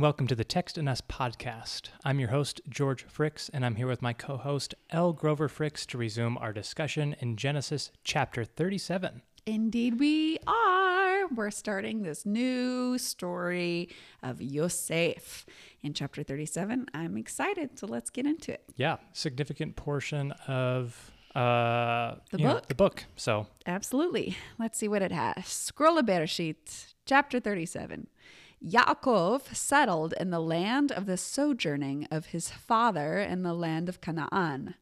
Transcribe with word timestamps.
and 0.00 0.04
welcome 0.04 0.26
to 0.26 0.34
the 0.34 0.44
Text 0.44 0.78
and 0.78 0.88
Us 0.88 1.02
podcast. 1.02 1.90
I'm 2.06 2.18
your 2.18 2.30
host, 2.30 2.62
George 2.70 3.06
Fricks, 3.06 3.50
and 3.52 3.66
I'm 3.66 3.74
here 3.74 3.86
with 3.86 4.00
my 4.00 4.14
co 4.14 4.38
host, 4.38 4.74
Elle 4.88 5.12
Grover 5.12 5.46
Fricks, 5.46 5.84
to 5.88 5.98
resume 5.98 6.38
our 6.38 6.54
discussion 6.54 7.14
in 7.20 7.36
Genesis 7.36 7.90
chapter 8.02 8.42
37. 8.42 9.20
Indeed, 9.44 10.00
we 10.00 10.38
are. 10.46 11.26
We're 11.28 11.50
starting 11.50 12.02
this 12.02 12.24
new 12.24 12.96
story 12.96 13.90
of 14.22 14.40
Yosef 14.40 15.44
in 15.82 15.92
chapter 15.92 16.22
37. 16.22 16.86
I'm 16.94 17.18
excited, 17.18 17.78
so 17.78 17.86
let's 17.86 18.08
get 18.08 18.24
into 18.24 18.52
it. 18.54 18.64
Yeah, 18.76 18.96
significant 19.12 19.76
portion 19.76 20.32
of 20.48 21.10
uh, 21.34 22.14
The 22.30 22.38
you 22.38 22.44
know, 22.44 22.54
book. 22.54 22.68
the 22.68 22.74
book. 22.74 23.04
So, 23.16 23.48
Absolutely. 23.66 24.38
Let's 24.58 24.78
see 24.78 24.88
what 24.88 25.02
it 25.02 25.12
has. 25.12 25.46
Scroll 25.46 25.96
a 25.96 26.00
of 26.00 26.06
Bereshit, 26.06 26.94
chapter 27.04 27.38
37. 27.38 28.06
Yaakov 28.64 29.54
settled 29.54 30.12
in 30.20 30.30
the 30.30 30.40
land 30.40 30.92
of 30.92 31.06
the 31.06 31.16
sojourning 31.16 32.06
of 32.10 32.26
his 32.26 32.50
father 32.50 33.18
in 33.18 33.42
the 33.42 33.54
land 33.54 33.88
of 33.88 34.00
Canaan. 34.02 34.74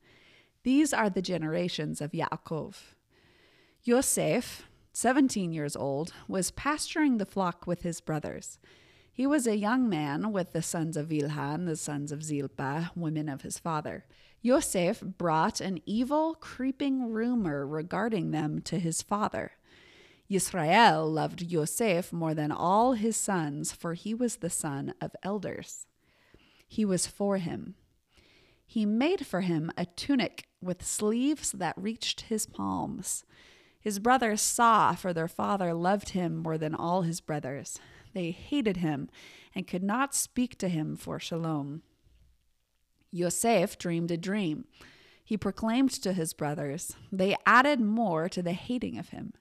These 0.65 0.93
are 0.93 1.09
the 1.09 1.23
generations 1.23 2.01
of 2.01 2.11
Yaakov. 2.11 2.75
Yosef, 3.85 4.69
17 4.93 5.53
years 5.53 5.77
old, 5.77 6.13
was 6.27 6.51
pasturing 6.51 7.19
the 7.19 7.27
flock 7.27 7.67
with 7.67 7.83
his 7.83 8.01
brothers. 8.01 8.59
He 9.13 9.27
was 9.27 9.47
a 9.47 9.57
young 9.57 9.89
man 9.89 10.33
with 10.33 10.53
the 10.53 10.63
sons 10.63 10.97
of 10.97 11.09
Bilhan, 11.09 11.67
the 11.67 11.77
sons 11.77 12.11
of 12.11 12.25
Zilpah, 12.25 12.91
women 12.97 13.29
of 13.29 13.43
his 13.43 13.59
father. 13.59 14.05
Yosef 14.43 15.01
brought 15.01 15.61
an 15.61 15.81
evil, 15.87 16.35
creeping 16.35 17.13
rumor 17.13 17.67
regarding 17.67 18.33
them 18.33 18.61
to 18.63 18.79
his 18.79 19.03
father. 19.03 19.53
Yisrael 20.31 21.11
loved 21.11 21.41
Yosef 21.41 22.13
more 22.13 22.35
than 22.35 22.53
all 22.53 22.93
his 22.93 23.17
sons, 23.17 23.73
for 23.73 23.95
he 23.95 24.13
was 24.13 24.37
the 24.37 24.51
son 24.51 24.93
of 25.01 25.17
elders. 25.23 25.87
He 26.67 26.85
was 26.85 27.07
for 27.07 27.39
him. 27.39 27.77
He 28.67 28.85
made 28.85 29.27
for 29.27 29.41
him 29.41 29.71
a 29.79 29.87
tunic 29.87 30.49
with 30.61 30.85
sleeves 30.85 31.53
that 31.53 31.79
reached 31.79 32.23
his 32.23 32.45
palms. 32.45 33.25
His 33.81 33.99
brothers 33.99 34.43
saw, 34.43 34.95
for 34.95 35.15
their 35.15 35.29
father 35.29 35.73
loved 35.73 36.11
him 36.11 36.37
more 36.37 36.59
than 36.59 36.75
all 36.75 37.03
his 37.03 37.23
brothers. 37.23 37.81
They 38.13 38.31
hated 38.31 38.79
him 38.79 39.09
and 39.55 39.67
could 39.67 39.83
not 39.83 40.15
speak 40.15 40.59
to 40.59 40.69
him 40.69 40.97
for 40.97 41.19
shalom. 41.19 41.83
Yosef 43.11 43.79
dreamed 43.79 44.11
a 44.11 44.19
dream. 44.19 44.67
He 45.25 45.39
proclaimed 45.39 45.91
to 46.03 46.13
his 46.13 46.35
brothers. 46.35 46.95
They 47.11 47.37
added 47.47 47.81
more 47.81 48.29
to 48.29 48.43
the 48.43 48.53
hating 48.53 48.99
of 48.99 49.11
him. 49.11 49.33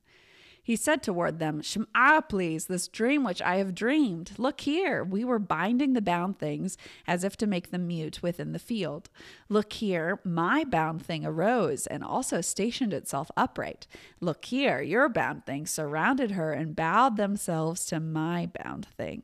He 0.67 0.75
said 0.75 1.01
toward 1.01 1.39
them, 1.39 1.61
Shema, 1.61 2.19
please, 2.19 2.65
this 2.65 2.89
dream 2.89 3.23
which 3.23 3.41
I 3.41 3.55
have 3.55 3.73
dreamed. 3.73 4.33
Look 4.37 4.59
here, 4.59 5.01
we 5.01 5.23
were 5.23 5.39
binding 5.39 5.93
the 5.93 6.01
bound 6.01 6.39
things 6.39 6.77
as 7.07 7.23
if 7.23 7.37
to 7.37 7.47
make 7.47 7.71
them 7.71 7.87
mute 7.87 8.21
within 8.21 8.51
the 8.51 8.59
field. 8.59 9.09
Look 9.47 9.71
here, 9.71 10.19
my 10.25 10.65
bound 10.65 11.01
thing 11.01 11.25
arose 11.25 11.87
and 11.87 12.03
also 12.03 12.41
stationed 12.41 12.91
itself 12.91 13.31
upright. 13.37 13.87
Look 14.19 14.43
here, 14.43 14.81
your 14.81 15.07
bound 15.07 15.45
thing 15.45 15.67
surrounded 15.67 16.31
her 16.31 16.51
and 16.51 16.75
bowed 16.75 17.15
themselves 17.15 17.85
to 17.85 18.01
my 18.01 18.49
bound 18.61 18.87
thing. 18.97 19.23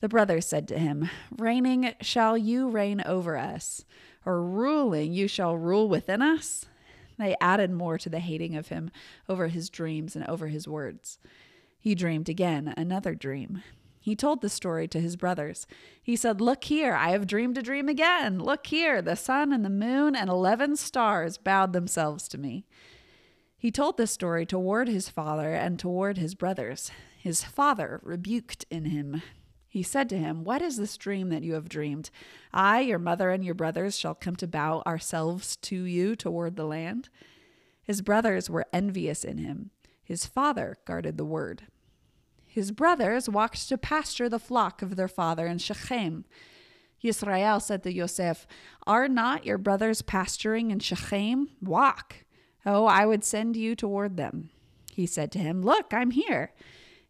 The 0.00 0.08
brothers 0.08 0.46
said 0.46 0.66
to 0.68 0.78
him, 0.78 1.10
Reigning, 1.36 1.92
shall 2.00 2.38
you 2.38 2.70
reign 2.70 3.02
over 3.04 3.36
us? 3.36 3.84
Or 4.24 4.42
ruling, 4.42 5.12
you 5.12 5.28
shall 5.28 5.58
rule 5.58 5.90
within 5.90 6.22
us? 6.22 6.64
They 7.18 7.36
added 7.40 7.70
more 7.70 7.98
to 7.98 8.08
the 8.08 8.20
hating 8.20 8.56
of 8.56 8.68
him 8.68 8.90
over 9.28 9.48
his 9.48 9.68
dreams 9.68 10.14
and 10.14 10.26
over 10.26 10.46
his 10.46 10.68
words. 10.68 11.18
He 11.78 11.94
dreamed 11.94 12.28
again 12.28 12.72
another 12.76 13.14
dream. 13.14 13.62
He 14.00 14.16
told 14.16 14.40
the 14.40 14.48
story 14.48 14.88
to 14.88 15.00
his 15.00 15.16
brothers. 15.16 15.66
He 16.02 16.16
said, 16.16 16.40
Look 16.40 16.64
here, 16.64 16.94
I 16.94 17.10
have 17.10 17.26
dreamed 17.26 17.58
a 17.58 17.62
dream 17.62 17.88
again. 17.88 18.38
Look 18.38 18.68
here, 18.68 19.02
the 19.02 19.16
sun 19.16 19.52
and 19.52 19.64
the 19.64 19.70
moon 19.70 20.16
and 20.16 20.30
eleven 20.30 20.76
stars 20.76 21.36
bowed 21.36 21.72
themselves 21.72 22.28
to 22.28 22.38
me. 22.38 22.64
He 23.56 23.70
told 23.70 23.96
this 23.96 24.12
story 24.12 24.46
toward 24.46 24.88
his 24.88 25.08
father 25.08 25.52
and 25.52 25.78
toward 25.78 26.16
his 26.16 26.34
brothers. 26.34 26.92
His 27.18 27.42
father 27.42 28.00
rebuked 28.04 28.64
in 28.70 28.86
him. 28.86 29.20
He 29.78 29.84
said 29.84 30.08
to 30.08 30.18
him, 30.18 30.42
What 30.42 30.60
is 30.60 30.76
this 30.76 30.96
dream 30.96 31.28
that 31.28 31.44
you 31.44 31.54
have 31.54 31.68
dreamed? 31.68 32.10
I, 32.52 32.80
your 32.80 32.98
mother, 32.98 33.30
and 33.30 33.44
your 33.44 33.54
brothers 33.54 33.96
shall 33.96 34.12
come 34.12 34.34
to 34.34 34.48
bow 34.48 34.82
ourselves 34.84 35.54
to 35.54 35.84
you 35.84 36.16
toward 36.16 36.56
the 36.56 36.64
land. 36.64 37.10
His 37.80 38.02
brothers 38.02 38.50
were 38.50 38.66
envious 38.72 39.22
in 39.22 39.38
him. 39.38 39.70
His 40.02 40.26
father 40.26 40.78
guarded 40.84 41.16
the 41.16 41.24
word. 41.24 41.68
His 42.44 42.72
brothers 42.72 43.28
walked 43.28 43.68
to 43.68 43.78
pasture 43.78 44.28
the 44.28 44.40
flock 44.40 44.82
of 44.82 44.96
their 44.96 45.06
father 45.06 45.46
in 45.46 45.58
Shechem. 45.58 46.24
Yisrael 47.00 47.62
said 47.62 47.84
to 47.84 47.94
Yosef, 47.94 48.48
Are 48.84 49.06
not 49.06 49.46
your 49.46 49.58
brothers 49.58 50.02
pasturing 50.02 50.72
in 50.72 50.80
Shechem? 50.80 51.50
Walk. 51.62 52.24
Oh, 52.66 52.86
I 52.86 53.06
would 53.06 53.22
send 53.22 53.54
you 53.54 53.76
toward 53.76 54.16
them. 54.16 54.50
He 54.92 55.06
said 55.06 55.30
to 55.30 55.38
him, 55.38 55.62
Look, 55.62 55.94
I'm 55.94 56.10
here. 56.10 56.52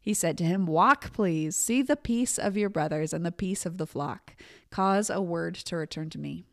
He 0.01 0.15
said 0.15 0.39
to 0.39 0.45
him, 0.45 0.67
Walk, 0.67 1.13
please, 1.13 1.57
see 1.57 1.83
the 1.83 1.97
peace 1.97 2.39
of 2.39 2.57
your 2.57 2.71
brothers 2.71 3.13
and 3.13 3.27
the 3.27 3.33
peace 3.33 3.67
of 3.67 3.79
the 3.79 3.87
flock. 3.87 4.37
Cause 4.71 5.11
a 5.11 5.21
word 5.21 5.55
to 5.57 5.77
return 5.77 6.11
to 6.11 6.19
me. 6.19 6.45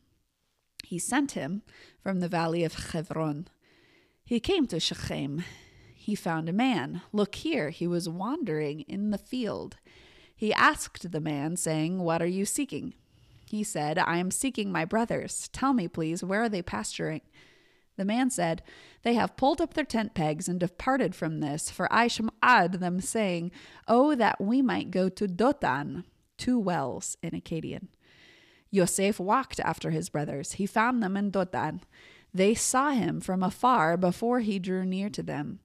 He 0.84 1.00
sent 1.00 1.32
him 1.32 1.64
from 2.02 2.20
the 2.20 2.30
valley 2.30 2.64
of 2.64 2.78
Chevron. 2.78 3.48
He 4.24 4.40
came 4.40 4.68
to 4.68 4.80
Shechem. 4.80 5.44
He 5.94 6.16
found 6.16 6.50
a 6.50 6.54
man. 6.54 7.02
Look 7.12 7.36
here, 7.36 7.70
he 7.70 7.88
was 7.88 8.08
wandering 8.08 8.82
in 8.82 9.12
the 9.12 9.18
field. 9.18 9.78
He 10.36 10.54
asked 10.54 11.12
the 11.12 11.22
man, 11.22 11.56
saying, 11.56 12.00
What 12.00 12.22
are 12.22 12.28
you 12.28 12.46
seeking? 12.46 12.94
He 13.46 13.64
said, 13.64 13.98
I 13.98 14.18
am 14.18 14.32
seeking 14.32 14.72
my 14.72 14.86
brothers. 14.86 15.50
Tell 15.54 15.74
me, 15.74 15.88
please, 15.88 16.24
where 16.24 16.44
are 16.44 16.50
they 16.50 16.62
pasturing? 16.62 17.22
The 17.98 18.06
man 18.06 18.30
said, 18.30 18.62
They 19.04 19.14
have 19.14 19.38
pulled 19.38 19.62
up 19.62 19.74
their 19.74 19.86
tent 19.86 20.14
pegs 20.14 20.48
and 20.48 20.60
departed 20.60 21.16
from 21.16 21.40
this, 21.40 21.70
for 21.70 21.92
I 21.92 22.08
shemad 22.08 22.80
them 22.80 23.00
saying, 23.00 23.52
Oh, 23.88 24.16
that 24.16 24.42
we 24.42 24.62
might 24.62 24.92
go 24.92 25.10
to 25.10 25.28
Dotan, 25.28 26.04
two 26.38 26.60
wells 26.60 27.18
in 27.22 27.32
Akkadian. 27.32 27.88
Yosef 28.70 29.20
walked 29.20 29.60
after 29.62 29.92
his 29.92 30.10
brothers. 30.10 30.54
He 30.54 30.66
found 30.66 31.02
them 31.02 31.16
in 31.16 31.32
Dotan. 31.32 31.82
They 32.34 32.54
saw 32.54 32.92
him 32.92 33.22
from 33.22 33.42
afar 33.42 33.96
before 33.96 34.42
he 34.42 34.60
drew 34.60 34.86
near 34.86 35.10
to 35.12 35.24
them. 35.24 35.60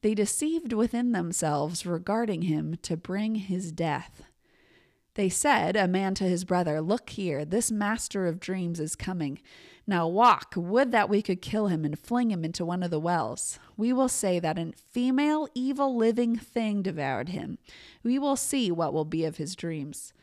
They 0.00 0.14
deceived 0.14 0.72
within 0.72 1.12
themselves 1.12 1.84
regarding 1.84 2.42
him 2.42 2.76
to 2.82 2.96
bring 2.96 3.36
his 3.36 3.72
death. 3.72 4.22
They 5.14 5.28
said, 5.28 5.76
a 5.76 5.86
man 5.86 6.14
to 6.16 6.24
his 6.24 6.44
brother, 6.44 6.80
Look 6.80 7.10
here, 7.10 7.44
this 7.44 7.70
master 7.70 8.26
of 8.26 8.40
dreams 8.40 8.80
is 8.80 8.96
coming. 8.96 9.40
Now 9.86 10.08
walk, 10.08 10.54
would 10.56 10.92
that 10.92 11.10
we 11.10 11.20
could 11.20 11.42
kill 11.42 11.66
him 11.66 11.84
and 11.84 11.98
fling 11.98 12.30
him 12.30 12.44
into 12.44 12.64
one 12.64 12.82
of 12.82 12.90
the 12.90 12.98
wells. 12.98 13.58
We 13.76 13.92
will 13.92 14.08
say 14.08 14.38
that 14.40 14.58
a 14.58 14.72
female, 14.92 15.46
evil 15.54 15.94
living 15.94 16.36
thing 16.36 16.80
devoured 16.80 17.28
him. 17.28 17.58
We 18.02 18.18
will 18.18 18.36
see 18.36 18.70
what 18.70 18.94
will 18.94 19.04
be 19.04 19.24
of 19.24 19.36
his 19.36 19.54
dreams. 19.54 20.14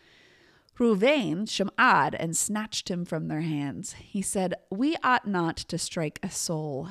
Ruvain 0.79 1.45
shemad 1.45 2.15
and 2.17 2.35
snatched 2.35 2.89
him 2.89 3.05
from 3.05 3.27
their 3.27 3.41
hands. 3.41 3.93
He 3.99 4.23
said, 4.23 4.55
We 4.71 4.95
ought 5.03 5.27
not 5.27 5.57
to 5.57 5.77
strike 5.77 6.19
a 6.23 6.31
soul. 6.31 6.89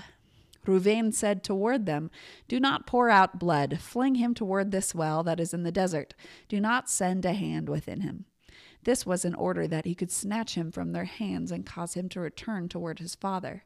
Ruvain 0.64 1.12
said 1.12 1.42
toward 1.42 1.86
them, 1.86 2.10
Do 2.46 2.60
not 2.60 2.86
pour 2.86 3.10
out 3.10 3.40
blood. 3.40 3.80
Fling 3.80 4.16
him 4.16 4.32
toward 4.32 4.70
this 4.70 4.94
well 4.94 5.24
that 5.24 5.40
is 5.40 5.52
in 5.52 5.64
the 5.64 5.72
desert. 5.72 6.14
Do 6.48 6.60
not 6.60 6.88
send 6.88 7.24
a 7.24 7.32
hand 7.32 7.68
within 7.68 8.02
him. 8.02 8.26
This 8.84 9.04
was 9.04 9.24
in 9.24 9.34
order 9.34 9.66
that 9.68 9.84
he 9.84 9.94
could 9.94 10.10
snatch 10.10 10.54
him 10.54 10.70
from 10.70 10.92
their 10.92 11.04
hands 11.04 11.52
and 11.52 11.66
cause 11.66 11.94
him 11.94 12.08
to 12.10 12.20
return 12.20 12.68
toward 12.68 12.98
his 12.98 13.14
father. 13.14 13.64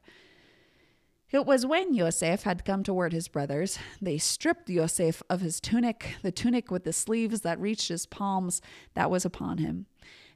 It 1.31 1.45
was 1.45 1.65
when 1.65 1.93
Yosef 1.93 2.43
had 2.43 2.65
come 2.65 2.83
toward 2.83 3.11
his 3.11 3.27
brothers, 3.27 3.79
they 4.01 4.17
stripped 4.17 4.69
Yosef 4.69 5.23
of 5.29 5.41
his 5.41 5.59
tunic, 5.59 6.15
the 6.21 6.31
tunic 6.31 6.69
with 6.69 6.83
the 6.83 6.93
sleeves 6.93 7.41
that 7.41 7.59
reached 7.59 7.87
his 7.87 8.05
palms, 8.05 8.61
that 8.93 9.09
was 9.09 9.25
upon 9.25 9.57
him. 9.57 9.87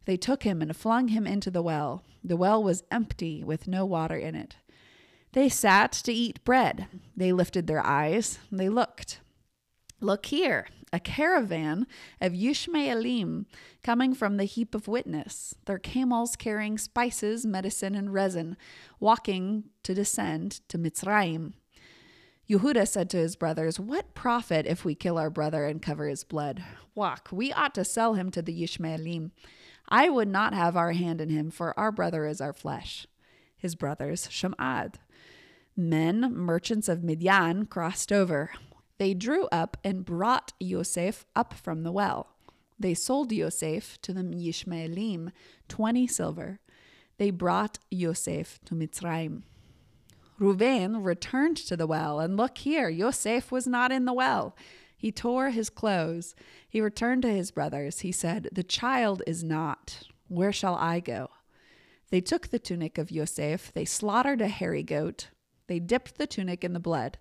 They 0.05 0.17
took 0.17 0.43
him 0.43 0.61
and 0.61 0.75
flung 0.75 1.09
him 1.09 1.27
into 1.27 1.51
the 1.51 1.61
well. 1.61 2.03
The 2.23 2.35
well 2.35 2.63
was 2.63 2.83
empty, 2.89 3.43
with 3.43 3.67
no 3.67 3.85
water 3.85 4.17
in 4.17 4.33
it. 4.33 4.55
They 5.33 5.47
sat 5.47 5.91
to 5.91 6.11
eat 6.11 6.43
bread. 6.43 6.87
They 7.15 7.31
lifted 7.31 7.67
their 7.67 7.85
eyes. 7.85 8.39
They 8.51 8.69
looked. 8.69 9.19
Look 10.01 10.25
here, 10.25 10.67
a 10.91 10.99
caravan 10.99 11.87
of 12.19 12.33
Yishmaelim 12.33 13.45
coming 13.83 14.13
from 14.13 14.37
the 14.37 14.45
heap 14.45 14.73
of 14.73 14.87
witness, 14.87 15.55
their 15.65 15.79
camels 15.79 16.35
carrying 16.35 16.77
spices, 16.77 17.45
medicine, 17.45 17.95
and 17.95 18.13
resin, 18.13 18.57
walking 18.99 19.65
to 19.83 19.93
descend 19.93 20.61
to 20.69 20.77
Mitzrayim. 20.77 21.53
Yehuda 22.49 22.87
said 22.87 23.09
to 23.11 23.17
his 23.17 23.35
brothers, 23.35 23.79
What 23.79 24.15
profit 24.15 24.65
if 24.65 24.83
we 24.83 24.95
kill 24.95 25.19
our 25.19 25.29
brother 25.29 25.65
and 25.65 25.81
cover 25.81 26.07
his 26.07 26.23
blood? 26.23 26.63
Walk, 26.95 27.29
we 27.31 27.53
ought 27.53 27.75
to 27.75 27.85
sell 27.85 28.15
him 28.15 28.31
to 28.31 28.41
the 28.41 28.63
Yishmaelim. 28.63 29.31
I 29.87 30.09
would 30.09 30.27
not 30.27 30.53
have 30.53 30.75
our 30.75 30.93
hand 30.93 31.21
in 31.21 31.29
him, 31.29 31.51
for 31.51 31.77
our 31.79 31.91
brother 31.91 32.25
is 32.25 32.41
our 32.41 32.53
flesh. 32.53 33.05
His 33.55 33.75
brothers, 33.75 34.27
Shemad. 34.27 34.95
Men, 35.75 36.33
merchants 36.33 36.89
of 36.89 37.03
Midian, 37.03 37.65
crossed 37.67 38.11
over. 38.11 38.51
They 38.99 39.13
drew 39.13 39.47
up 39.47 39.77
and 39.83 40.05
brought 40.05 40.53
Yosef 40.59 41.25
up 41.35 41.53
from 41.53 41.83
the 41.83 41.91
well. 41.91 42.35
They 42.77 42.93
sold 42.93 43.31
Yosef 43.31 43.99
to 44.03 44.13
the 44.13 44.21
Yishmaelim 44.21 45.31
20 45.67 46.07
silver. 46.07 46.59
They 47.17 47.31
brought 47.31 47.79
Yosef 47.89 48.59
to 48.65 48.75
Mitzrayim. 48.75 49.43
Reuven 50.39 51.03
returned 51.03 51.57
to 51.57 51.75
the 51.75 51.87
well, 51.87 52.19
and 52.19 52.37
look 52.37 52.59
here, 52.59 52.87
Yosef 52.87 53.51
was 53.51 53.67
not 53.67 53.91
in 53.91 54.05
the 54.05 54.13
well. 54.13 54.55
He 54.95 55.11
tore 55.11 55.49
his 55.49 55.69
clothes. 55.69 56.35
He 56.69 56.81
returned 56.81 57.21
to 57.23 57.33
his 57.33 57.51
brothers. 57.51 58.01
He 58.01 58.11
said, 58.11 58.49
The 58.51 58.63
child 58.63 59.21
is 59.25 59.43
not. 59.43 60.03
Where 60.27 60.53
shall 60.53 60.75
I 60.75 60.99
go? 60.99 61.29
They 62.09 62.21
took 62.21 62.47
the 62.49 62.59
tunic 62.59 62.97
of 62.97 63.11
Yosef. 63.11 63.71
They 63.71 63.85
slaughtered 63.85 64.41
a 64.41 64.47
hairy 64.47 64.83
goat. 64.83 65.29
They 65.67 65.79
dipped 65.79 66.17
the 66.17 66.27
tunic 66.27 66.63
in 66.63 66.73
the 66.73 66.79
blood. 66.79 67.17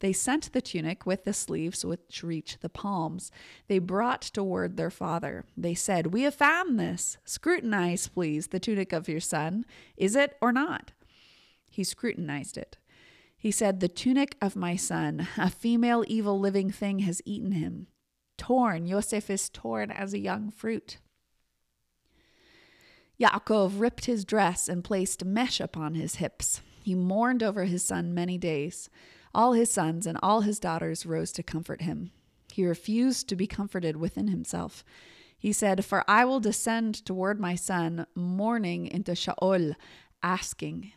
They 0.00 0.12
sent 0.12 0.52
the 0.52 0.60
tunic 0.60 1.06
with 1.06 1.24
the 1.24 1.32
sleeves 1.32 1.84
which 1.84 2.22
reach 2.22 2.58
the 2.60 2.68
palms. 2.68 3.30
They 3.68 3.78
brought 3.78 4.22
toward 4.22 4.76
their 4.76 4.90
father. 4.90 5.44
They 5.56 5.74
said, 5.74 6.08
We 6.08 6.22
have 6.22 6.34
found 6.34 6.78
this. 6.78 7.18
Scrutinize, 7.24 8.08
please, 8.08 8.48
the 8.48 8.60
tunic 8.60 8.92
of 8.92 9.08
your 9.08 9.20
son. 9.20 9.64
Is 9.96 10.14
it 10.14 10.36
or 10.40 10.52
not? 10.52 10.92
He 11.68 11.84
scrutinized 11.84 12.56
it. 12.56 12.76
He 13.36 13.50
said, 13.50 13.80
The 13.80 13.88
tunic 13.88 14.36
of 14.40 14.56
my 14.56 14.76
son, 14.76 15.28
a 15.36 15.50
female 15.50 16.04
evil 16.06 16.38
living 16.38 16.70
thing 16.70 17.00
has 17.00 17.22
eaten 17.24 17.52
him. 17.52 17.86
Torn, 18.36 18.86
Yosef 18.86 19.30
is 19.30 19.48
torn 19.48 19.90
as 19.90 20.12
a 20.12 20.18
young 20.18 20.50
fruit. 20.50 20.98
Yaakov 23.18 23.80
ripped 23.80 24.04
his 24.04 24.24
dress 24.24 24.68
and 24.68 24.84
placed 24.84 25.24
mesh 25.24 25.58
upon 25.58 25.94
his 25.94 26.16
hips. 26.16 26.60
He 26.82 26.94
mourned 26.94 27.42
over 27.42 27.64
his 27.64 27.84
son 27.84 28.14
many 28.14 28.36
days. 28.36 28.90
All 29.36 29.52
his 29.52 29.70
sons 29.70 30.06
and 30.06 30.18
all 30.22 30.40
his 30.40 30.58
daughters 30.58 31.04
rose 31.04 31.30
to 31.32 31.42
comfort 31.42 31.82
him. 31.82 32.10
He 32.50 32.64
refused 32.64 33.28
to 33.28 33.36
be 33.36 33.46
comforted 33.46 33.98
within 33.98 34.28
himself. 34.28 34.82
He 35.36 35.52
said, 35.52 35.84
For 35.84 36.02
I 36.08 36.24
will 36.24 36.40
descend 36.40 37.04
toward 37.04 37.38
my 37.38 37.54
son, 37.54 38.06
mourning 38.14 38.86
into 38.86 39.12
Shaol, 39.12 39.74
asking. 40.22 40.92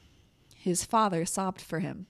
His 0.56 0.86
father 0.86 1.26
sobbed 1.26 1.60
for 1.60 1.80
him. 1.80 2.08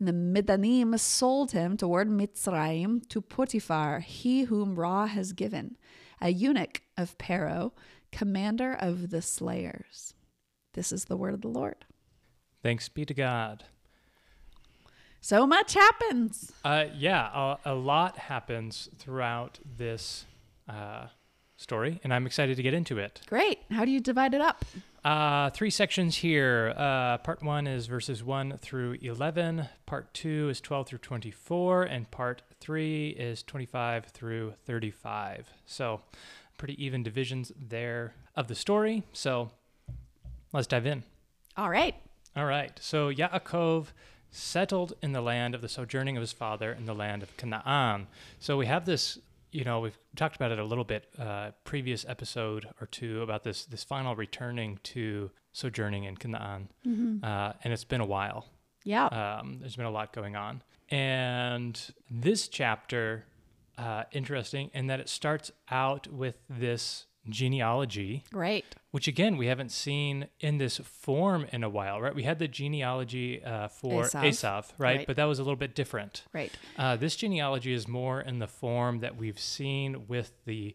And 0.00 0.08
the 0.08 0.12
Midanim 0.12 0.98
sold 0.98 1.52
him 1.52 1.76
toward 1.76 2.08
Mitzrayim 2.08 3.08
to 3.08 3.20
Potiphar, 3.20 4.00
he 4.00 4.42
whom 4.42 4.74
Ra 4.74 5.06
has 5.06 5.32
given, 5.32 5.76
a 6.20 6.30
eunuch 6.30 6.82
of 6.96 7.14
Pharaoh, 7.20 7.72
commander 8.10 8.72
of 8.72 9.10
the 9.10 9.22
slayers. 9.22 10.14
This 10.72 10.90
is 10.90 11.04
the 11.04 11.16
word 11.16 11.34
of 11.34 11.42
the 11.42 11.46
Lord. 11.46 11.84
Thanks 12.64 12.88
be 12.88 13.04
to 13.04 13.14
God. 13.14 13.62
So 15.24 15.46
much 15.46 15.74
happens. 15.74 16.50
Uh, 16.64 16.86
yeah, 16.98 17.30
a, 17.32 17.58
a 17.66 17.74
lot 17.74 18.18
happens 18.18 18.88
throughout 18.98 19.60
this 19.78 20.26
uh, 20.68 21.06
story, 21.56 22.00
and 22.02 22.12
I'm 22.12 22.26
excited 22.26 22.56
to 22.56 22.62
get 22.62 22.74
into 22.74 22.98
it. 22.98 23.20
Great. 23.28 23.60
How 23.70 23.84
do 23.84 23.92
you 23.92 24.00
divide 24.00 24.34
it 24.34 24.40
up? 24.40 24.64
Uh, 25.04 25.50
three 25.50 25.70
sections 25.70 26.16
here. 26.16 26.74
Uh, 26.76 27.18
part 27.18 27.40
one 27.40 27.68
is 27.68 27.86
verses 27.86 28.24
1 28.24 28.58
through 28.58 28.98
11, 29.00 29.68
part 29.86 30.12
two 30.12 30.48
is 30.48 30.60
12 30.60 30.88
through 30.88 30.98
24, 30.98 31.84
and 31.84 32.10
part 32.10 32.42
three 32.58 33.10
is 33.10 33.44
25 33.44 34.06
through 34.06 34.54
35. 34.66 35.48
So, 35.66 36.00
pretty 36.58 36.84
even 36.84 37.04
divisions 37.04 37.52
there 37.56 38.14
of 38.34 38.48
the 38.48 38.56
story. 38.56 39.04
So, 39.12 39.52
let's 40.52 40.66
dive 40.66 40.86
in. 40.86 41.04
All 41.56 41.70
right. 41.70 41.94
All 42.34 42.46
right. 42.46 42.76
So, 42.80 43.12
Yaakov 43.12 43.86
settled 44.32 44.94
in 45.02 45.12
the 45.12 45.20
land 45.20 45.54
of 45.54 45.60
the 45.60 45.68
sojourning 45.68 46.16
of 46.16 46.22
his 46.22 46.32
father 46.32 46.72
in 46.72 46.86
the 46.86 46.94
land 46.94 47.22
of 47.22 47.36
Canaan. 47.36 48.08
So 48.40 48.56
we 48.56 48.66
have 48.66 48.86
this, 48.86 49.18
you 49.52 49.62
know, 49.62 49.80
we've 49.80 49.98
talked 50.16 50.34
about 50.34 50.50
it 50.50 50.58
a 50.58 50.64
little 50.64 50.84
bit 50.84 51.06
uh, 51.18 51.50
previous 51.64 52.04
episode 52.08 52.66
or 52.80 52.86
two 52.86 53.22
about 53.22 53.44
this 53.44 53.66
this 53.66 53.84
final 53.84 54.16
returning 54.16 54.80
to 54.84 55.30
sojourning 55.52 56.04
in 56.04 56.16
Canaan, 56.16 56.70
mm-hmm. 56.84 57.22
uh, 57.22 57.52
and 57.62 57.72
it's 57.72 57.84
been 57.84 58.00
a 58.00 58.06
while. 58.06 58.46
Yeah, 58.84 59.06
um, 59.06 59.58
there's 59.60 59.76
been 59.76 59.86
a 59.86 59.90
lot 59.90 60.12
going 60.12 60.34
on, 60.34 60.62
and 60.90 61.78
this 62.10 62.48
chapter, 62.48 63.26
uh, 63.76 64.04
interesting 64.12 64.70
in 64.72 64.86
that 64.86 64.98
it 64.98 65.08
starts 65.08 65.52
out 65.70 66.08
with 66.08 66.36
this 66.48 67.06
genealogy. 67.28 68.24
Right. 68.32 68.64
Which 68.90 69.08
again, 69.08 69.36
we 69.36 69.46
haven't 69.46 69.70
seen 69.70 70.28
in 70.40 70.58
this 70.58 70.78
form 70.78 71.46
in 71.52 71.62
a 71.62 71.68
while, 71.68 72.00
right? 72.00 72.14
We 72.14 72.24
had 72.24 72.38
the 72.38 72.48
genealogy 72.48 73.42
uh, 73.42 73.68
for 73.68 74.04
Esav 74.04 74.72
right? 74.78 74.98
right? 74.98 75.06
But 75.06 75.16
that 75.16 75.24
was 75.24 75.38
a 75.38 75.42
little 75.42 75.56
bit 75.56 75.74
different. 75.74 76.24
Right. 76.32 76.52
Uh, 76.76 76.96
this 76.96 77.16
genealogy 77.16 77.72
is 77.72 77.88
more 77.88 78.20
in 78.20 78.38
the 78.38 78.48
form 78.48 79.00
that 79.00 79.16
we've 79.16 79.40
seen 79.40 80.06
with 80.08 80.32
the 80.44 80.74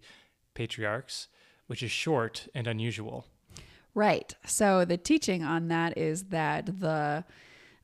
patriarchs, 0.54 1.28
which 1.68 1.84
is 1.84 1.92
short 1.92 2.48
and 2.56 2.66
unusual. 2.66 3.26
Right. 3.94 4.34
So 4.46 4.86
the 4.86 4.98
teaching 4.98 5.44
on 5.44 5.68
that 5.70 5.98
is 5.98 6.26
that 6.26 6.80
the 6.80 7.24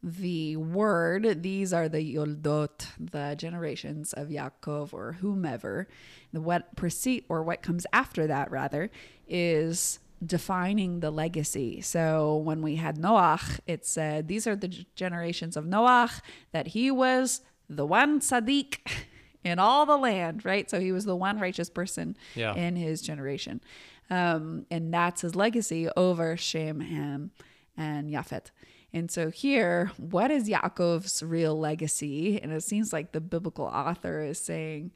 the 0.03 0.57
word, 0.57 1.43
these 1.43 1.71
are 1.71 1.87
the 1.87 2.15
toldot, 2.15 2.87
the 2.99 3.35
generations 3.37 4.11
of 4.11 4.27
Yaakov 4.27 4.93
or 4.93 5.13
whomever. 5.13 5.87
The 6.33 6.41
what 6.41 6.75
precede 6.75 7.23
or 7.29 7.41
what 7.41 7.61
comes 7.61 7.85
after 7.93 8.27
that 8.27 8.51
rather 8.51 8.91
is 9.27 9.99
defining 10.25 10.99
the 10.99 11.09
legacy. 11.09 11.79
So 11.81 12.35
when 12.35 12.61
we 12.61 12.75
had 12.75 12.97
Noach, 12.97 13.59
it 13.65 13.85
said 13.85 14.27
these 14.27 14.45
are 14.45 14.57
the 14.57 14.85
generations 14.95 15.55
of 15.55 15.65
Noach 15.65 16.19
that 16.51 16.67
he 16.67 16.91
was 16.91 17.41
the 17.69 17.85
one 17.85 18.19
tzaddik 18.19 18.79
in 19.45 19.57
all 19.57 19.85
the 19.85 19.97
land, 19.97 20.43
right? 20.43 20.69
So 20.69 20.81
he 20.81 20.91
was 20.91 21.05
the 21.05 21.15
one 21.15 21.39
righteous 21.39 21.69
person 21.69 22.17
yeah. 22.35 22.53
in 22.55 22.75
his 22.75 23.01
generation. 23.01 23.61
Um, 24.09 24.65
and 24.69 24.93
that's 24.93 25.21
his 25.21 25.33
legacy 25.33 25.87
over 25.95 26.35
Shem, 26.35 26.81
Ham, 26.81 27.31
and 27.77 28.09
Yafet. 28.09 28.51
And 28.93 29.09
so 29.09 29.31
here, 29.31 29.91
what 29.97 30.29
is 30.29 30.47
Yaakov's 30.47 31.23
real 31.23 31.59
legacy? 31.59 32.39
And 32.41 32.51
it 32.51 32.63
seems 32.63 32.93
like 32.93 33.11
the 33.11 33.21
biblical 33.21 33.65
author 33.65 34.21
is 34.21 34.39
saying 34.39 34.91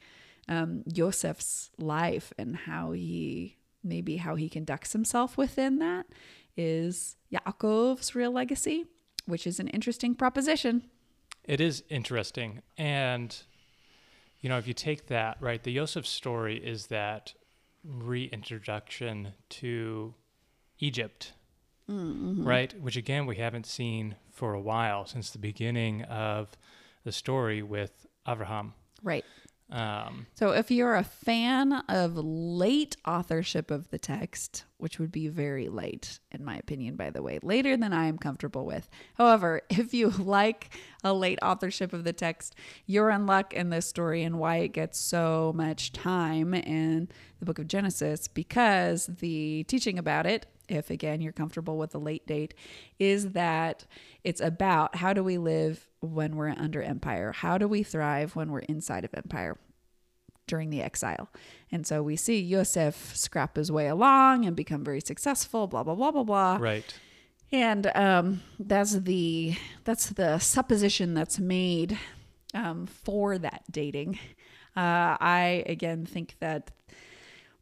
um, 0.47 0.83
Joseph's 0.91 1.71
life 1.77 2.31
and 2.38 2.55
how 2.55 2.91
he 2.91 3.57
maybe 3.83 4.17
how 4.17 4.35
he 4.35 4.49
conducts 4.49 4.94
himself 4.94 5.38
within 5.38 5.79
that 5.79 6.05
is 6.55 7.15
Yaakov's 7.31 8.15
real 8.15 8.31
legacy, 8.31 8.85
which 9.25 9.47
is 9.47 9.59
an 9.59 9.67
interesting 9.69 10.13
proposition. 10.13 10.83
It 11.44 11.61
is 11.61 11.83
interesting. 11.89 12.61
And, 12.77 13.35
you 14.42 14.49
know, 14.49 14.57
if 14.57 14.68
you 14.68 14.73
take 14.73 15.07
that, 15.07 15.37
right, 15.39 15.63
the 15.63 15.73
Joseph 15.73 16.06
story 16.06 16.57
is 16.57 16.87
that 16.87 17.33
reintroduction 17.83 19.33
to 19.49 20.13
Egypt 20.80 21.33
mm-hmm. 21.89 22.47
right? 22.47 22.79
Which 22.81 22.97
again, 22.97 23.25
we 23.25 23.37
haven't 23.37 23.65
seen 23.65 24.15
for 24.31 24.53
a 24.53 24.61
while 24.61 25.06
since 25.06 25.29
the 25.29 25.39
beginning 25.39 26.03
of 26.03 26.57
the 27.03 27.11
story 27.11 27.61
with 27.61 28.06
Abraham. 28.27 28.73
Right. 29.03 29.25
Um, 29.69 30.27
so, 30.33 30.51
if 30.51 30.71
you're 30.71 30.95
a 30.95 31.03
fan 31.03 31.73
of 31.89 32.15
late 32.15 32.95
authorship 33.06 33.69
of 33.69 33.89
the 33.89 33.99
text, 33.99 34.63
which 34.77 34.97
would 34.97 35.11
be 35.11 35.27
very 35.27 35.67
late, 35.67 36.19
in 36.31 36.45
my 36.45 36.56
opinion, 36.56 36.95
by 36.95 37.09
the 37.09 37.21
way, 37.21 37.39
later 37.44 37.75
than 37.75 37.91
I 37.91 38.06
am 38.06 38.17
comfortable 38.17 38.65
with. 38.65 38.89
However, 39.15 39.61
if 39.69 39.94
you 39.94 40.09
like 40.09 40.69
a 41.03 41.13
late 41.13 41.39
authorship 41.41 41.91
of 41.91 42.06
the 42.06 42.13
text, 42.13 42.56
you're 42.85 43.09
in 43.09 43.25
luck 43.25 43.53
in 43.53 43.69
this 43.69 43.85
story 43.85 44.23
and 44.23 44.39
why 44.39 44.57
it 44.57 44.69
gets 44.69 44.99
so 44.99 45.51
much 45.53 45.91
time 45.91 46.53
in 46.53 47.09
the 47.39 47.45
book 47.45 47.59
of 47.59 47.67
Genesis 47.67 48.29
because 48.29 49.07
the 49.07 49.65
teaching 49.65 49.99
about 49.99 50.25
it 50.25 50.45
if 50.68 50.90
again 50.90 51.21
you're 51.21 51.33
comfortable 51.33 51.78
with 51.78 51.92
the 51.92 52.00
late 52.00 52.26
date, 52.28 52.54
is 53.00 53.31
that 53.31 53.86
it's 54.24 54.42
about 54.42 54.95
how 54.97 55.14
do 55.14 55.24
we 55.24 55.38
live 55.38 55.88
when 56.00 56.36
we're 56.36 56.50
under 56.50 56.81
empire? 56.81 57.31
How 57.31 57.57
do 57.57 57.68
we 57.68 57.83
thrive 57.83 58.36
when 58.36 58.52
we're 58.52 58.59
inside 58.59 59.06
of 59.06 59.14
empire? 59.14 59.57
during 60.47 60.69
the 60.69 60.81
exile. 60.81 61.30
And 61.71 61.86
so 61.86 62.02
we 62.02 62.16
see 62.16 62.40
Yosef 62.40 63.16
scrap 63.16 63.57
his 63.57 63.71
way 63.71 63.88
along 63.88 64.45
and 64.45 64.56
become 64.56 64.83
very 64.83 65.02
successful, 65.02 65.68
blah, 65.68 65.83
blah, 65.83 65.95
blah, 65.95 66.12
blah, 66.12 66.24
blah. 66.24 66.57
Right. 66.57 66.97
And 67.52 67.88
um, 67.95 68.42
that's 68.59 68.94
the 68.94 69.56
that's 69.86 70.09
the 70.09 70.40
supposition 70.40 71.14
that's 71.14 71.40
made 71.40 71.97
um, 72.54 72.88
for 72.88 73.38
that 73.38 73.64
dating. 73.71 74.19
Uh, 74.76 75.16
I 75.19 75.64
again 75.66 76.06
think 76.06 76.36
that 76.40 76.71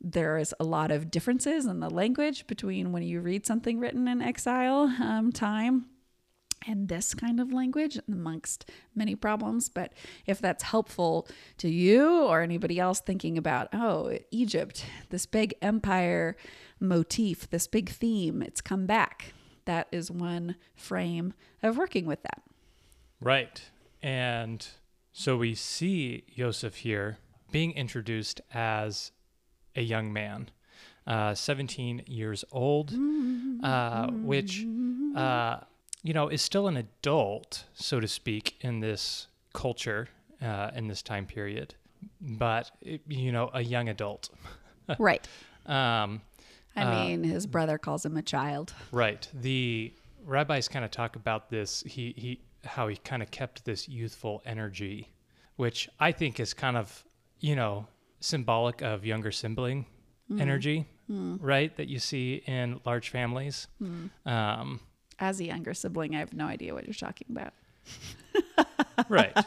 there 0.02 0.38
is 0.38 0.54
a 0.60 0.64
lot 0.64 0.92
of 0.92 1.10
differences 1.10 1.66
in 1.66 1.80
the 1.80 1.90
language 1.90 2.48
between 2.48 2.92
when 2.92 3.04
you 3.04 3.22
read 3.22 3.46
something 3.46 3.80
written 3.80 4.08
in 4.08 4.22
exile 4.22 4.94
um, 5.02 5.32
time 5.32 5.86
and 6.68 6.88
this 6.88 7.14
kind 7.14 7.40
of 7.40 7.54
language 7.54 8.00
amongst 8.08 8.70
many 8.96 9.16
problems. 9.16 9.70
But 9.70 9.94
if 10.26 10.40
that's 10.40 10.64
helpful 10.64 11.28
to 11.58 11.70
you 11.70 12.24
or 12.24 12.42
anybody 12.42 12.80
else 12.80 13.00
thinking 13.00 13.38
about, 13.38 13.70
oh, 13.74 14.18
Egypt, 14.32 14.86
this 15.10 15.26
big 15.26 15.54
empire 15.62 16.36
motif, 16.80 17.50
this 17.50 17.68
big 17.68 17.90
theme, 17.90 18.42
it's 18.42 18.62
come 18.62 18.86
back. 18.86 19.34
That 19.66 19.88
is 19.92 20.12
one 20.12 20.56
frame 20.76 21.34
of 21.64 21.78
working 21.78 22.06
with 22.06 22.22
that. 22.24 22.44
Right. 23.20 23.62
And 24.02 24.66
so 25.12 25.38
we 25.38 25.56
see 25.56 26.24
Joseph 26.36 26.78
here 26.78 27.18
being 27.52 27.72
introduced 27.72 28.42
as 28.54 29.12
a 29.76 29.82
young 29.82 30.12
man, 30.14 30.50
uh, 31.08 31.34
17 31.34 32.04
years 32.08 32.44
old, 32.52 32.94
uh, 33.64 34.08
which, 34.12 34.66
uh, 35.16 35.60
you 36.04 36.14
know, 36.14 36.28
is 36.30 36.42
still 36.42 36.68
an 36.68 36.78
adult, 36.78 37.66
so 37.74 38.00
to 38.00 38.08
speak, 38.08 38.56
in 38.62 38.80
this 38.80 39.28
culture, 39.54 40.08
uh, 40.42 40.72
in 40.76 40.88
this 40.88 41.02
time 41.02 41.26
period, 41.26 41.76
but, 42.22 42.72
it- 42.82 43.02
you 43.08 43.32
know, 43.32 43.50
a 43.54 43.62
young 43.64 43.90
adult. 43.90 44.30
right. 45.00 45.28
Um, 45.66 46.22
I 46.76 46.84
Uh, 46.84 46.92
mean, 46.92 47.24
his 47.24 47.48
brother 47.48 47.78
calls 47.78 48.06
him 48.06 48.18
a 48.18 48.22
child. 48.22 48.74
Right. 48.92 49.28
The 49.34 49.94
rabbis 50.26 50.68
kind 50.68 50.84
of 50.86 50.92
talk 50.92 51.16
about 51.16 51.50
this. 51.50 51.84
He 51.88 52.14
he 52.18 52.42
how 52.66 52.88
he 52.88 52.96
kind 52.98 53.22
of 53.24 53.30
kept 53.32 53.64
this 53.64 53.88
youthful 53.88 54.42
energy, 54.46 55.08
which 55.56 55.88
I 56.00 56.12
think 56.12 56.40
is 56.40 56.54
kind 56.54 56.76
of 56.78 57.06
you 57.40 57.56
know 57.56 57.88
symbolic 58.26 58.82
of 58.82 59.06
younger 59.06 59.32
sibling 59.32 59.86
energy, 60.40 60.88
right? 61.08 61.76
That 61.78 61.88
you 61.88 62.00
see 62.00 62.42
in 62.48 62.80
large 62.86 63.10
families. 63.10 63.68
Um, 64.26 64.80
As 65.20 65.40
a 65.40 65.46
younger 65.46 65.74
sibling, 65.74 66.16
I 66.16 66.20
have 66.20 66.34
no 66.34 66.46
idea 66.46 66.74
what 66.74 66.86
you're 66.86 66.94
talking 66.94 67.28
about. 67.30 67.54
right. 69.10 69.36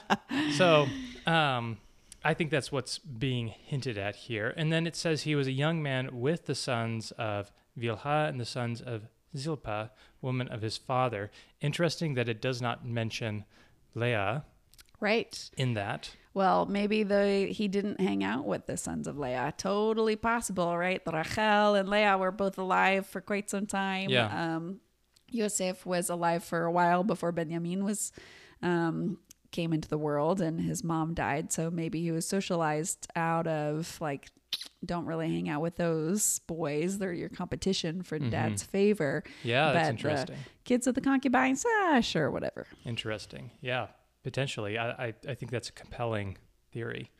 So 0.56 0.86
um, 1.26 1.78
I 2.24 2.32
think 2.34 2.50
that's 2.50 2.72
what's 2.72 2.98
being 2.98 3.48
hinted 3.48 3.98
at 3.98 4.16
here. 4.16 4.54
And 4.56 4.72
then 4.72 4.86
it 4.86 4.96
says 4.96 5.22
he 5.22 5.34
was 5.34 5.46
a 5.46 5.52
young 5.52 5.82
man 5.82 6.20
with 6.20 6.46
the 6.46 6.54
sons 6.54 7.10
of 7.12 7.52
Vilha 7.78 8.28
and 8.28 8.40
the 8.40 8.44
sons 8.44 8.80
of 8.80 9.02
Zilpah, 9.36 9.90
woman 10.22 10.48
of 10.48 10.62
his 10.62 10.76
father. 10.76 11.30
Interesting 11.60 12.14
that 12.14 12.28
it 12.28 12.40
does 12.40 12.62
not 12.62 12.84
mention 12.86 13.44
Leah 13.94 14.44
Right. 15.00 15.50
in 15.56 15.74
that. 15.74 16.10
Well, 16.34 16.66
maybe 16.66 17.02
the 17.02 17.46
he 17.50 17.66
didn't 17.68 18.00
hang 18.00 18.22
out 18.22 18.44
with 18.46 18.66
the 18.66 18.76
sons 18.76 19.06
of 19.08 19.18
Leah. 19.18 19.54
Totally 19.56 20.14
possible, 20.16 20.76
right? 20.76 21.00
Rachel 21.06 21.74
and 21.74 21.88
Leah 21.88 22.16
were 22.18 22.30
both 22.30 22.58
alive 22.58 23.06
for 23.06 23.20
quite 23.20 23.50
some 23.50 23.66
time. 23.66 24.10
Yeah. 24.10 24.56
Um, 24.56 24.80
Yosef 25.30 25.84
was 25.84 26.08
alive 26.10 26.44
for 26.44 26.64
a 26.64 26.70
while 26.72 27.02
before 27.04 27.32
Benjamin 27.32 27.84
was 27.84 28.12
um, 28.62 29.18
came 29.50 29.72
into 29.72 29.88
the 29.88 29.98
world, 29.98 30.40
and 30.40 30.60
his 30.60 30.84
mom 30.84 31.14
died. 31.14 31.52
So 31.52 31.70
maybe 31.70 32.00
he 32.00 32.12
was 32.12 32.26
socialized 32.26 33.06
out 33.16 33.46
of 33.46 34.00
like, 34.00 34.28
don't 34.84 35.06
really 35.06 35.28
hang 35.28 35.48
out 35.48 35.60
with 35.60 35.76
those 35.76 36.38
boys. 36.40 36.98
They're 36.98 37.12
your 37.12 37.28
competition 37.28 38.02
for 38.02 38.18
dad's 38.18 38.62
favor. 38.62 39.22
Mm-hmm. 39.26 39.48
Yeah, 39.48 39.72
that's 39.72 39.74
But, 39.74 39.86
uh, 39.86 39.90
interesting. 39.90 40.36
Kids 40.64 40.86
of 40.86 40.94
the 40.94 41.00
concubines, 41.00 41.64
ah, 41.66 42.00
sure, 42.00 42.30
whatever. 42.30 42.66
Interesting. 42.86 43.50
Yeah, 43.60 43.88
potentially. 44.22 44.78
I, 44.78 44.90
I, 44.90 45.14
I 45.28 45.34
think 45.34 45.50
that's 45.50 45.68
a 45.68 45.72
compelling 45.72 46.36
theory. 46.72 47.10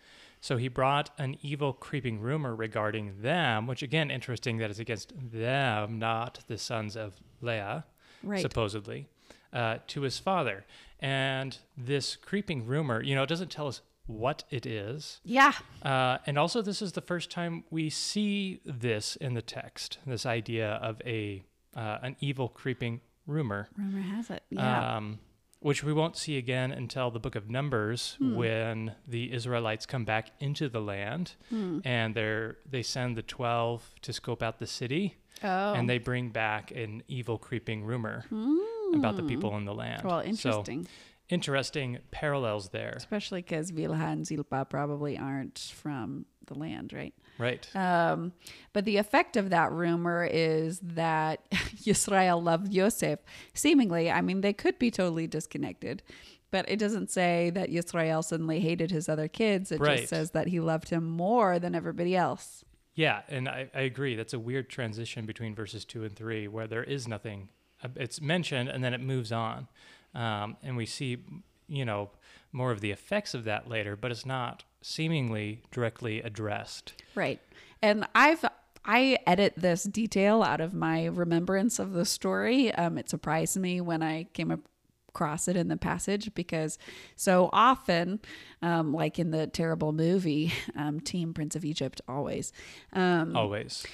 So 0.40 0.56
he 0.56 0.68
brought 0.68 1.10
an 1.18 1.36
evil 1.42 1.72
creeping 1.72 2.20
rumor 2.20 2.54
regarding 2.54 3.22
them, 3.22 3.66
which 3.66 3.82
again, 3.82 4.10
interesting 4.10 4.58
that 4.58 4.70
it's 4.70 4.78
against 4.78 5.12
them, 5.32 5.98
not 5.98 6.40
the 6.46 6.58
sons 6.58 6.96
of 6.96 7.14
Leah, 7.40 7.84
Right. 8.22 8.40
supposedly, 8.42 9.08
uh, 9.52 9.78
to 9.88 10.02
his 10.02 10.18
father. 10.18 10.64
And 11.00 11.56
this 11.76 12.14
creeping 12.16 12.66
rumor, 12.66 13.02
you 13.02 13.14
know, 13.14 13.22
it 13.22 13.28
doesn't 13.28 13.50
tell 13.50 13.66
us 13.68 13.80
what 14.06 14.44
it 14.50 14.64
is. 14.64 15.20
yeah. 15.24 15.52
Uh, 15.82 16.18
and 16.26 16.38
also, 16.38 16.62
this 16.62 16.80
is 16.82 16.92
the 16.92 17.00
first 17.02 17.30
time 17.30 17.64
we 17.70 17.90
see 17.90 18.60
this 18.64 19.16
in 19.16 19.34
the 19.34 19.42
text. 19.42 19.98
This 20.06 20.24
idea 20.24 20.72
of 20.82 21.00
a 21.04 21.42
uh, 21.76 21.98
an 22.02 22.16
evil 22.20 22.48
creeping 22.48 23.00
rumor 23.26 23.68
Rumor 23.76 24.00
has 24.00 24.30
it. 24.30 24.42
Yeah. 24.50 24.96
um, 24.96 25.18
which 25.60 25.82
we 25.82 25.92
won't 25.92 26.16
see 26.16 26.36
again 26.36 26.70
until 26.70 27.10
the 27.10 27.18
book 27.18 27.34
of 27.34 27.50
Numbers, 27.50 28.16
hmm. 28.18 28.36
when 28.36 28.94
the 29.06 29.32
Israelites 29.32 29.86
come 29.86 30.04
back 30.04 30.30
into 30.40 30.68
the 30.68 30.80
land, 30.80 31.34
hmm. 31.48 31.80
and 31.84 32.14
they're 32.14 32.58
they 32.68 32.82
send 32.82 33.16
the 33.16 33.22
twelve 33.22 33.94
to 34.02 34.12
scope 34.12 34.42
out 34.42 34.58
the 34.58 34.66
city, 34.66 35.16
oh. 35.42 35.72
and 35.72 35.88
they 35.88 35.98
bring 35.98 36.30
back 36.30 36.70
an 36.70 37.02
evil 37.08 37.38
creeping 37.38 37.84
rumor 37.84 38.24
hmm. 38.28 38.58
about 38.94 39.16
the 39.16 39.22
people 39.24 39.56
in 39.56 39.64
the 39.64 39.74
land. 39.74 40.02
well, 40.04 40.20
So 40.86 40.86
interesting. 41.28 41.99
parallels 42.11 42.70
there, 42.70 42.94
Especially 42.97 43.42
because 43.42 43.70
Vilha 43.73 44.12
and 44.12 44.25
Zilpa 44.25 44.68
probably 44.68 45.16
aren't 45.18 45.58
from 45.75 46.25
the 46.47 46.58
land, 46.58 46.92
right? 46.92 47.14
right? 47.38 47.68
Um, 47.76 48.32
but 48.73 48.85
the 48.85 48.97
effect 48.97 49.37
of 49.37 49.50
that 49.50 49.70
rumor 49.73 50.25
is 50.30 50.78
that 50.80 51.49
Yisrael 51.50 52.42
loved 52.42 52.73
Yosef. 52.73 53.18
Seemingly, 53.54 54.11
I 54.11 54.20
mean, 54.23 54.40
they 54.40 54.52
could 54.54 54.78
be 54.78 54.90
totally 54.90 55.26
disconnected, 55.26 56.02
but 56.50 56.68
it 56.68 56.78
doesn't 56.78 57.11
say 57.11 57.50
that 57.50 57.70
Yisrael 57.70 58.25
suddenly 58.25 58.61
hated 58.61 58.90
his 58.90 59.08
other 59.08 59.28
kids. 59.28 59.70
It 59.70 59.80
Right. 59.80 59.99
just 59.99 60.08
says 60.11 60.30
that 60.30 60.47
he 60.49 60.61
loved 60.61 60.88
him 60.88 61.04
more 61.04 61.58
than 61.58 61.75
everybody 61.75 62.16
else. 62.16 62.64
Yeah, 62.94 63.20
and 63.28 63.49
I, 63.49 63.68
I 63.75 63.82
agree. 63.82 64.16
That's 64.16 64.32
a 64.32 64.38
weird 64.40 64.68
transition 64.70 65.25
between 65.26 65.54
verses 65.54 65.85
two 65.85 66.02
and 66.04 66.16
three, 66.16 66.49
where 66.49 66.66
there 66.66 66.82
is 66.82 67.06
nothing. 67.06 67.50
uh, 67.85 67.88
It's 67.94 68.20
mentioned 68.20 68.70
and 68.70 68.82
then 68.82 68.92
it 68.94 69.00
moves 69.00 69.30
on, 69.30 69.68
um, 70.14 70.56
and 70.62 70.76
we 70.76 70.86
see, 70.86 71.18
you 71.68 71.84
know, 71.84 72.10
more 72.52 72.70
of 72.70 72.80
the 72.80 72.90
effects 72.90 73.34
of 73.34 73.44
that 73.44 73.68
later. 73.68 73.96
But 73.96 74.10
it's 74.10 74.26
not 74.26 74.64
seemingly 74.82 75.62
directly 75.70 76.20
addressed. 76.22 76.94
Right. 77.14 77.40
And 77.82 78.06
I've 78.14 78.44
I 78.84 79.18
edit 79.26 79.52
this 79.56 79.82
detail 79.84 80.42
out 80.42 80.62
of 80.62 80.72
my 80.72 81.06
remembrance 81.06 81.78
of 81.78 81.92
the 81.92 82.06
story. 82.06 82.74
Um, 82.74 82.96
it 82.96 83.10
surprised 83.10 83.58
me 83.58 83.82
when 83.82 84.02
I 84.02 84.24
came 84.32 84.50
across 85.08 85.46
it 85.46 85.56
in 85.56 85.68
the 85.68 85.76
passage 85.76 86.32
because 86.34 86.78
so 87.14 87.50
often, 87.52 88.20
um, 88.62 88.94
like 88.94 89.18
in 89.18 89.30
the 89.30 89.46
terrible 89.46 89.92
movie, 89.92 90.52
um, 90.76 91.00
Team 91.00 91.34
Prince 91.34 91.54
of 91.54 91.64
Egypt, 91.64 92.00
always. 92.08 92.52
Um, 92.92 93.36
Always. 93.36 93.84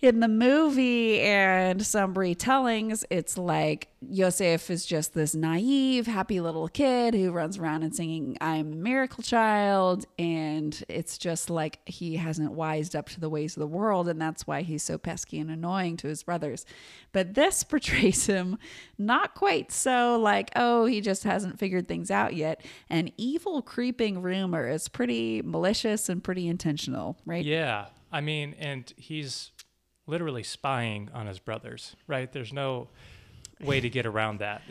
In 0.00 0.20
the 0.20 0.28
movie 0.28 1.20
and 1.20 1.84
some 1.84 2.14
retellings, 2.14 3.04
it's 3.10 3.36
like 3.36 3.88
Yosef 4.00 4.70
is 4.70 4.86
just 4.86 5.12
this 5.12 5.34
naive, 5.34 6.06
happy 6.06 6.40
little 6.40 6.68
kid 6.68 7.14
who 7.14 7.32
runs 7.32 7.58
around 7.58 7.82
and 7.82 7.94
singing, 7.94 8.36
I'm 8.40 8.72
a 8.72 8.76
miracle 8.76 9.24
child. 9.24 10.06
And 10.16 10.80
it's 10.88 11.18
just 11.18 11.50
like 11.50 11.80
he 11.84 12.14
hasn't 12.14 12.52
wised 12.52 12.94
up 12.94 13.08
to 13.10 13.20
the 13.20 13.28
ways 13.28 13.56
of 13.56 13.60
the 13.60 13.66
world. 13.66 14.08
And 14.08 14.20
that's 14.20 14.46
why 14.46 14.62
he's 14.62 14.84
so 14.84 14.98
pesky 14.98 15.40
and 15.40 15.50
annoying 15.50 15.96
to 15.98 16.08
his 16.08 16.22
brothers. 16.22 16.64
But 17.12 17.34
this 17.34 17.64
portrays 17.68 18.26
him 18.26 18.56
not 18.98 19.34
quite 19.34 19.72
so 19.72 20.16
like, 20.20 20.52
oh, 20.54 20.84
he 20.84 21.00
just 21.00 21.24
hasn't 21.24 21.58
figured 21.58 21.88
things 21.88 22.10
out 22.10 22.34
yet. 22.34 22.64
An 22.88 23.10
evil 23.16 23.62
creeping 23.62 24.22
rumor 24.22 24.68
is 24.68 24.88
pretty 24.88 25.42
malicious 25.42 26.08
and 26.08 26.22
pretty 26.22 26.46
intentional, 26.46 27.18
right? 27.26 27.44
Yeah, 27.44 27.86
I 28.12 28.20
mean, 28.20 28.54
and 28.58 28.92
he's 28.96 29.50
literally 30.08 30.42
spying 30.42 31.08
on 31.14 31.26
his 31.28 31.38
brothers, 31.38 31.94
right? 32.08 32.32
There's 32.32 32.52
no 32.52 32.88
way 33.60 33.78
to 33.80 33.88
get 33.88 34.06
around 34.06 34.40
that. 34.40 34.62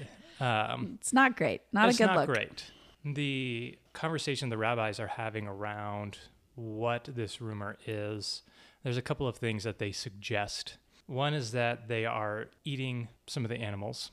Um, 0.42 0.98
It's 1.00 1.14
not 1.14 1.38
great. 1.38 1.62
Not 1.72 1.90
a 1.90 1.94
good 1.98 2.08
not 2.08 2.18
look. 2.18 2.28
great. 2.28 2.66
The 3.06 3.78
conversation 3.94 4.50
the 4.50 4.58
rabbis 4.58 5.00
are 5.00 5.08
having 5.08 5.48
around 5.48 6.18
what 6.56 7.06
this 7.16 7.40
rumor 7.40 7.78
is, 7.86 8.42
there's 8.84 8.98
a 8.98 9.02
couple 9.02 9.28
of 9.28 9.38
things 9.38 9.64
that 9.64 9.80
they 9.80 9.92
suggest. 9.92 10.78
One 11.06 11.34
is 11.34 11.52
that 11.52 11.88
they 11.88 12.06
are 12.06 12.48
eating 12.66 13.08
some 13.28 13.46
of 13.46 13.50
the 13.50 13.58
animals, 13.58 14.12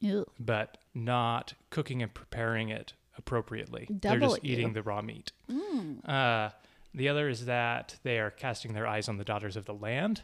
Ew. 0.00 0.26
but 0.38 0.78
not 0.94 1.54
cooking 1.70 2.02
and 2.02 2.12
preparing 2.12 2.68
it 2.68 2.92
appropriately. 3.16 3.86
They're 3.90 4.18
Double 4.18 4.34
just 4.34 4.44
ew. 4.44 4.52
eating 4.52 4.72
the 4.74 4.82
raw 4.82 5.02
meat. 5.02 5.32
Uh, 6.06 6.50
the 6.94 7.08
other 7.08 7.28
is 7.28 7.46
that 7.46 7.96
they 8.02 8.18
are 8.18 8.30
casting 8.30 8.72
their 8.74 8.86
eyes 8.86 9.08
on 9.08 9.16
the 9.16 9.24
daughters 9.24 9.56
of 9.56 9.64
the 9.64 9.74
land. 9.74 10.22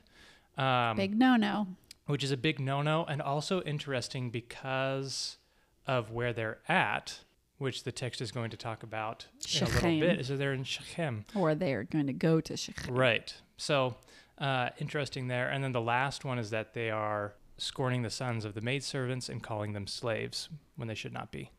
Um, 0.56 0.96
Big 0.96 1.18
no 1.18 1.36
no. 1.36 1.66
which 2.06 2.22
is 2.22 2.30
a 2.30 2.36
big 2.36 2.60
no-no 2.60 3.04
and 3.04 3.20
also 3.22 3.60
interesting 3.62 4.30
because 4.30 5.38
of 5.86 6.10
where 6.12 6.32
they're 6.32 6.58
at 6.68 7.20
which 7.58 7.84
the 7.84 7.92
text 7.92 8.20
is 8.20 8.30
going 8.32 8.50
to 8.50 8.56
talk 8.56 8.82
about 8.82 9.26
in 9.56 9.62
a 9.62 9.66
little 9.66 10.00
bit 10.00 10.20
is 10.20 10.28
that 10.28 10.36
they're 10.36 10.52
in 10.52 10.64
Shechem 10.64 11.24
Or 11.34 11.54
they 11.54 11.72
are 11.72 11.84
going 11.84 12.06
to 12.08 12.12
go 12.12 12.40
to 12.40 12.56
Shechem. 12.56 12.94
right 12.94 13.34
so 13.56 13.96
uh, 14.38 14.70
interesting 14.78 15.28
there 15.28 15.48
and 15.48 15.62
then 15.64 15.72
the 15.72 15.80
last 15.80 16.24
one 16.24 16.38
is 16.38 16.50
that 16.50 16.74
they 16.74 16.90
are 16.90 17.34
scorning 17.58 18.02
the 18.02 18.10
sons 18.10 18.44
of 18.44 18.54
the 18.54 18.60
maidservants 18.60 19.28
and 19.28 19.42
calling 19.42 19.72
them 19.72 19.86
slaves 19.86 20.48
when 20.76 20.88
they 20.88 20.94
should 20.94 21.12
not 21.12 21.30
be 21.32 21.50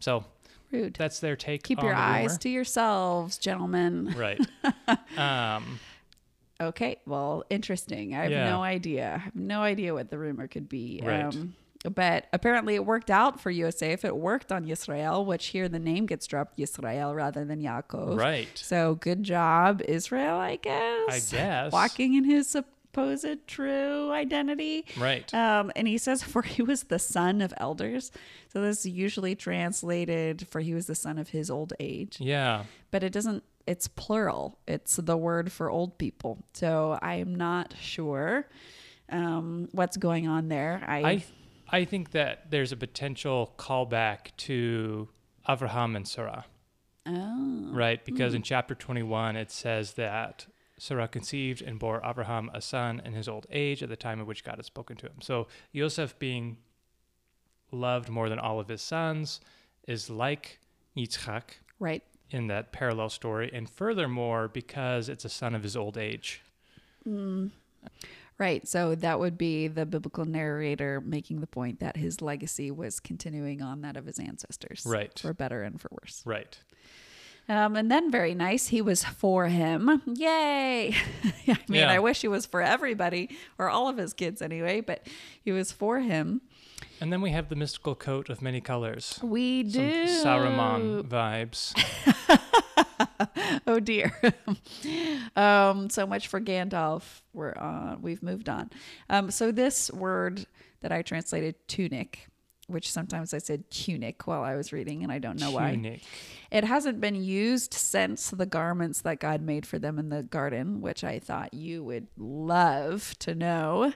so 0.00 0.24
Rude. 0.70 0.94
that's 0.94 1.18
their 1.20 1.34
take 1.36 1.62
Keep 1.64 1.82
your 1.82 1.94
eyes 1.94 2.28
rumor. 2.30 2.38
to 2.40 2.48
yourselves, 2.50 3.38
gentlemen. 3.38 4.14
right 4.16 4.40
um, 5.18 5.78
Okay, 6.60 6.98
well, 7.06 7.44
interesting. 7.50 8.14
I 8.14 8.22
have 8.24 8.32
Yeah. 8.32 8.50
no 8.50 8.62
idea. 8.62 9.14
I 9.14 9.18
have 9.18 9.36
no 9.36 9.62
idea 9.62 9.94
what 9.94 10.10
the 10.10 10.18
rumor 10.18 10.48
could 10.48 10.68
be. 10.68 11.00
Right. 11.04 11.22
Um, 11.24 11.54
but 11.94 12.26
apparently 12.32 12.74
it 12.74 12.84
worked 12.84 13.10
out 13.10 13.40
for 13.40 13.50
Yosef. 13.52 14.04
It 14.04 14.16
worked 14.16 14.50
on 14.50 14.66
Yisrael, 14.66 15.24
which 15.24 15.46
here 15.46 15.68
the 15.68 15.78
name 15.78 16.06
gets 16.06 16.26
dropped 16.26 16.58
Yisrael 16.58 17.14
rather 17.14 17.44
than 17.44 17.62
Yaakov. 17.62 18.18
right 18.18 18.48
So 18.56 18.96
good 18.96 19.22
job, 19.22 19.82
Israel, 19.86 20.36
I 20.36 20.56
guess. 20.56 21.08
I 21.08 21.36
guess. 21.36 21.72
Walking 21.72 22.14
in 22.14 22.24
his 22.24 22.48
supposed 22.48 23.46
true 23.46 24.10
identity. 24.10 24.84
right 24.98 25.32
Um, 25.32 25.70
and 25.76 25.86
he 25.86 25.98
says, 25.98 26.24
for 26.24 26.42
he 26.42 26.62
was 26.62 26.84
the 26.84 26.98
son 26.98 27.40
of 27.40 27.54
elders. 27.58 28.10
So 28.52 28.60
this 28.60 28.80
is 28.80 28.86
usually 28.86 29.36
translated 29.36 30.48
for 30.50 30.60
he 30.60 30.74
was 30.74 30.86
the 30.88 30.96
son 30.96 31.16
of 31.16 31.28
his 31.28 31.48
old 31.48 31.72
age. 31.78 32.16
yeah 32.18 32.64
But 32.90 33.04
it 33.04 33.12
doesn't 33.12 33.44
it's 33.68 33.86
plural. 33.86 34.58
It's 34.66 34.96
the 34.96 35.16
word 35.16 35.52
for 35.52 35.68
old 35.70 35.98
people. 35.98 36.42
So 36.54 36.98
I'm 37.02 37.34
not 37.34 37.74
sure 37.78 38.48
um, 39.10 39.68
what's 39.72 39.98
going 39.98 40.26
on 40.26 40.48
there. 40.48 40.82
I, 40.86 40.98
I 40.98 41.24
I 41.70 41.84
think 41.84 42.12
that 42.12 42.50
there's 42.50 42.72
a 42.72 42.76
potential 42.78 43.52
callback 43.58 44.34
to 44.38 45.08
Abraham 45.46 45.96
and 45.96 46.08
Sarah, 46.08 46.46
oh, 47.04 47.68
right? 47.70 48.02
Because 48.02 48.32
in 48.32 48.42
chapter 48.42 48.74
21 48.74 49.36
it 49.36 49.50
says 49.50 49.92
that 49.94 50.46
Sarah 50.78 51.06
conceived 51.06 51.60
and 51.60 51.78
bore 51.78 52.00
Abraham 52.02 52.50
a 52.54 52.62
son 52.62 53.02
in 53.04 53.12
his 53.12 53.28
old 53.28 53.46
age 53.50 53.82
at 53.82 53.90
the 53.90 53.96
time 53.96 54.18
at 54.18 54.26
which 54.26 54.44
God 54.44 54.56
had 54.56 54.64
spoken 54.64 54.96
to 54.96 55.06
him. 55.06 55.20
So 55.20 55.46
Yosef 55.72 56.18
being 56.18 56.56
loved 57.70 58.08
more 58.08 58.30
than 58.30 58.38
all 58.38 58.60
of 58.60 58.68
his 58.68 58.80
sons 58.80 59.42
is 59.86 60.08
like 60.08 60.58
Yitzchak 60.96 61.42
right. 61.78 62.02
In 62.30 62.46
that 62.48 62.72
parallel 62.72 63.08
story, 63.08 63.50
and 63.52 63.68
furthermore 63.68 64.48
because 64.48 65.08
it's 65.08 65.24
a 65.24 65.28
son 65.28 65.54
of 65.54 65.62
his 65.62 65.76
old 65.76 65.96
age. 65.98 66.42
Right. 68.38 68.68
So 68.68 68.94
that 68.94 69.18
would 69.18 69.36
be 69.36 69.66
the 69.66 69.84
biblical 69.86 70.24
narrator 70.24 71.00
making 71.00 71.40
the 71.40 71.46
point 71.46 71.80
that 71.80 71.96
his 71.96 72.22
legacy 72.22 72.70
was 72.70 73.00
continuing 73.00 73.62
on 73.62 73.80
that 73.80 73.96
of 73.96 74.06
his 74.06 74.18
ancestors. 74.20 74.84
Right. 74.86 75.18
For 75.18 75.32
better 75.34 75.62
and 75.62 75.80
for 75.80 75.88
worse. 75.90 76.22
Right. 76.24 76.56
Um, 77.48 77.76
and 77.76 77.90
then 77.90 78.10
very 78.10 78.34
nice, 78.34 78.66
he 78.68 78.82
was 78.82 79.02
for 79.02 79.46
him. 79.46 80.02
Yay! 80.06 80.94
I 81.24 81.58
mean, 81.68 81.80
Yeah. 81.80 81.90
I 81.90 81.98
wish 81.98 82.20
he 82.20 82.28
was 82.28 82.44
for 82.44 82.60
everybody 82.60 83.30
or 83.58 83.70
all 83.70 83.88
of 83.88 83.96
his 83.96 84.12
kids 84.12 84.42
anyway, 84.42 84.82
but 84.82 85.06
he 85.42 85.50
was 85.50 85.72
for 85.72 85.98
him. 86.00 86.42
And 87.00 87.12
then 87.12 87.20
we 87.20 87.30
have 87.30 87.48
the 87.48 87.56
mystical 87.56 87.94
coat 87.94 88.28
of 88.28 88.42
many 88.42 88.60
colors. 88.60 89.20
We 89.22 89.62
Some 89.70 89.82
do. 89.82 90.04
Saruman 90.06 91.02
vibes. 91.02 91.72
oh 93.66 93.80
dear. 93.80 94.12
um, 95.36 95.90
so 95.90 96.06
much 96.06 96.28
for 96.28 96.40
Gandalf. 96.40 97.22
We're 97.32 97.54
on. 97.54 98.02
We've 98.02 98.22
moved 98.22 98.48
on. 98.48 98.70
Um, 99.08 99.30
so 99.30 99.52
this 99.52 99.90
word 99.92 100.46
that 100.80 100.92
I 100.92 101.02
translated 101.02 101.54
tunic, 101.68 102.28
which 102.66 102.90
sometimes 102.90 103.32
I 103.32 103.38
said 103.38 103.70
tunic 103.70 104.26
while 104.26 104.42
I 104.42 104.56
was 104.56 104.72
reading, 104.72 105.02
and 105.02 105.12
I 105.12 105.18
don't 105.18 105.40
know 105.40 105.50
why. 105.50 106.00
It 106.50 106.64
hasn't 106.64 107.00
been 107.00 107.16
used 107.16 107.74
since 107.74 108.30
the 108.30 108.46
garments 108.46 109.02
that 109.02 109.20
God 109.20 109.40
made 109.40 109.66
for 109.66 109.78
them 109.78 109.98
in 109.98 110.08
the 110.08 110.22
garden, 110.22 110.80
which 110.80 111.04
I 111.04 111.18
thought 111.18 111.54
you 111.54 111.82
would 111.84 112.08
love 112.16 113.14
to 113.20 113.34
know. 113.34 113.92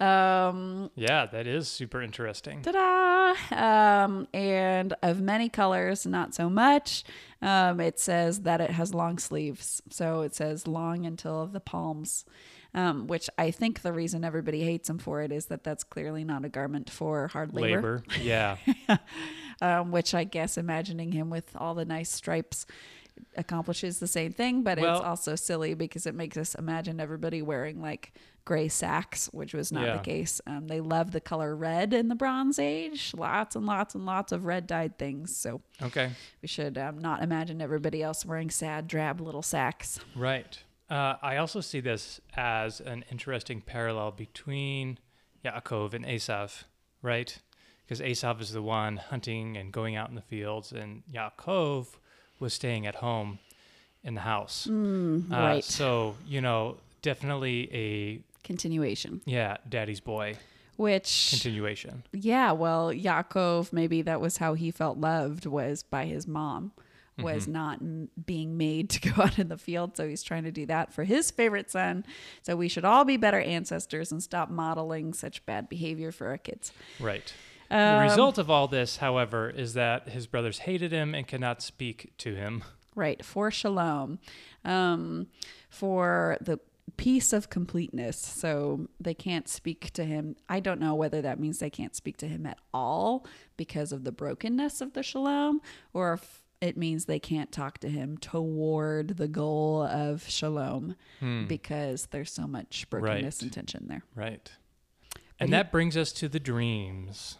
Um, 0.00 0.90
Yeah, 0.94 1.26
that 1.26 1.46
is 1.46 1.68
super 1.68 2.02
interesting. 2.02 2.62
ta-da! 2.62 3.34
Um, 4.04 4.28
and 4.34 4.94
of 5.02 5.20
many 5.20 5.48
colors, 5.48 6.06
not 6.06 6.34
so 6.34 6.48
much. 6.50 7.04
Um, 7.42 7.80
it 7.80 7.98
says 7.98 8.40
that 8.42 8.60
it 8.60 8.70
has 8.70 8.94
long 8.94 9.18
sleeves, 9.18 9.82
so 9.90 10.22
it 10.22 10.34
says 10.34 10.66
long 10.66 11.06
until 11.06 11.46
the 11.46 11.60
palms. 11.60 12.24
Um, 12.74 13.06
which 13.06 13.30
I 13.38 13.52
think 13.52 13.80
the 13.80 13.92
reason 13.92 14.22
everybody 14.22 14.62
hates 14.62 14.90
him 14.90 14.98
for 14.98 15.22
it 15.22 15.32
is 15.32 15.46
that 15.46 15.64
that's 15.64 15.82
clearly 15.82 16.24
not 16.24 16.44
a 16.44 16.50
garment 16.50 16.90
for 16.90 17.28
hard 17.28 17.54
labor. 17.54 18.02
Labor. 18.08 18.20
Yeah. 18.20 18.58
um, 19.62 19.92
which 19.92 20.12
I 20.14 20.24
guess 20.24 20.58
imagining 20.58 21.12
him 21.12 21.30
with 21.30 21.56
all 21.56 21.74
the 21.74 21.86
nice 21.86 22.10
stripes 22.12 22.66
accomplishes 23.34 23.98
the 23.98 24.06
same 24.06 24.32
thing, 24.32 24.62
but 24.62 24.78
Well- 24.78 24.96
it's 24.98 25.06
also 25.06 25.36
silly 25.36 25.72
because 25.72 26.06
it 26.06 26.14
makes 26.14 26.36
us 26.36 26.54
imagine 26.54 27.00
everybody 27.00 27.40
wearing 27.40 27.80
like 27.80 28.12
gray 28.46 28.68
sacks, 28.68 29.26
which 29.32 29.52
was 29.52 29.70
not 29.70 29.84
Yeah. 29.84 29.96
the 29.98 30.02
case. 30.02 30.40
Um, 30.46 30.68
they 30.68 30.80
love 30.80 31.10
the 31.10 31.20
color 31.20 31.54
red 31.54 31.92
in 31.92 32.08
the 32.08 32.14
Bronze 32.14 32.58
Age, 32.58 33.12
lots 33.14 33.54
and 33.56 33.66
lots 33.66 33.94
and 33.94 34.06
lots 34.06 34.32
of 34.32 34.46
red 34.46 34.66
dyed 34.66 34.96
things. 34.98 35.36
So 35.36 35.60
Okay. 35.82 36.12
we 36.40 36.48
should 36.48 36.78
um, 36.78 36.96
not 36.98 37.22
imagine 37.22 37.60
everybody 37.60 38.02
else 38.02 38.24
wearing 38.24 38.48
sad, 38.48 38.86
drab 38.88 39.20
little 39.20 39.42
sacks. 39.42 40.00
Right. 40.14 40.58
Uh, 40.88 41.16
I 41.20 41.36
also 41.36 41.60
see 41.60 41.80
this 41.80 42.20
as 42.36 42.80
an 42.80 43.04
interesting 43.10 43.60
parallel 43.60 44.12
between 44.12 44.98
Yaakov 45.44 45.92
and 45.92 46.04
Esav, 46.06 46.62
right? 47.02 47.36
Because 47.84 48.00
Esav 48.00 48.40
is 48.40 48.52
the 48.52 48.62
one 48.62 48.96
hunting 48.98 49.56
and 49.56 49.72
going 49.72 49.96
out 49.96 50.08
in 50.08 50.14
the 50.14 50.22
fields, 50.22 50.70
and 50.72 51.02
Yaakov 51.12 51.86
was 52.38 52.54
staying 52.54 52.86
at 52.86 52.96
home 52.96 53.40
in 54.04 54.14
the 54.14 54.20
house. 54.20 54.68
Uh, 54.68 55.20
right. 55.30 55.64
So, 55.64 56.14
you 56.26 56.40
know, 56.40 56.76
definitely 57.02 57.68
a, 57.72 58.20
Continuation, 58.46 59.20
yeah, 59.26 59.56
daddy's 59.68 60.00
boy 60.00 60.36
which 60.76 61.28
continuation. 61.30 62.02
Yeah, 62.12 62.52
well, 62.52 62.92
Yaakov, 62.92 63.72
maybe 63.72 64.02
that 64.02 64.20
was 64.20 64.36
how 64.36 64.52
he 64.54 64.70
felt 64.70 64.98
loved 64.98 65.46
was 65.46 65.82
by 65.82 66.04
his 66.04 66.26
mom, 66.28 66.72
was 67.18 67.44
Mm-hmm. 67.44 67.52
not 67.52 67.80
m- 67.80 68.08
being 68.26 68.58
made 68.58 68.90
to 68.94 69.00
go 69.10 69.22
out 69.22 69.38
in 69.38 69.48
the 69.48 69.56
field. 69.56 69.96
So 69.96 70.06
he's 70.06 70.22
trying 70.22 70.44
to 70.44 70.52
do 70.52 70.66
that 70.66 70.92
for 70.92 71.04
his 71.04 71.30
favorite 71.30 71.70
son. 71.70 72.04
So 72.42 72.56
we 72.56 72.68
should 72.68 72.84
all 72.84 73.04
be 73.06 73.16
better 73.16 73.40
ancestors 73.40 74.12
and 74.12 74.22
stop 74.22 74.50
modeling 74.50 75.14
such 75.14 75.44
bad 75.46 75.68
behavior 75.70 76.12
for 76.12 76.26
our 76.28 76.36
kids. 76.38 76.72
Right. 77.00 77.32
Um, 77.70 77.96
the 77.96 78.02
result 78.10 78.36
of 78.36 78.50
all 78.50 78.68
this, 78.68 78.98
however, 78.98 79.48
is 79.48 79.72
that 79.74 80.10
his 80.10 80.26
brothers 80.26 80.58
hated 80.58 80.92
him 80.92 81.14
and 81.14 81.26
cannot 81.26 81.62
speak 81.62 82.12
to 82.18 82.34
him. 82.34 82.62
Right, 82.94 83.24
for 83.24 83.50
shalom, 83.50 84.18
um, 84.64 85.26
for 85.68 86.36
the 86.40 86.58
peace 86.96 87.32
of 87.32 87.50
completeness. 87.50 88.16
So 88.18 88.88
they 89.00 89.14
can't 89.14 89.48
speak 89.48 89.90
to 89.92 90.04
him. 90.04 90.36
I 90.48 90.60
don't 90.60 90.80
know 90.80 90.94
whether 90.94 91.20
that 91.22 91.38
means 91.40 91.58
they 91.58 91.70
can't 91.70 91.94
speak 91.96 92.16
to 92.18 92.28
him 92.28 92.46
at 92.46 92.58
all 92.72 93.26
because 93.56 93.92
of 93.92 94.04
the 94.04 94.12
brokenness 94.12 94.80
of 94.80 94.92
the 94.94 95.02
shalom, 95.02 95.60
or 95.92 96.14
if 96.14 96.42
it 96.60 96.76
means 96.76 97.04
they 97.04 97.18
can't 97.18 97.52
talk 97.52 97.78
to 97.78 97.88
him 97.88 98.16
toward 98.16 99.18
the 99.18 99.28
goal 99.28 99.82
of 99.82 100.26
shalom 100.28 100.96
because 101.48 102.06
there's 102.12 102.32
so 102.32 102.46
much 102.46 102.88
brokenness 102.88 103.36
Right. 103.38 103.42
and 103.42 103.52
tension 103.52 103.86
there. 103.88 104.02
Right. 104.14 104.50
But 105.12 105.20
And 105.40 105.48
he- 105.48 105.52
that 105.52 105.70
brings 105.70 105.96
us 105.98 106.12
to 106.12 106.28
the 106.30 106.40
dreams, 106.40 107.36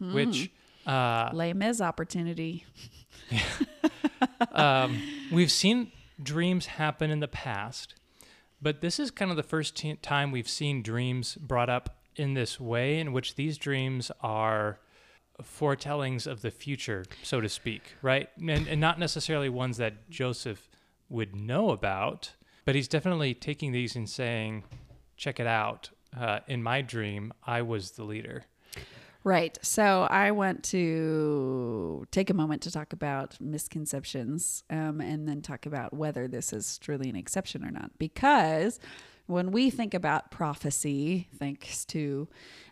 which 0.00 0.50
uh, 0.86 1.28
Les 1.34 1.52
Mis 1.52 1.80
opportunity. 1.82 2.64
um, 4.52 5.00
we've 5.32 5.50
seen 5.50 5.92
dreams 6.22 6.66
happen 6.66 7.10
in 7.10 7.20
the 7.20 7.28
past, 7.28 7.94
but 8.64 8.80
this 8.80 8.98
is 8.98 9.10
kind 9.10 9.30
of 9.30 9.36
the 9.36 9.42
first 9.42 9.76
t- 9.76 9.94
time 9.96 10.32
we've 10.32 10.48
seen 10.48 10.82
dreams 10.82 11.36
brought 11.36 11.68
up 11.68 11.98
in 12.16 12.32
this 12.32 12.58
way, 12.58 12.98
in 12.98 13.12
which 13.12 13.34
these 13.34 13.58
dreams 13.58 14.10
are 14.22 14.80
foretellings 15.42 16.26
of 16.26 16.40
the 16.40 16.50
future, 16.50 17.04
so 17.22 17.40
to 17.42 17.48
speak, 17.48 17.82
right? 18.00 18.30
And, 18.40 18.66
and 18.66 18.80
not 18.80 18.98
necessarily 18.98 19.50
ones 19.50 19.76
that 19.76 20.08
Joseph 20.08 20.70
would 21.10 21.36
know 21.36 21.70
about, 21.70 22.32
but 22.64 22.74
he's 22.74 22.88
definitely 22.88 23.34
taking 23.34 23.72
these 23.72 23.96
and 23.96 24.08
saying, 24.08 24.64
check 25.16 25.38
it 25.38 25.46
out. 25.46 25.90
Uh, 26.18 26.40
in 26.46 26.62
my 26.62 26.80
dream, 26.80 27.32
I 27.46 27.60
was 27.60 27.92
the 27.92 28.04
leader. 28.04 28.44
Right. 29.24 29.58
So 29.62 30.06
I 30.10 30.32
want 30.32 30.62
to 30.64 32.06
take 32.10 32.28
a 32.28 32.34
moment 32.34 32.60
to 32.62 32.70
talk 32.70 32.92
about 32.92 33.40
misconceptions 33.40 34.64
um, 34.68 35.00
and 35.00 35.26
then 35.26 35.40
talk 35.40 35.64
about 35.64 35.94
whether 35.94 36.28
this 36.28 36.52
is 36.52 36.78
truly 36.78 37.08
an 37.08 37.16
exception 37.16 37.64
or 37.64 37.70
not. 37.70 37.90
Because 37.98 38.78
when 39.26 39.50
we 39.50 39.70
think 39.70 39.94
about 39.94 40.30
prophecy, 40.30 41.28
thanks 41.38 41.86
to 41.86 42.28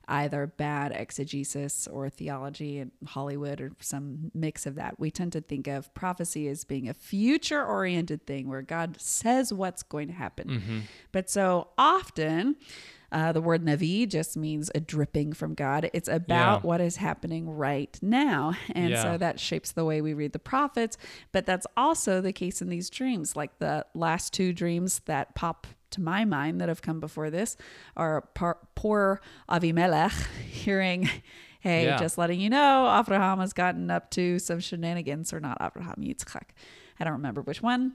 either 0.06 0.46
bad 0.46 0.92
exegesis 0.92 1.88
or 1.88 2.10
theology 2.10 2.78
and 2.80 2.90
Hollywood 3.06 3.58
or 3.62 3.72
some 3.80 4.30
mix 4.34 4.66
of 4.66 4.74
that, 4.74 5.00
we 5.00 5.10
tend 5.10 5.32
to 5.32 5.40
think 5.40 5.66
of 5.68 5.94
prophecy 5.94 6.48
as 6.48 6.64
being 6.64 6.86
a 6.86 6.92
future 6.92 7.64
oriented 7.64 8.26
thing 8.26 8.50
where 8.50 8.60
God 8.60 9.00
says 9.00 9.54
what's 9.54 9.82
going 9.82 10.08
to 10.08 10.14
happen. 10.14 10.48
But 11.12 11.30
so 11.30 11.68
often, 11.78 12.56
uh, 13.12 13.30
the 13.32 13.40
word 13.40 13.64
navi 13.64 14.08
just 14.08 14.36
means 14.36 14.70
a 14.74 14.80
dripping 14.80 15.32
from 15.34 15.54
God. 15.54 15.90
It's 15.92 16.08
about 16.08 16.62
Yeah. 16.62 16.66
what 16.66 16.80
is 16.80 16.96
happening 16.96 17.48
right 17.50 17.96
now. 18.02 18.54
And 18.74 18.90
Yeah. 18.90 19.02
so 19.02 19.18
that 19.18 19.38
shapes 19.38 19.70
the 19.72 19.84
way 19.84 20.00
we 20.00 20.14
read 20.14 20.32
the 20.32 20.38
prophets. 20.38 20.96
But 21.30 21.46
that's 21.46 21.66
also 21.76 22.20
the 22.20 22.32
case 22.32 22.60
in 22.62 22.68
these 22.68 22.90
dreams. 22.90 23.36
Like 23.36 23.58
the 23.58 23.86
last 23.94 24.32
two 24.32 24.52
dreams 24.52 25.00
that 25.04 25.34
pop 25.34 25.66
to 25.90 26.00
my 26.00 26.24
mind 26.24 26.60
that 26.60 26.68
have 26.70 26.80
come 26.82 27.00
before 27.00 27.28
this 27.28 27.56
are 27.96 28.22
par- 28.34 28.58
poor 28.74 29.20
Avimelech 29.48 30.26
hearing, 30.50 31.08
hey, 31.60 31.84
Yeah. 31.84 31.98
just 31.98 32.16
letting 32.16 32.40
you 32.40 32.48
know, 32.50 32.98
Abraham 32.98 33.38
has 33.40 33.52
gotten 33.52 33.90
up 33.90 34.10
to 34.12 34.38
some 34.38 34.58
shenanigans, 34.60 35.32
or 35.34 35.40
not 35.40 35.58
Abraham, 35.60 35.96
Yitzchak. 35.98 36.48
I 36.98 37.04
don't 37.04 37.14
remember 37.14 37.42
which 37.42 37.62
one. 37.62 37.94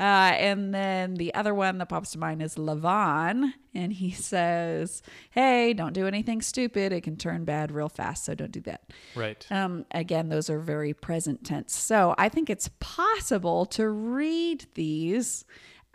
Uh, 0.00 0.32
and 0.34 0.74
then 0.74 1.14
the 1.14 1.34
other 1.34 1.54
one 1.54 1.78
that 1.78 1.88
pops 1.88 2.12
to 2.12 2.18
mind 2.18 2.42
is 2.42 2.56
Lavan. 2.56 3.52
And 3.74 3.92
he 3.92 4.10
says, 4.12 5.02
Hey, 5.30 5.72
don't 5.74 5.92
do 5.92 6.06
anything 6.06 6.42
stupid. 6.42 6.92
It 6.92 7.02
can 7.02 7.16
turn 7.16 7.44
bad 7.44 7.70
real 7.70 7.88
fast. 7.88 8.24
So 8.24 8.34
don't 8.34 8.52
do 8.52 8.60
that. 8.62 8.82
Right. 9.14 9.46
Um, 9.50 9.84
again, 9.90 10.28
those 10.28 10.50
are 10.50 10.58
very 10.58 10.94
present 10.94 11.44
tense. 11.44 11.74
So 11.74 12.14
I 12.18 12.28
think 12.28 12.50
it's 12.50 12.70
possible 12.80 13.66
to 13.66 13.88
read 13.88 14.66
these 14.74 15.44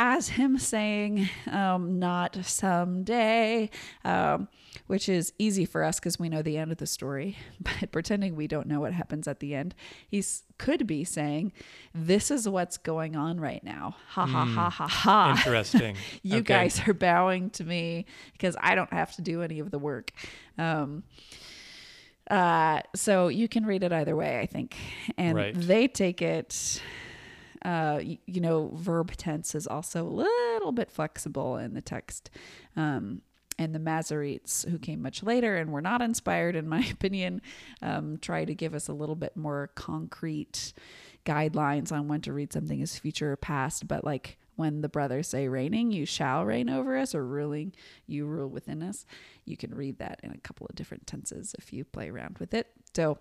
as 0.05 0.27
him 0.27 0.57
saying, 0.57 1.29
um, 1.49 1.97
not 1.97 2.35
someday, 2.43 3.69
um, 4.03 4.49
which 4.87 5.07
is 5.07 5.31
easy 5.39 5.63
for 5.63 5.81
us 5.81 5.97
because 5.97 6.19
we 6.19 6.27
know 6.27 6.41
the 6.41 6.57
end 6.57 6.73
of 6.73 6.77
the 6.77 6.85
story, 6.85 7.37
but 7.61 7.89
pretending 7.93 8.35
we 8.35 8.45
don't 8.45 8.67
know 8.67 8.81
what 8.81 8.91
happens 8.91 9.29
at 9.29 9.39
the 9.39 9.55
end, 9.55 9.73
he 10.09 10.21
could 10.57 10.85
be 10.85 11.05
saying, 11.05 11.53
This 11.95 12.29
is 12.31 12.49
what's 12.49 12.77
going 12.77 13.15
on 13.15 13.39
right 13.39 13.63
now. 13.63 13.95
Ha 14.09 14.25
ha 14.25 14.43
ha 14.45 14.69
ha 14.69 14.87
ha. 14.87 15.29
Interesting. 15.37 15.95
you 16.21 16.39
Okay. 16.39 16.53
guys 16.53 16.81
are 16.85 16.93
bowing 16.93 17.49
to 17.51 17.63
me 17.63 18.05
because 18.33 18.57
I 18.59 18.75
don't 18.75 18.91
have 18.91 19.15
to 19.15 19.21
do 19.21 19.41
any 19.41 19.59
of 19.59 19.71
the 19.71 19.79
work. 19.79 20.11
Um, 20.57 21.03
uh, 22.29 22.81
so 22.95 23.29
you 23.29 23.47
can 23.47 23.65
read 23.65 23.83
it 23.83 23.93
either 23.93 24.15
way, 24.17 24.39
I 24.39 24.47
think. 24.47 24.75
And 25.17 25.37
Right. 25.37 25.53
they 25.55 25.87
take 25.87 26.21
it, 26.21 26.81
uh, 27.63 27.99
y- 28.03 28.19
you 28.25 28.41
know, 28.41 28.71
verb 28.75 29.11
tense 29.15 29.55
is 29.55 29.67
also 29.67 30.03
a 30.05 30.09
little 30.09 30.71
bit 30.71 30.91
flexible 30.91 31.57
in 31.57 31.73
the 31.73 31.81
text. 31.81 32.29
Um, 32.75 33.21
and 33.59 33.73
the 33.75 33.79
Masoretes, 33.79 34.67
who 34.67 34.79
came 34.79 35.01
much 35.01 35.21
later 35.21 35.55
and 35.57 35.71
were 35.71 35.81
not 35.81 36.01
inspired, 36.01 36.55
in 36.55 36.67
my 36.67 36.83
opinion, 36.91 37.41
um, 37.81 38.17
try 38.17 38.45
to 38.45 38.55
give 38.55 38.73
us 38.73 38.87
a 38.87 38.93
little 38.93 39.15
bit 39.15 39.37
more 39.37 39.69
concrete 39.75 40.73
guidelines 41.25 41.91
on 41.91 42.07
when 42.07 42.21
to 42.21 42.33
read 42.33 42.51
something 42.51 42.81
as 42.81 42.97
future 42.97 43.31
or 43.31 43.35
past. 43.37 43.87
But 43.87 44.03
like 44.03 44.37
when 44.55 44.81
the 44.81 44.89
brothers 44.89 45.27
say 45.29 45.47
reigning, 45.47 45.91
you 45.91 46.05
shall 46.05 46.45
reign 46.45 46.69
over 46.69 46.97
us, 46.97 47.15
or 47.15 47.25
ruling, 47.25 47.73
you 48.07 48.25
rule 48.25 48.49
within 48.49 48.83
us, 48.83 49.05
you 49.45 49.55
can 49.57 49.73
read 49.73 49.99
that 49.99 50.19
in 50.23 50.31
a 50.31 50.37
couple 50.39 50.67
of 50.67 50.75
different 50.75 51.07
tenses 51.07 51.55
if 51.57 51.71
you 51.71 51.83
play 51.85 52.09
around 52.09 52.37
with 52.39 52.53
it. 52.53 52.67
So 52.95 53.19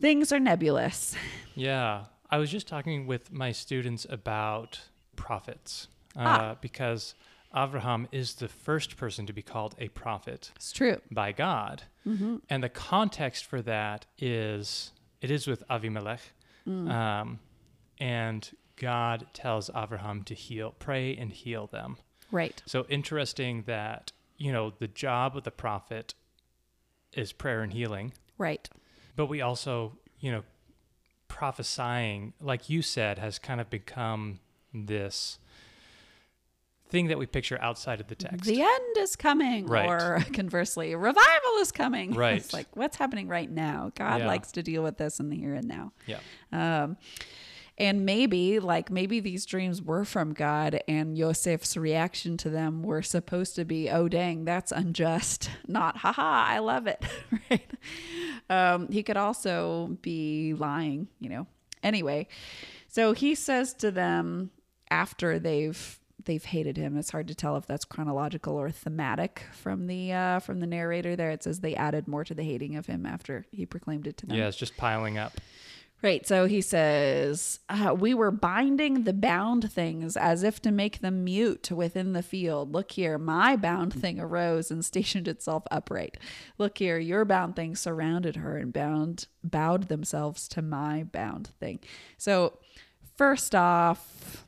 things 0.00 0.32
are 0.32 0.40
nebulous. 0.40 1.14
Yeah. 1.54 2.04
I 2.32 2.38
was 2.38 2.50
just 2.50 2.66
talking 2.66 3.06
with 3.06 3.30
my 3.30 3.52
students 3.52 4.06
about 4.10 4.80
prophets 5.16 5.86
uh, 6.16 6.20
Ah. 6.24 6.56
because 6.60 7.14
Abraham 7.54 8.08
is 8.10 8.34
the 8.36 8.48
first 8.48 8.96
person 8.96 9.26
to 9.26 9.32
be 9.34 9.42
called 9.42 9.74
a 9.78 9.88
prophet 9.88 10.50
It's 10.56 10.72
true. 10.72 10.98
by 11.10 11.32
God. 11.32 11.82
And 12.04 12.64
the 12.64 12.68
context 12.68 13.44
for 13.44 13.62
that 13.62 14.06
is 14.18 14.90
it 15.20 15.30
is 15.30 15.46
with 15.46 15.62
Avimelech. 15.68 16.20
Um, 16.66 17.38
and 18.00 18.50
God 18.76 19.26
tells 19.34 19.70
Abraham 19.76 20.22
to 20.24 20.34
heal, 20.34 20.74
pray 20.78 21.14
and 21.16 21.30
heal 21.32 21.66
them. 21.68 21.98
Right. 22.32 22.60
So 22.66 22.86
interesting 22.88 23.64
that, 23.66 24.10
you 24.38 24.50
know, 24.52 24.72
the 24.78 24.88
job 24.88 25.36
of 25.36 25.44
the 25.44 25.50
prophet 25.50 26.14
is 27.12 27.32
prayer 27.32 27.60
and 27.62 27.72
healing. 27.72 28.14
Right. 28.38 28.68
But 29.14 29.26
we 29.26 29.42
also, 29.42 29.98
you 30.18 30.32
know, 30.32 30.42
prophesying, 31.32 32.34
like 32.40 32.68
you 32.68 32.82
said, 32.82 33.18
has 33.18 33.38
kind 33.38 33.58
of 33.60 33.70
become 33.70 34.38
this 34.74 35.38
thing 36.90 37.08
that 37.08 37.18
we 37.18 37.24
picture 37.24 37.58
outside 37.62 38.00
of 38.02 38.08
the 38.08 38.14
text. 38.14 38.44
The 38.44 38.60
end 38.60 38.96
is 38.98 39.16
coming, 39.16 39.66
Right. 39.66 39.88
or 39.88 40.22
conversely, 40.34 40.94
revival 40.94 41.56
is 41.60 41.72
coming. 41.72 42.12
Right. 42.14 42.36
It's 42.36 42.52
like 42.52 42.66
what's 42.76 42.96
happening 42.98 43.28
right 43.28 43.50
now. 43.50 43.90
God 43.94 44.20
Yeah. 44.20 44.26
likes 44.26 44.52
to 44.52 44.62
deal 44.62 44.82
with 44.82 44.98
this 44.98 45.18
in 45.18 45.30
the 45.30 45.36
here 45.36 45.54
and 45.54 45.66
now. 45.66 45.92
yeah. 46.06 46.18
Um, 46.52 46.98
and 47.78 48.04
maybe, 48.04 48.58
like, 48.58 48.90
maybe 48.90 49.20
these 49.20 49.46
dreams 49.46 49.80
were 49.80 50.04
from 50.04 50.34
God, 50.34 50.80
and 50.86 51.16
Yosef's 51.16 51.76
reaction 51.76 52.36
to 52.38 52.50
them 52.50 52.82
were 52.82 53.02
supposed 53.02 53.56
to 53.56 53.64
be, 53.64 53.88
"Oh, 53.90 54.08
dang, 54.08 54.44
that's 54.44 54.72
unjust," 54.72 55.50
not 55.66 55.98
"haha, 55.98 56.44
I 56.46 56.58
love 56.58 56.86
it." 56.86 57.02
right? 57.50 57.70
Um, 58.50 58.88
he 58.90 59.02
could 59.02 59.16
also 59.16 59.96
be 60.02 60.54
lying, 60.54 61.08
you 61.18 61.30
know. 61.30 61.46
Anyway, 61.82 62.28
so 62.88 63.12
he 63.12 63.34
says 63.34 63.74
to 63.74 63.90
them 63.90 64.50
after 64.90 65.38
they've 65.38 65.98
they've 66.24 66.44
hated 66.44 66.76
him. 66.76 66.96
It's 66.96 67.10
hard 67.10 67.28
to 67.28 67.34
tell 67.34 67.56
if 67.56 67.66
that's 67.66 67.84
chronological 67.84 68.56
or 68.56 68.70
thematic 68.70 69.46
from 69.52 69.86
the 69.86 70.12
uh, 70.12 70.38
from 70.40 70.60
the 70.60 70.66
narrator. 70.66 71.16
There, 71.16 71.30
it 71.30 71.42
says 71.42 71.60
they 71.60 71.74
added 71.74 72.06
more 72.08 72.24
to 72.24 72.34
the 72.34 72.42
hating 72.42 72.76
of 72.76 72.86
him 72.86 73.06
after 73.06 73.46
he 73.50 73.66
proclaimed 73.66 74.06
it 74.06 74.16
to 74.18 74.26
them. 74.26 74.36
Yeah, 74.36 74.48
it's 74.48 74.56
just 74.56 74.76
piling 74.76 75.18
up. 75.18 75.32
Right. 76.02 76.26
So 76.26 76.46
he 76.46 76.60
says, 76.60 77.60
uh, 77.68 77.94
We 77.96 78.12
were 78.12 78.32
binding 78.32 79.04
the 79.04 79.12
bound 79.12 79.70
things 79.70 80.16
as 80.16 80.42
if 80.42 80.60
to 80.62 80.72
make 80.72 81.00
them 81.00 81.22
mute 81.22 81.70
within 81.70 82.12
the 82.12 82.24
field. 82.24 82.72
Look 82.72 82.90
here, 82.92 83.18
my 83.18 83.54
bound 83.54 83.92
thing 83.94 84.18
arose 84.18 84.70
and 84.72 84.84
stationed 84.92 85.28
itself 85.28 85.62
upright. 85.70 86.16
Look 86.58 86.78
here, 86.78 86.98
your 86.98 87.24
bound 87.24 87.54
thing 87.54 87.76
surrounded 87.76 88.36
her 88.36 88.56
and 88.56 88.72
bound 88.72 89.26
bowed 89.44 89.88
themselves 89.88 90.48
to 90.48 90.62
my 90.62 91.04
bound 91.04 91.52
thing. 91.60 91.78
So, 92.18 92.58
first 93.16 93.54
off, 93.54 94.44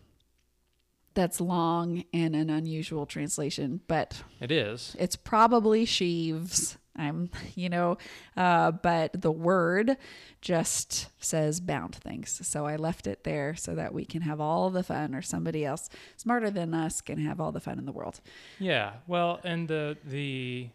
that's 1.15 1.41
long 1.41 2.03
and 2.13 2.35
an 2.35 2.51
unusual 2.51 3.07
translation, 3.07 3.81
but 3.87 4.25
It 4.41 4.51
is. 4.51 4.97
it's 4.99 5.15
probably 5.15 5.85
sheaves. 5.85 6.77
I'm, 6.97 7.31
you 7.55 7.69
know, 7.69 7.99
uh, 8.37 8.71
but 8.73 9.21
the 9.21 9.33
word 9.33 9.97
just 10.41 11.09
says 11.23 11.61
bound 11.61 11.95
things. 11.95 12.41
So 12.47 12.67
I 12.67 12.77
left 12.77 13.07
it 13.07 13.25
there 13.25 13.55
so 13.55 13.75
that 13.75 13.95
we 13.95 14.05
can 14.05 14.23
have 14.23 14.41
all 14.41 14.71
the 14.71 14.83
fun, 14.83 15.15
or 15.15 15.23
somebody 15.23 15.65
else 15.65 15.89
smarter 16.17 16.51
than 16.51 16.75
us 16.75 17.01
can 17.01 17.19
have 17.19 17.41
all 17.41 17.53
the 17.53 17.61
fun 17.61 17.79
in 17.79 17.87
the 17.87 17.93
world. 17.93 18.21
Yeah. 18.59 18.95
Well, 19.07 19.41
and 19.45 19.69
the 19.69 19.97
the 20.05 20.69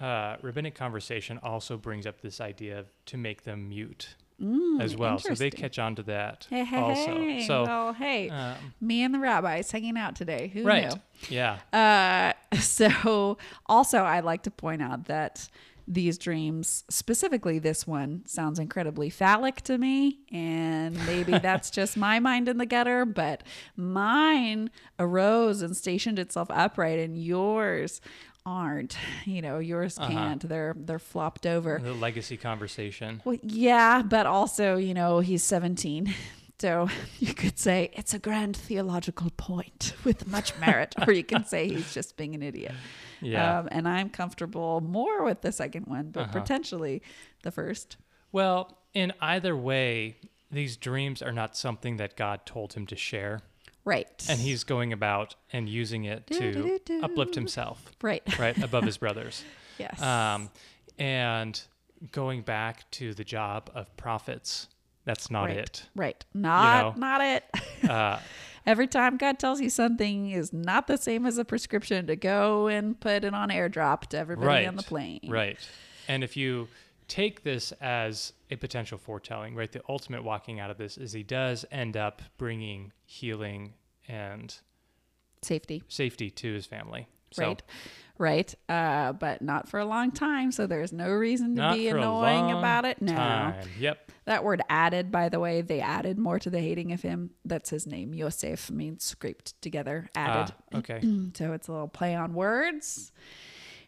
uh, 0.00 0.36
rabbinic 0.42 0.74
conversation 0.74 1.38
also 1.42 1.76
brings 1.76 2.06
up 2.06 2.20
this 2.20 2.40
idea 2.40 2.78
of 2.78 2.86
to 3.06 3.16
make 3.16 3.42
them 3.42 3.68
mute 3.68 4.14
as 4.80 4.96
well. 4.96 5.18
So 5.18 5.34
they 5.34 5.50
Mm, 5.50 5.56
catch 5.56 5.78
on 5.78 5.94
to 5.96 6.02
that 6.04 6.46
Hey, 6.50 6.64
hey, 6.64 6.76
also. 6.76 7.24
hey. 7.24 7.46
So 7.46 7.64
well, 7.64 7.92
hey, 7.92 8.28
um, 8.30 8.72
me 8.80 9.02
and 9.02 9.12
the 9.14 9.18
rabbis 9.18 9.70
hanging 9.70 9.96
out 9.98 10.14
today. 10.16 10.48
Who 10.48 10.62
right. 10.64 10.88
knew? 10.94 11.00
Yeah. 11.28 11.58
Uh, 11.72 12.56
so 12.60 13.38
also 13.66 14.02
I'd 14.04 14.24
like 14.24 14.42
to 14.44 14.50
point 14.50 14.82
out 14.82 15.06
that 15.06 15.48
these 15.90 16.18
dreams, 16.18 16.84
specifically 16.90 17.58
this 17.58 17.86
one, 17.86 18.22
sounds 18.26 18.58
incredibly 18.58 19.08
phallic 19.08 19.62
to 19.62 19.78
me. 19.78 20.18
And 20.30 20.94
maybe 21.06 21.38
that's 21.38 21.70
just 21.70 21.96
my 21.96 22.20
mind 22.20 22.46
in 22.46 22.58
the 22.58 22.66
gutter, 22.66 23.06
but 23.06 23.42
mine 23.74 24.70
arose 24.98 25.62
and 25.62 25.74
stationed 25.74 26.18
itself 26.18 26.48
upright 26.50 26.98
and 26.98 27.16
yours 27.16 28.02
aren't. 28.48 28.96
You 29.26 29.42
know, 29.42 29.58
yours 29.58 29.98
Uh-huh. 29.98 30.10
can't. 30.10 30.48
They're 30.48 30.74
they're 30.76 30.98
flopped 30.98 31.46
over. 31.46 31.78
The 31.82 31.92
legacy 31.92 32.36
conversation. 32.36 33.20
Well, 33.24 33.36
yeah, 33.42 34.02
but 34.02 34.26
also, 34.26 34.76
you 34.76 34.94
know, 34.94 35.20
he's 35.20 35.42
17. 35.44 36.12
So 36.60 36.88
you 37.20 37.34
could 37.34 37.56
say 37.56 37.90
it's 37.92 38.14
a 38.14 38.18
grand 38.18 38.56
theological 38.56 39.30
point 39.36 39.92
with 40.04 40.26
much 40.26 40.58
merit, 40.58 40.92
or 41.06 41.12
you 41.12 41.22
can 41.22 41.44
say 41.44 41.68
he's 41.68 41.94
just 41.94 42.16
being 42.16 42.34
an 42.34 42.42
idiot. 42.42 42.74
Yeah. 43.20 43.60
Um, 43.60 43.68
and 43.70 43.86
I'm 43.86 44.10
comfortable 44.10 44.80
more 44.80 45.22
with 45.22 45.42
the 45.42 45.52
second 45.52 45.86
one, 45.86 46.10
but 46.10 46.22
Uh-huh. 46.22 46.40
potentially 46.40 47.00
the 47.44 47.52
first. 47.52 47.96
Well, 48.32 48.76
in 48.92 49.12
either 49.20 49.54
way, 49.56 50.16
these 50.50 50.76
dreams 50.76 51.22
are 51.22 51.30
not 51.32 51.56
something 51.56 51.96
that 51.98 52.16
God 52.16 52.44
told 52.44 52.72
him 52.72 52.86
to 52.86 52.96
share. 52.96 53.42
Right. 53.88 54.26
And 54.28 54.38
he's 54.38 54.64
going 54.64 54.92
about 54.92 55.34
and 55.52 55.68
using 55.68 56.04
it 56.04 56.26
to 56.26 56.52
Do-do-do-do. 56.52 57.02
uplift 57.02 57.34
himself, 57.34 57.90
right. 58.02 58.22
right, 58.38 58.56
above 58.62 58.84
his 58.84 58.98
brothers. 59.04 59.42
Yes. 59.78 60.00
Um, 60.02 60.50
and 60.98 61.60
going 62.12 62.42
back 62.42 62.90
to 62.92 63.14
the 63.14 63.24
job 63.24 63.70
of 63.74 63.96
prophets, 63.96 64.68
that's 65.04 65.30
not 65.30 65.44
right. 65.44 65.56
it. 65.56 65.86
Right. 65.96 66.22
Not 66.34 66.96
know. 66.96 67.00
not 67.00 67.20
it. 67.22 67.44
Uh, 67.88 68.18
Every 68.66 68.86
time 68.86 69.16
God 69.16 69.38
tells 69.38 69.62
you 69.62 69.70
something 69.70 70.30
is 70.30 70.52
not 70.52 70.86
the 70.86 70.98
same 70.98 71.24
as 71.24 71.38
a 71.38 71.44
prescription 71.46 72.06
to 72.08 72.16
go 72.16 72.66
and 72.66 73.00
put 73.00 73.24
it 73.24 73.32
on 73.32 73.48
airdrop 73.48 74.02
to 74.08 74.18
everybody 74.18 74.46
right. 74.46 74.68
on 74.68 74.76
the 74.76 74.82
plane. 74.82 75.20
Right. 75.26 75.58
And 76.06 76.22
if 76.22 76.36
you 76.36 76.68
take 77.08 77.42
this 77.42 77.72
as 77.80 78.34
a 78.50 78.56
potential 78.56 78.98
foretelling, 78.98 79.54
right, 79.54 79.72
the 79.72 79.80
ultimate 79.88 80.22
walking 80.22 80.60
out 80.60 80.70
of 80.70 80.76
this 80.76 80.98
is 80.98 81.12
he 81.12 81.22
does 81.22 81.64
end 81.70 81.96
up 81.96 82.20
bringing 82.36 82.92
healing 83.06 83.72
and 84.08 84.54
Safety. 85.42 85.82
safety 85.88 86.30
to 86.30 86.52
his 86.54 86.66
family. 86.66 87.06
So, 87.30 87.42
right 87.46 87.62
right 88.20 88.52
uh 88.70 89.12
but 89.12 89.42
not 89.42 89.68
for 89.68 89.78
a 89.78 89.84
long 89.84 90.10
time 90.10 90.50
so 90.50 90.66
there's 90.66 90.92
no 90.92 91.08
reason 91.10 91.54
to 91.54 91.60
Not 91.60 91.76
be 91.76 91.86
annoying 91.88 92.50
about 92.50 92.84
it 92.86 93.00
no 93.02 93.12
Time. 93.14 93.68
Yep. 93.78 94.10
that 94.24 94.42
word 94.42 94.60
added 94.70 95.12
by 95.12 95.28
the 95.28 95.38
way 95.38 95.60
they 95.60 95.78
added 95.80 96.18
more 96.18 96.38
to 96.40 96.48
the 96.50 96.58
hating 96.58 96.90
of 96.92 97.02
him 97.02 97.30
that's 97.44 97.68
his 97.70 97.86
name 97.86 98.14
yosef 98.14 98.70
means 98.72 99.04
scraped 99.04 99.60
together 99.62 100.08
added 100.16 100.52
Ah, 100.74 100.78
okay. 100.78 101.00
so 101.34 101.52
it's 101.52 101.68
a 101.68 101.72
little 101.72 101.86
play 101.86 102.14
on 102.16 102.32
words 102.34 103.12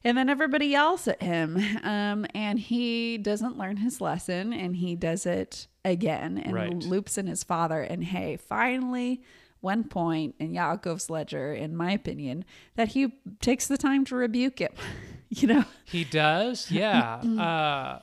and 0.05 0.17
then 0.17 0.29
everybody 0.29 0.67
yells 0.67 1.09
at 1.09 1.21
him 1.23 1.57
um, 1.83 2.27
and 2.35 2.59
he 2.61 3.19
doesn't 3.19 3.59
learn 3.59 3.79
his 3.79 4.01
lesson 4.03 4.53
and 4.53 4.77
he 4.77 4.95
does 4.95 5.25
it 5.27 5.67
again 5.85 6.39
and 6.39 6.55
Right. 6.55 6.73
loops 6.73 7.17
in 7.19 7.27
his 7.27 7.43
father 7.43 7.81
and 7.81 8.05
hey 8.05 8.37
finally 8.37 9.23
one 9.61 9.85
point 9.85 10.35
in 10.39 10.53
Yaakov's 10.53 11.11
ledger 11.11 11.53
in 11.53 11.77
my 11.77 11.93
opinion 11.93 12.45
that 12.77 12.89
he 12.89 13.13
takes 13.41 13.67
the 13.67 13.77
time 13.77 14.05
to 14.07 14.15
rebuke 14.17 14.59
him 14.59 14.73
you 15.29 15.47
know 15.49 15.65
He 15.85 16.05
does, 16.05 16.71
yeah. 16.71 17.17
uh, 17.39 17.99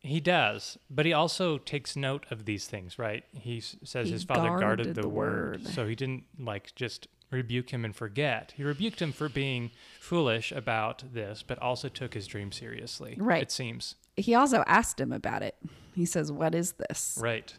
he 0.00 0.18
does, 0.18 0.78
but 0.90 1.06
he 1.06 1.12
also 1.12 1.58
takes 1.58 1.94
note 1.94 2.26
of 2.30 2.44
these 2.44 2.66
things, 2.66 2.98
right? 2.98 3.22
He 3.32 3.58
s- 3.58 3.76
says 3.84 4.08
He 4.08 4.12
his 4.14 4.24
father 4.24 4.48
guarded, 4.48 4.60
guarded 4.64 4.94
the, 4.96 5.02
the 5.02 5.08
word. 5.08 5.62
word. 5.62 5.66
so 5.68 5.86
he 5.86 5.94
didn't 5.94 6.24
like 6.40 6.74
just 6.74 7.06
rebuke 7.30 7.70
him 7.70 7.84
and 7.84 7.94
forget. 7.94 8.52
He 8.56 8.64
rebuked 8.64 9.00
him 9.00 9.12
for 9.12 9.28
being 9.28 9.70
foolish 10.00 10.50
about 10.50 11.04
this, 11.14 11.44
but 11.44 11.58
also 11.60 11.88
took 11.88 12.14
his 12.14 12.26
dream 12.26 12.50
seriously. 12.50 13.14
Right. 13.16 13.42
It 13.42 13.52
seems. 13.52 13.94
He 14.16 14.34
also 14.34 14.64
asked 14.66 15.00
him 15.00 15.12
about 15.12 15.42
it. 15.42 15.54
He 15.94 16.04
says, 16.04 16.30
"What 16.32 16.54
is 16.54 16.72
this?" 16.72 17.16
Right. 17.22 17.54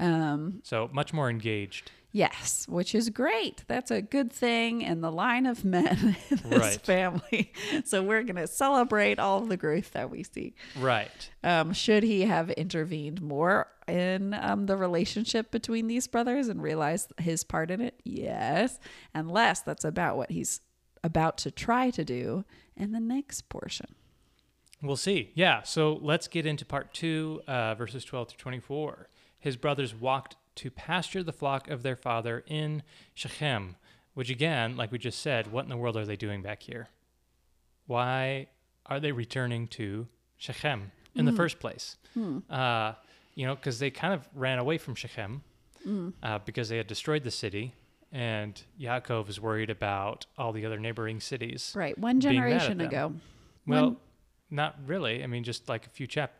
Um, 0.00 0.60
So 0.64 0.90
much 0.92 1.12
more 1.12 1.30
engaged. 1.30 1.90
Yes, 2.12 2.66
which 2.68 2.94
is 2.94 3.10
great. 3.10 3.64
That's 3.66 3.90
a 3.90 4.00
good 4.02 4.32
thing 4.32 4.82
in 4.82 5.00
the 5.00 5.10
line 5.10 5.46
of 5.46 5.64
men 5.64 6.16
in 6.30 6.36
this 6.50 6.58
Right. 6.60 6.80
family. 6.80 7.52
So 7.84 8.02
we're 8.02 8.22
gonna 8.22 8.46
celebrate 8.46 9.18
all 9.18 9.40
the 9.40 9.56
growth 9.56 9.92
that 9.92 10.10
we 10.10 10.22
see. 10.22 10.54
Right. 10.78 11.30
Um, 11.42 11.72
should 11.72 12.02
he 12.02 12.22
have 12.22 12.50
intervened 12.50 13.20
more 13.20 13.66
in 13.88 14.34
um, 14.34 14.66
the 14.66 14.76
relationship 14.76 15.50
between 15.50 15.86
these 15.88 16.06
brothers 16.06 16.48
and 16.48 16.62
realized 16.62 17.12
his 17.18 17.42
part 17.44 17.70
in 17.70 17.80
it? 17.80 17.98
Yes. 18.04 18.78
And 19.14 19.28
Unless 19.28 19.62
that's 19.62 19.84
about 19.84 20.16
what 20.16 20.30
he's 20.30 20.60
about 21.02 21.38
to 21.38 21.50
try 21.50 21.90
to 21.90 22.04
do 22.04 22.44
in 22.76 22.92
the 22.92 23.00
next 23.00 23.48
portion. 23.48 23.94
We'll 24.82 24.96
see. 24.96 25.30
Yeah. 25.34 25.62
So 25.62 25.98
let's 26.02 26.28
get 26.28 26.44
into 26.44 26.64
part 26.64 26.92
two, 26.92 27.40
uh, 27.46 27.74
verses 27.76 28.04
12 28.04 28.28
to 28.28 28.36
24. 28.36 29.08
His 29.38 29.56
brothers 29.56 29.94
walked 29.94 30.36
to 30.56 30.70
pasture 30.70 31.22
the 31.22 31.32
flock 31.32 31.68
of 31.68 31.82
their 31.82 31.96
father 31.96 32.44
in 32.46 32.82
Shechem, 33.14 33.76
which, 34.14 34.30
again, 34.30 34.76
like 34.76 34.92
we 34.92 34.98
just 34.98 35.20
said, 35.20 35.50
what 35.52 35.64
in 35.64 35.70
the 35.70 35.76
world 35.76 35.96
are 35.96 36.04
they 36.04 36.16
doing 36.16 36.42
back 36.42 36.62
here? 36.62 36.88
Why 37.86 38.48
are 38.86 39.00
they 39.00 39.12
returning 39.12 39.68
to 39.68 40.06
Shechem 40.36 40.92
in 41.14 41.24
the 41.24 41.32
first 41.32 41.58
place? 41.60 41.96
Uh, 42.50 42.92
you 43.34 43.46
know, 43.46 43.54
because 43.54 43.78
they 43.78 43.90
kind 43.90 44.14
of 44.14 44.28
ran 44.34 44.58
away 44.58 44.78
from 44.78 44.94
Shechem 44.94 45.42
uh, 46.22 46.38
because 46.44 46.68
they 46.68 46.76
had 46.76 46.86
destroyed 46.86 47.24
the 47.24 47.30
city. 47.30 47.74
And 48.14 48.60
Yaakov 48.78 49.30
is 49.30 49.40
worried 49.40 49.70
about 49.70 50.26
all 50.36 50.52
the 50.52 50.66
other 50.66 50.78
neighboring 50.78 51.18
cities. 51.18 51.72
Right. 51.74 51.96
One 51.96 52.18
Being 52.18 52.34
mad 52.34 52.52
at 52.52 52.60
generation 52.60 52.80
ago. 52.82 53.14
Well, 53.66 53.84
One- 53.84 53.96
not 54.50 54.76
really. 54.86 55.24
I 55.24 55.26
mean, 55.26 55.44
just 55.44 55.66
like 55.70 55.86
a 55.86 55.88
few 55.88 56.06
chap, 56.06 56.34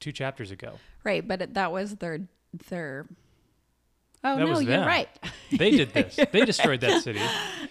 two 0.00 0.10
chapters 0.10 0.50
ago, 0.50 0.72
Right. 1.04 1.26
But 1.26 1.40
it, 1.42 1.54
that 1.54 1.70
was 1.70 1.94
their, 1.96 2.22
their, 2.68 3.06
oh, 4.24 4.36
That 4.36 4.44
no, 4.46 4.58
you're 4.58 4.78
them. 4.78 4.86
right. 4.86 5.08
they 5.52 5.70
did 5.72 5.92
this. 5.92 6.18
they 6.32 6.44
destroyed 6.44 6.80
that 6.82 7.02
city. 7.02 7.20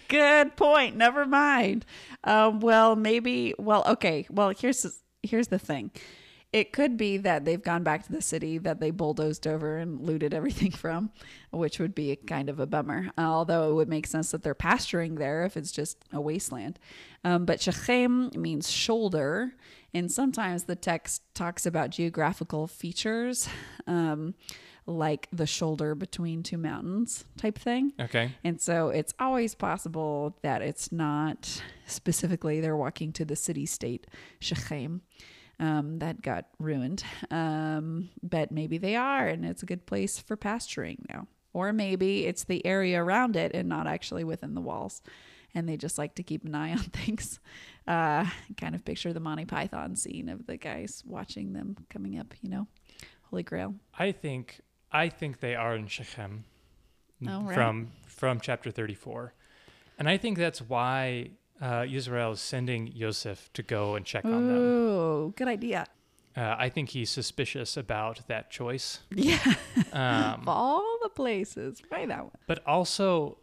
Good 0.07 0.55
point. 0.55 0.95
Never 0.95 1.25
mind. 1.25 1.85
Um, 2.23 2.59
well, 2.59 2.95
maybe. 2.95 3.53
Well, 3.57 3.83
okay. 3.87 4.25
Well, 4.29 4.53
here's 4.57 5.01
here's 5.23 5.47
the 5.47 5.59
thing. 5.59 5.91
It 6.53 6.73
could 6.73 6.97
be 6.97 7.15
that 7.15 7.45
they've 7.45 7.63
gone 7.63 7.83
back 7.83 8.03
to 8.07 8.11
the 8.11 8.21
city 8.21 8.57
that 8.57 8.81
they 8.81 8.91
bulldozed 8.91 9.47
over 9.47 9.77
and 9.77 10.01
looted 10.01 10.33
everything 10.33 10.71
from, 10.71 11.11
which 11.51 11.79
would 11.79 11.95
be 11.95 12.13
kind 12.17 12.49
of 12.49 12.59
a 12.59 12.65
bummer. 12.67 13.09
Although 13.17 13.69
it 13.71 13.73
would 13.75 13.87
make 13.87 14.05
sense 14.05 14.31
that 14.31 14.43
they're 14.43 14.53
pasturing 14.53 15.15
there 15.15 15.45
if 15.45 15.55
it's 15.55 15.71
just 15.71 16.03
a 16.11 16.19
wasteland. 16.19 16.77
Um, 17.23 17.45
but 17.45 17.61
Shechem 17.61 18.31
means 18.35 18.69
shoulder, 18.69 19.53
and 19.93 20.11
sometimes 20.11 20.65
the 20.65 20.75
text 20.75 21.21
talks 21.33 21.65
about 21.65 21.89
geographical 21.91 22.67
features, 22.67 23.47
um, 23.87 24.33
like 24.85 25.27
the 25.31 25.45
shoulder 25.45 25.95
between 25.95 26.43
two 26.43 26.57
mountains 26.57 27.25
type 27.37 27.57
thing. 27.57 27.93
Okay. 27.99 28.31
And 28.43 28.59
so 28.59 28.89
it's 28.89 29.13
always 29.19 29.55
possible 29.55 30.37
that 30.41 30.61
it's 30.61 30.91
not 30.91 31.61
specifically 31.85 32.61
they're 32.61 32.75
walking 32.75 33.13
to 33.13 33.25
the 33.25 33.35
city 33.35 33.65
state 33.65 34.07
Shechem 34.39 35.01
um, 35.59 35.99
that 35.99 36.21
got 36.21 36.45
ruined. 36.59 37.03
Um, 37.29 38.09
but 38.23 38.51
maybe 38.51 38.77
they 38.77 38.95
are, 38.95 39.27
and 39.27 39.45
it's 39.45 39.63
a 39.63 39.67
good 39.67 39.85
place 39.85 40.17
for 40.19 40.35
pasturing 40.35 41.05
now. 41.07 41.27
Or 41.53 41.71
maybe 41.71 42.25
it's 42.25 42.45
the 42.45 42.65
area 42.65 43.01
around 43.01 43.35
it 43.35 43.51
and 43.53 43.69
not 43.69 43.85
actually 43.85 44.23
within 44.23 44.55
the 44.55 44.61
walls. 44.61 45.01
And 45.53 45.67
they 45.67 45.75
just 45.75 45.97
like 45.97 46.15
to 46.15 46.23
keep 46.23 46.45
an 46.45 46.55
eye 46.55 46.71
on 46.71 46.77
things. 46.79 47.39
Uh, 47.87 48.25
kind 48.57 48.73
of 48.73 48.85
picture 48.85 49.13
the 49.13 49.19
Monty 49.19 49.45
Python 49.45 49.95
scene 49.95 50.29
of 50.29 50.47
the 50.47 50.57
guys 50.57 51.03
watching 51.05 51.53
them 51.53 51.75
coming 51.89 52.17
up, 52.17 52.33
you 52.41 52.49
know, 52.49 52.67
Holy 53.29 53.43
Grail. 53.43 53.75
I 53.97 54.13
think 54.13 54.61
I 54.91 55.09
think 55.09 55.39
they 55.39 55.55
are 55.55 55.75
in 55.75 55.87
Shechem 55.87 56.43
Oh, 57.27 57.41
right. 57.43 57.53
from 57.53 57.91
from 58.07 58.39
chapter 58.39 58.71
34. 58.71 59.33
And 59.99 60.09
I 60.09 60.17
think 60.17 60.37
that's 60.37 60.61
why 60.61 61.31
uh, 61.61 61.85
Israel 61.89 62.31
is 62.31 62.39
sending 62.41 62.87
Yosef 62.87 63.51
to 63.53 63.61
go 63.63 63.95
and 63.95 64.05
check 64.05 64.25
on 64.25 64.47
them. 64.47 64.57
Oh, 64.57 65.33
good 65.35 65.47
idea. 65.47 65.85
Uh, 66.35 66.55
I 66.57 66.69
think 66.69 66.89
he's 66.89 67.09
suspicious 67.09 67.77
about 67.77 68.21
that 68.27 68.49
choice. 68.49 68.99
Yeah. 69.13 69.39
Um, 69.93 70.43
all 70.47 70.97
the 71.03 71.09
places, 71.09 71.81
why 71.89 72.05
that 72.05 72.23
one? 72.23 72.31
but 72.47 72.65
also 72.65 73.37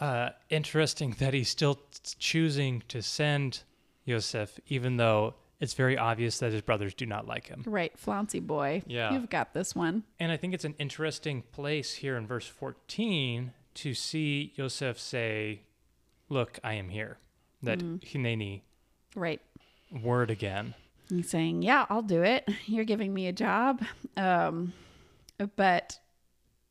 uh, 0.00 0.30
interesting 0.50 1.14
that 1.18 1.32
he's 1.32 1.48
still 1.48 1.76
t- 1.76 1.80
choosing 2.18 2.82
to 2.88 3.00
send 3.02 3.62
Yosef, 4.04 4.58
even 4.68 4.96
though 4.96 5.34
it's 5.64 5.72
very 5.74 5.96
obvious 5.96 6.38
that 6.40 6.52
his 6.52 6.60
brothers 6.60 6.92
do 6.94 7.06
not 7.06 7.26
like 7.26 7.46
him. 7.48 7.64
Right, 7.66 7.98
flouncy 7.98 8.38
boy. 8.38 8.82
Yeah. 8.86 9.12
You've 9.14 9.30
got 9.30 9.54
this 9.54 9.74
one. 9.74 10.04
And 10.20 10.30
I 10.30 10.36
think 10.36 10.52
it's 10.52 10.64
an 10.66 10.74
interesting 10.78 11.42
place 11.52 11.94
here 11.94 12.16
in 12.18 12.26
verse 12.26 12.46
14 12.46 13.52
to 13.76 13.94
see 13.94 14.52
Yosef 14.56 15.00
say, 15.00 15.62
Look, 16.28 16.58
I 16.62 16.74
am 16.74 16.90
here. 16.90 17.18
That 17.62 17.78
Hineni 17.78 18.60
Right. 19.16 19.40
word 20.02 20.30
again. 20.30 20.74
He's 21.08 21.30
saying, 21.30 21.62
Yeah, 21.62 21.86
I'll 21.88 22.02
do 22.02 22.22
it. 22.22 22.46
You're 22.66 22.84
giving 22.84 23.14
me 23.14 23.26
a 23.26 23.32
job. 23.32 23.82
Um, 24.16 24.74
but 25.56 25.98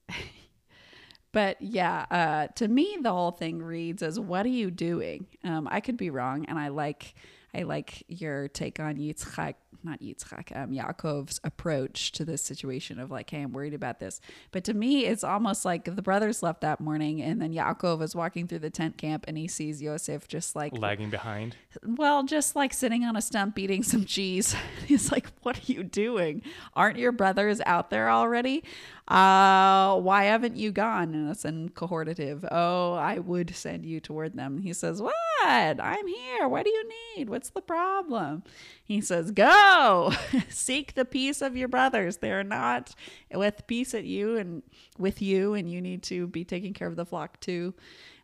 but 1.32 1.60
yeah, 1.62 2.06
uh, 2.12 2.48
to 2.56 2.68
me 2.68 2.98
the 3.02 3.12
whole 3.12 3.32
thing 3.32 3.60
reads 3.62 4.04
as 4.04 4.20
what 4.20 4.46
are 4.46 4.50
you 4.50 4.70
doing? 4.70 5.26
Um, 5.44 5.68
I 5.72 5.80
could 5.80 5.98
be 5.98 6.10
wrong, 6.12 6.46
and 6.46 6.60
I 6.60 6.68
like 6.68 7.16
I 7.56 7.64
like 7.64 8.04
your 8.08 8.48
take 8.48 8.80
on 8.80 8.96
Yitzchak, 8.96 9.56
not 9.84 10.02
Yitzchak, 10.02 10.56
um, 10.56 10.72
Yaakov's 10.72 11.40
approach 11.44 12.12
to 12.14 12.26
this 12.26 12.42
situation 12.44 13.00
of 13.00 13.12
like, 13.12 13.30
hey, 13.30 13.42
I'm 13.42 13.54
worried 13.54 13.74
about 13.74 14.00
this. 14.00 14.22
But 14.52 14.64
to 14.66 14.74
me, 14.74 15.06
it's 15.06 15.24
almost 15.24 15.66
like 15.66 15.96
the 15.96 16.02
brothers 16.02 16.44
left 16.44 16.62
that 16.62 16.80
morning, 16.80 17.22
and 17.22 17.42
then 17.42 17.54
Yaakov 17.54 18.02
is 18.02 18.16
walking 18.16 18.48
through 18.48 18.60
the 18.60 18.70
tent 18.70 18.98
camp, 18.98 19.26
and 19.28 19.38
he 19.38 19.48
sees 19.48 19.82
Yosef 19.82 20.28
just 20.28 20.56
like 20.56 20.78
Lagging 20.78 21.10
behind. 21.10 21.56
well, 21.86 22.24
just 22.24 22.56
like 22.56 22.74
sitting 22.74 23.04
on 23.04 23.16
a 23.16 23.22
stump 23.22 23.58
eating 23.58 23.84
some 23.84 24.06
cheese. 24.06 24.56
He's 24.86 25.12
like, 25.12 25.28
What 25.44 25.58
are 25.58 25.72
you 25.72 25.84
doing? 25.84 26.42
Aren't 26.76 26.98
your 26.98 27.12
brothers 27.12 27.62
out 27.66 27.90
there 27.90 28.10
already? 28.10 28.64
Uh, 29.08 30.00
why 30.00 30.24
haven't 30.26 30.56
you 30.56 30.72
gone? 30.72 31.14
And 31.14 31.30
it's 31.30 31.44
in 31.44 31.70
cohortative. 31.70 32.48
Oh, 32.50 32.94
I 32.94 33.20
would 33.20 33.54
send 33.54 33.86
you 33.86 34.00
toward 34.00 34.36
them. 34.36 34.60
He 34.60 34.72
says, 34.74 35.02
What? 35.02 35.14
I'm 35.46 36.08
here. 36.08 36.48
What 36.48 36.64
do 36.64 36.72
you 36.72 36.90
need? 37.18 37.30
What's 37.30 37.50
the 37.50 37.62
problem? 37.62 38.44
He 38.86 39.02
says, 39.02 39.32
Go 39.32 39.44
seek 40.50 40.96
the 40.96 41.06
peace 41.06 41.42
of 41.42 41.56
your 41.56 41.68
brothers. 41.68 42.18
They're 42.18 42.44
not 42.44 42.94
with 43.34 43.66
peace 43.68 43.94
at 43.94 44.04
you 44.04 44.38
and 44.38 44.64
with 44.98 45.22
you, 45.22 45.54
and 45.54 45.70
you 45.70 45.82
need 45.82 46.04
to 46.04 46.28
be 46.28 46.44
taking 46.44 46.74
care 46.74 46.88
of 46.88 46.96
the 46.96 47.06
flock 47.06 47.40
too. 47.40 47.74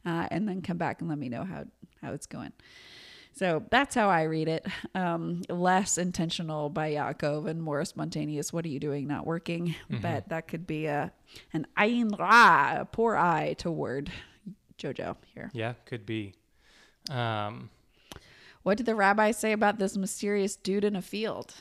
Uh, 0.05 0.27
and 0.31 0.47
then 0.47 0.61
come 0.61 0.77
back 0.77 1.01
and 1.01 1.09
let 1.09 1.17
me 1.17 1.29
know 1.29 1.43
how, 1.43 1.65
how 2.01 2.13
it's 2.13 2.25
going. 2.25 2.53
So 3.33 3.63
that's 3.69 3.95
how 3.95 4.09
I 4.09 4.23
read 4.23 4.47
it. 4.47 4.65
Um, 4.95 5.43
less 5.49 5.97
intentional 5.97 6.69
by 6.69 6.91
Yaakov 6.91 7.47
and 7.47 7.61
more 7.61 7.83
spontaneous. 7.85 8.51
What 8.51 8.65
are 8.65 8.69
you 8.69 8.79
doing? 8.79 9.07
Not 9.07 9.25
working. 9.25 9.75
But 10.01 10.29
that 10.29 10.47
could 10.47 10.67
be 10.67 10.87
a 10.87 11.11
an 11.53 11.67
ayin 11.77 12.17
ra, 12.17 12.81
a 12.81 12.85
poor 12.85 13.15
eye 13.15 13.55
toward 13.57 14.11
Jojo 14.77 15.15
here. 15.33 15.51
Yeah, 15.53 15.73
could 15.85 16.05
be. 16.05 16.33
Um, 17.09 17.69
What 18.69 18.77
did 18.77 18.85
the 18.85 18.93
rabbi 18.93 19.31
say 19.31 19.51
about 19.51 19.79
this 19.79 19.97
mysterious 19.97 20.55
dude 20.55 20.83
in 20.83 20.95
a 20.95 21.01
field? 21.01 21.55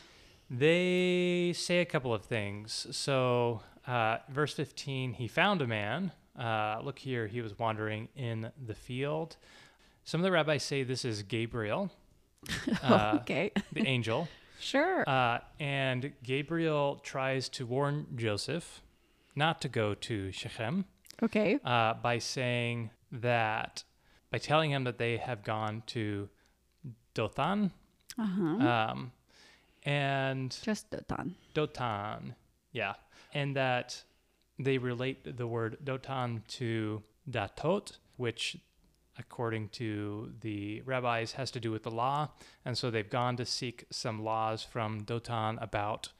they 0.50 1.54
say 1.56 1.78
a 1.78 1.86
couple 1.86 2.12
of 2.12 2.26
things. 2.26 2.86
So, 2.90 3.62
uh, 3.86 4.18
verse 4.28 4.52
15, 4.52 5.14
he 5.14 5.26
found 5.26 5.62
a 5.62 5.66
man. 5.66 6.12
Uh, 6.38 6.80
look 6.82 6.98
here, 6.98 7.26
he 7.26 7.40
was 7.40 7.58
wandering 7.58 8.08
in 8.14 8.52
the 8.66 8.74
field. 8.74 9.38
Some 10.04 10.20
of 10.20 10.22
the 10.22 10.30
rabbis 10.30 10.62
say 10.62 10.82
this 10.82 11.06
is 11.06 11.22
Gabriel, 11.22 11.90
uh, 12.82 13.20
okay, 13.22 13.52
the 13.72 13.86
angel. 13.86 14.28
sure. 14.60 15.08
Uh, 15.08 15.38
and 15.58 16.12
Gabriel 16.22 17.00
tries 17.02 17.48
to 17.48 17.64
warn 17.64 18.06
Joseph 18.16 18.82
not 19.34 19.62
to 19.62 19.70
go 19.70 19.94
to 19.94 20.30
Shechem 20.30 20.84
okay, 21.22 21.58
uh, 21.64 21.94
by 21.94 22.18
saying 22.18 22.90
that, 23.12 23.84
by 24.30 24.36
telling 24.36 24.70
him 24.70 24.84
that 24.84 24.98
they 24.98 25.16
have 25.16 25.42
gone 25.42 25.82
to 25.86 26.28
Dothan. 27.18 27.72
uh 28.18 28.24
huh. 28.24 28.90
Um, 28.92 29.12
and 29.82 30.56
Just 30.62 30.90
Dotan. 30.90 31.32
Dotan, 31.54 32.34
yeah. 32.72 32.94
And 33.34 33.56
that 33.56 34.02
they 34.58 34.78
relate 34.78 35.36
the 35.36 35.46
word 35.46 35.78
Dotan 35.84 36.46
to 36.58 37.02
Datot, 37.28 37.98
which, 38.16 38.56
according 39.18 39.70
to 39.70 40.32
the 40.42 40.82
rabbis, 40.82 41.32
has 41.32 41.50
to 41.52 41.60
do 41.60 41.72
with 41.72 41.82
the 41.82 41.90
law. 41.90 42.28
And 42.64 42.78
so 42.78 42.90
they've 42.90 43.08
gone 43.08 43.36
to 43.36 43.44
seek 43.44 43.86
some 43.90 44.22
laws 44.22 44.62
from 44.62 45.02
Dotan 45.02 45.60
about 45.60 46.10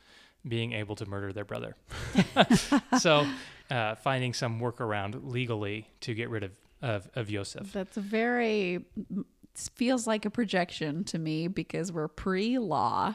being 0.46 0.72
able 0.72 0.96
to 0.96 1.06
murder 1.06 1.32
their 1.32 1.44
brother. 1.44 1.76
so 2.98 3.26
uh, 3.70 3.94
finding 3.96 4.32
some 4.34 4.60
workaround 4.60 5.30
legally 5.30 5.88
to 6.00 6.14
get 6.14 6.28
rid 6.28 6.42
of 6.42 6.52
of 6.80 7.08
of 7.14 7.28
Yosef. 7.28 7.72
That's 7.72 7.96
a 7.96 8.00
very 8.00 8.84
feels 9.74 10.06
like 10.06 10.24
a 10.24 10.30
projection 10.30 11.04
to 11.04 11.18
me 11.18 11.48
because 11.48 11.90
we're 11.90 12.08
pre-law. 12.08 13.14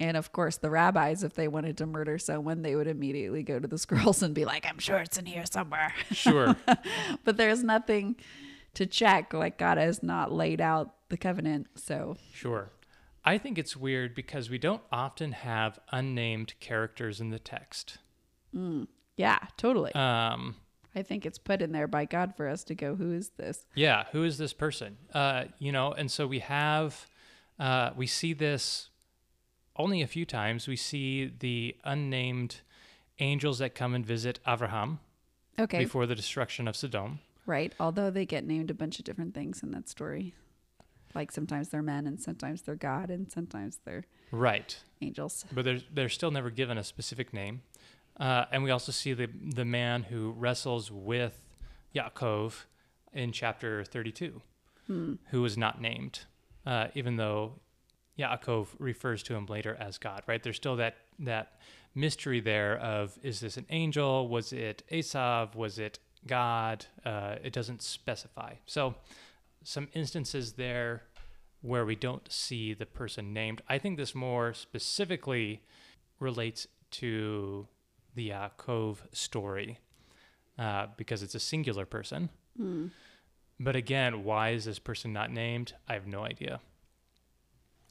And 0.00 0.16
of 0.16 0.32
course, 0.32 0.56
the 0.56 0.70
rabbis, 0.70 1.22
if 1.22 1.34
they 1.34 1.46
wanted 1.46 1.76
to 1.78 1.86
murder 1.86 2.18
someone, 2.18 2.62
they 2.62 2.74
would 2.74 2.88
immediately 2.88 3.42
go 3.44 3.58
to 3.60 3.68
the 3.68 3.78
scrolls 3.84 4.22
and 4.22 4.34
be 4.34 4.44
like, 4.44 4.66
I'm 4.68 4.78
sure 4.78 4.98
it's 4.98 5.18
in 5.18 5.26
here 5.26 5.44
somewhere. 5.46 5.94
Sure. 6.10 6.56
but 7.24 7.36
there's 7.36 7.62
nothing 7.62 8.16
to 8.74 8.86
check. 8.86 9.32
Like, 9.32 9.56
God 9.58 9.78
has 9.78 10.02
not 10.02 10.32
laid 10.32 10.60
out 10.60 10.94
the 11.10 11.16
covenant. 11.16 11.68
So, 11.76 12.16
Sure. 12.32 12.70
I 13.24 13.38
think 13.38 13.56
it's 13.56 13.76
weird 13.76 14.14
because 14.14 14.50
we 14.50 14.58
don't 14.58 14.82
often 14.92 15.32
have 15.32 15.78
unnamed 15.92 16.54
characters 16.60 17.20
in 17.20 17.30
the 17.30 17.38
text. 17.38 17.98
yeah, 19.16 19.38
totally. 19.56 19.92
Um, 19.94 20.56
I 20.96 21.02
think 21.02 21.26
it's 21.26 21.38
put 21.38 21.60
in 21.62 21.72
there 21.72 21.86
by 21.88 22.04
God 22.04 22.34
for 22.36 22.48
us 22.48 22.62
to 22.64 22.74
go, 22.74 22.94
who 22.94 23.12
is 23.12 23.30
this? 23.36 23.64
yeah, 23.74 24.04
who 24.12 24.24
is 24.24 24.38
this 24.38 24.52
person? 24.52 24.96
Uh, 25.12 25.44
you 25.58 25.72
know, 25.72 25.92
and 25.92 26.10
so 26.10 26.26
we 26.26 26.38
have, 26.40 27.06
uh, 27.58 27.90
we 27.96 28.06
see 28.06 28.32
this 28.32 28.90
only 29.76 30.02
a 30.02 30.06
few 30.06 30.24
times. 30.24 30.68
We 30.68 30.76
see 30.76 31.26
the 31.26 31.76
unnamed 31.84 32.60
angels 33.18 33.58
that 33.58 33.74
come 33.74 33.94
and 33.94 34.04
visit 34.06 34.38
Abraham 34.46 35.00
Okay. 35.58 35.78
before 35.78 36.06
the 36.06 36.14
destruction 36.14 36.66
of 36.68 36.76
Sodom. 36.76 37.18
Right. 37.46 37.72
Although 37.78 38.10
they 38.10 38.24
get 38.26 38.44
named 38.44 38.70
a 38.70 38.74
bunch 38.74 38.98
of 38.98 39.04
different 39.04 39.34
things 39.34 39.62
in 39.62 39.70
that 39.72 39.88
story. 39.88 40.34
Like 41.14 41.30
sometimes 41.30 41.68
they're 41.68 41.82
men 41.82 42.06
and 42.06 42.20
sometimes 42.20 42.62
they're 42.62 42.74
God 42.74 43.10
and 43.10 43.30
sometimes 43.30 43.78
they're 43.84 44.04
Right. 44.32 44.76
angels. 45.00 45.44
but 45.52 45.64
they're 45.64 45.80
they're 45.92 46.08
still 46.08 46.30
never 46.32 46.50
given 46.50 46.76
a 46.78 46.82
specific 46.82 47.32
name. 47.32 47.62
Uh, 48.18 48.44
and 48.52 48.62
we 48.62 48.70
also 48.70 48.92
see 48.92 49.12
the 49.12 49.28
the 49.42 49.64
man 49.64 50.04
who 50.04 50.30
wrestles 50.32 50.90
with 50.90 51.40
Yaakov 51.94 52.64
in 53.12 53.32
chapter 53.32 53.84
32, 53.84 54.40
who 55.30 55.44
is 55.44 55.56
not 55.56 55.80
named, 55.80 56.20
uh, 56.66 56.88
even 56.94 57.16
though 57.16 57.60
Yaakov 58.18 58.68
refers 58.78 59.22
to 59.24 59.34
him 59.34 59.46
later 59.46 59.76
as 59.78 59.98
God. 59.98 60.22
Right? 60.26 60.42
There's 60.42 60.56
still 60.56 60.76
that 60.76 60.96
that 61.18 61.52
mystery 61.94 62.40
there 62.40 62.78
of 62.78 63.18
is 63.22 63.40
this 63.40 63.56
an 63.56 63.66
angel? 63.70 64.28
Was 64.28 64.52
it 64.52 64.82
Esav? 64.90 65.54
Was 65.54 65.78
it 65.78 65.98
God? 66.26 66.86
Uh, 67.04 67.36
it 67.42 67.52
doesn't 67.52 67.82
specify. 67.82 68.54
So 68.66 68.94
some 69.62 69.88
instances 69.92 70.52
there 70.52 71.02
where 71.62 71.86
we 71.86 71.96
don't 71.96 72.30
see 72.30 72.74
the 72.74 72.86
person 72.86 73.32
named. 73.32 73.62
I 73.68 73.78
think 73.78 73.96
this 73.96 74.14
more 74.14 74.52
specifically 74.52 75.62
relates 76.20 76.66
to 76.90 77.66
the 78.14 78.32
Cove 78.56 79.02
story 79.12 79.78
uh, 80.58 80.86
because 80.96 81.22
it's 81.22 81.34
a 81.34 81.40
singular 81.40 81.86
person. 81.86 82.30
But 83.60 83.76
again, 83.76 84.24
why 84.24 84.50
is 84.50 84.64
this 84.64 84.78
person 84.78 85.12
not 85.12 85.30
named? 85.30 85.74
I 85.88 85.94
have 85.94 86.06
no 86.06 86.24
idea. 86.24 86.60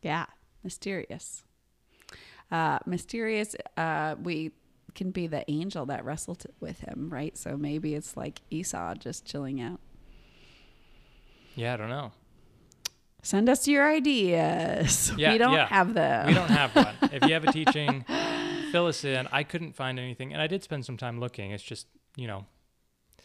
Yeah. 0.01 0.25
Mysterious. 0.63 1.43
Uh, 2.51 2.79
mysterious. 2.85 3.55
Uh, 3.77 4.15
we 4.21 4.51
can 4.95 5.11
be 5.11 5.27
the 5.27 5.49
angel 5.49 5.85
that 5.87 6.05
wrestled 6.05 6.45
with 6.59 6.79
him, 6.81 7.09
right? 7.11 7.37
So 7.37 7.57
maybe 7.57 7.95
it's 7.95 8.15
like 8.15 8.41
Esau 8.49 8.95
just 8.95 9.25
chilling 9.25 9.61
out. 9.61 9.79
Yeah, 11.55 11.73
I 11.73 11.77
don't 11.77 11.89
know. 11.89 12.11
Send 13.21 13.47
us 13.49 13.67
your 13.67 13.89
ideas. 13.89 15.11
Yeah, 15.17 15.31
we 15.31 15.37
don't 15.37 15.53
yeah. 15.53 15.67
have 15.67 15.93
them. 15.93 16.27
We 16.27 16.33
don't 16.33 16.49
have 16.49 16.75
one. 16.75 16.95
if 17.13 17.23
you 17.25 17.33
have 17.33 17.45
a 17.45 17.51
teaching, 17.51 18.03
fill 18.73 18.87
us 18.87 19.05
in. 19.05 19.27
I 19.31 19.43
couldn't 19.43 19.75
find 19.75 19.99
anything, 19.99 20.33
and 20.33 20.41
I 20.41 20.47
did 20.47 20.63
spend 20.63 20.85
some 20.85 20.97
time 20.97 21.19
looking. 21.19 21.51
It's 21.51 21.63
just 21.63 21.87
you 22.17 22.27
know 22.27 22.45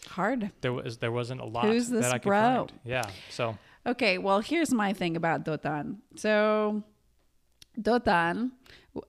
Hard. 0.07 0.53
there 0.61 0.73
was 0.73 0.99
there 0.99 1.13
wasn't 1.13 1.41
a 1.41 1.45
lot 1.45 1.65
Who's 1.65 1.89
this 1.89 2.05
that 2.05 2.15
I 2.15 2.19
could 2.19 2.29
bro? 2.29 2.41
find. 2.41 2.73
Yeah, 2.85 3.11
so 3.31 3.59
Okay, 3.89 4.19
well, 4.19 4.41
here's 4.41 4.73
my 4.73 4.93
thing 4.93 5.17
about 5.17 5.47
Dotan. 5.47 5.97
So, 6.15 6.83
Dotan 7.81 8.51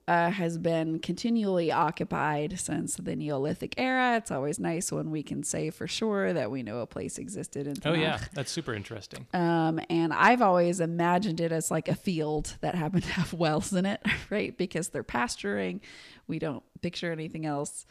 uh, 0.08 0.30
has 0.30 0.56
been 0.56 1.00
continually 1.00 1.70
occupied 1.70 2.58
since 2.58 2.94
the 2.96 3.14
Neolithic 3.14 3.74
era. 3.76 4.16
It's 4.16 4.30
always 4.30 4.58
nice 4.58 4.90
when 4.90 5.10
we 5.10 5.22
can 5.22 5.42
say 5.42 5.68
for 5.68 5.86
sure 5.86 6.32
that 6.32 6.50
we 6.50 6.62
know 6.62 6.78
a 6.78 6.86
place 6.86 7.18
existed 7.18 7.66
in 7.66 7.74
oh 7.84 7.92
yeah, 7.92 8.20
that's 8.32 8.50
super 8.50 8.72
interesting. 8.72 9.26
Um, 9.34 9.80
and 9.90 10.14
I've 10.14 10.40
always 10.40 10.80
imagined 10.80 11.40
it 11.40 11.52
as 11.52 11.70
like 11.70 11.88
a 11.88 11.94
field 11.94 12.56
that 12.60 12.74
happened 12.74 13.02
to 13.02 13.12
have 13.12 13.32
wells 13.34 13.72
in 13.72 13.84
it, 13.84 14.00
right? 14.30 14.56
Because 14.56 14.88
they're 14.88 15.02
pasturing. 15.02 15.80
We 16.26 16.38
don't 16.38 16.62
picture 16.82 17.12
anything 17.12 17.46
else. 17.46 17.86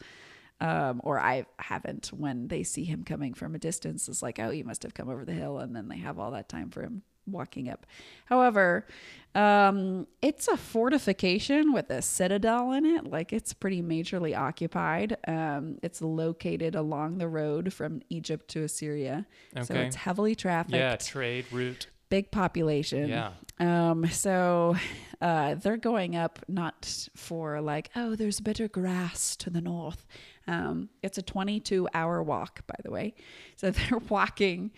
Um, 0.62 1.00
or 1.04 1.18
I 1.18 1.46
haven't 1.58 2.08
when 2.08 2.48
they 2.48 2.62
see 2.64 2.84
him 2.84 3.02
coming 3.02 3.32
from 3.32 3.54
a 3.54 3.58
distance. 3.58 4.08
It's 4.08 4.22
like, 4.22 4.38
oh, 4.38 4.50
he 4.50 4.62
must 4.62 4.82
have 4.82 4.92
come 4.92 5.08
over 5.08 5.24
the 5.24 5.32
hill. 5.32 5.58
And 5.58 5.74
then 5.74 5.88
they 5.88 5.96
have 5.96 6.18
all 6.18 6.32
that 6.32 6.50
time 6.50 6.68
for 6.68 6.82
him 6.82 7.02
walking 7.26 7.68
up. 7.68 7.86
However, 8.26 8.86
um, 9.34 10.06
it's 10.20 10.48
a 10.48 10.56
fortification 10.56 11.72
with 11.72 11.88
a 11.90 12.02
citadel 12.02 12.72
in 12.72 12.84
it. 12.84 13.06
Like 13.06 13.32
it's 13.32 13.52
pretty 13.52 13.82
majorly 13.82 14.36
occupied. 14.36 15.16
Um, 15.26 15.78
it's 15.82 16.02
located 16.02 16.74
along 16.74 17.18
the 17.18 17.28
road 17.28 17.72
from 17.72 18.02
Egypt 18.10 18.48
to 18.48 18.62
Assyria. 18.64 19.26
So 19.62 19.74
it's 19.86 19.96
heavily 19.96 20.34
trafficked 20.34 20.74
Yeah, 20.74 20.96
trade 20.96 21.46
route. 21.52 21.86
Big 22.10 22.30
population. 22.30 23.08
Yeah. 23.08 23.30
Um, 23.58 24.06
so 24.08 24.76
uh, 25.20 25.54
they're 25.54 25.76
going 25.76 26.16
up 26.16 26.38
not 26.48 27.08
for 27.16 27.60
like, 27.60 27.90
oh, 27.96 28.14
there's 28.16 28.40
better 28.40 28.68
grass 28.68 29.36
to 29.36 29.50
the 29.50 29.60
north. 29.60 30.06
Um, 30.46 30.88
it's 31.02 31.18
a 31.18 31.22
22 31.22 31.88
hour 31.94 32.22
walk, 32.22 32.66
by 32.66 32.74
the 32.84 32.90
way. 32.90 33.14
So 33.56 33.70
they're 33.70 33.98
walking 34.08 34.70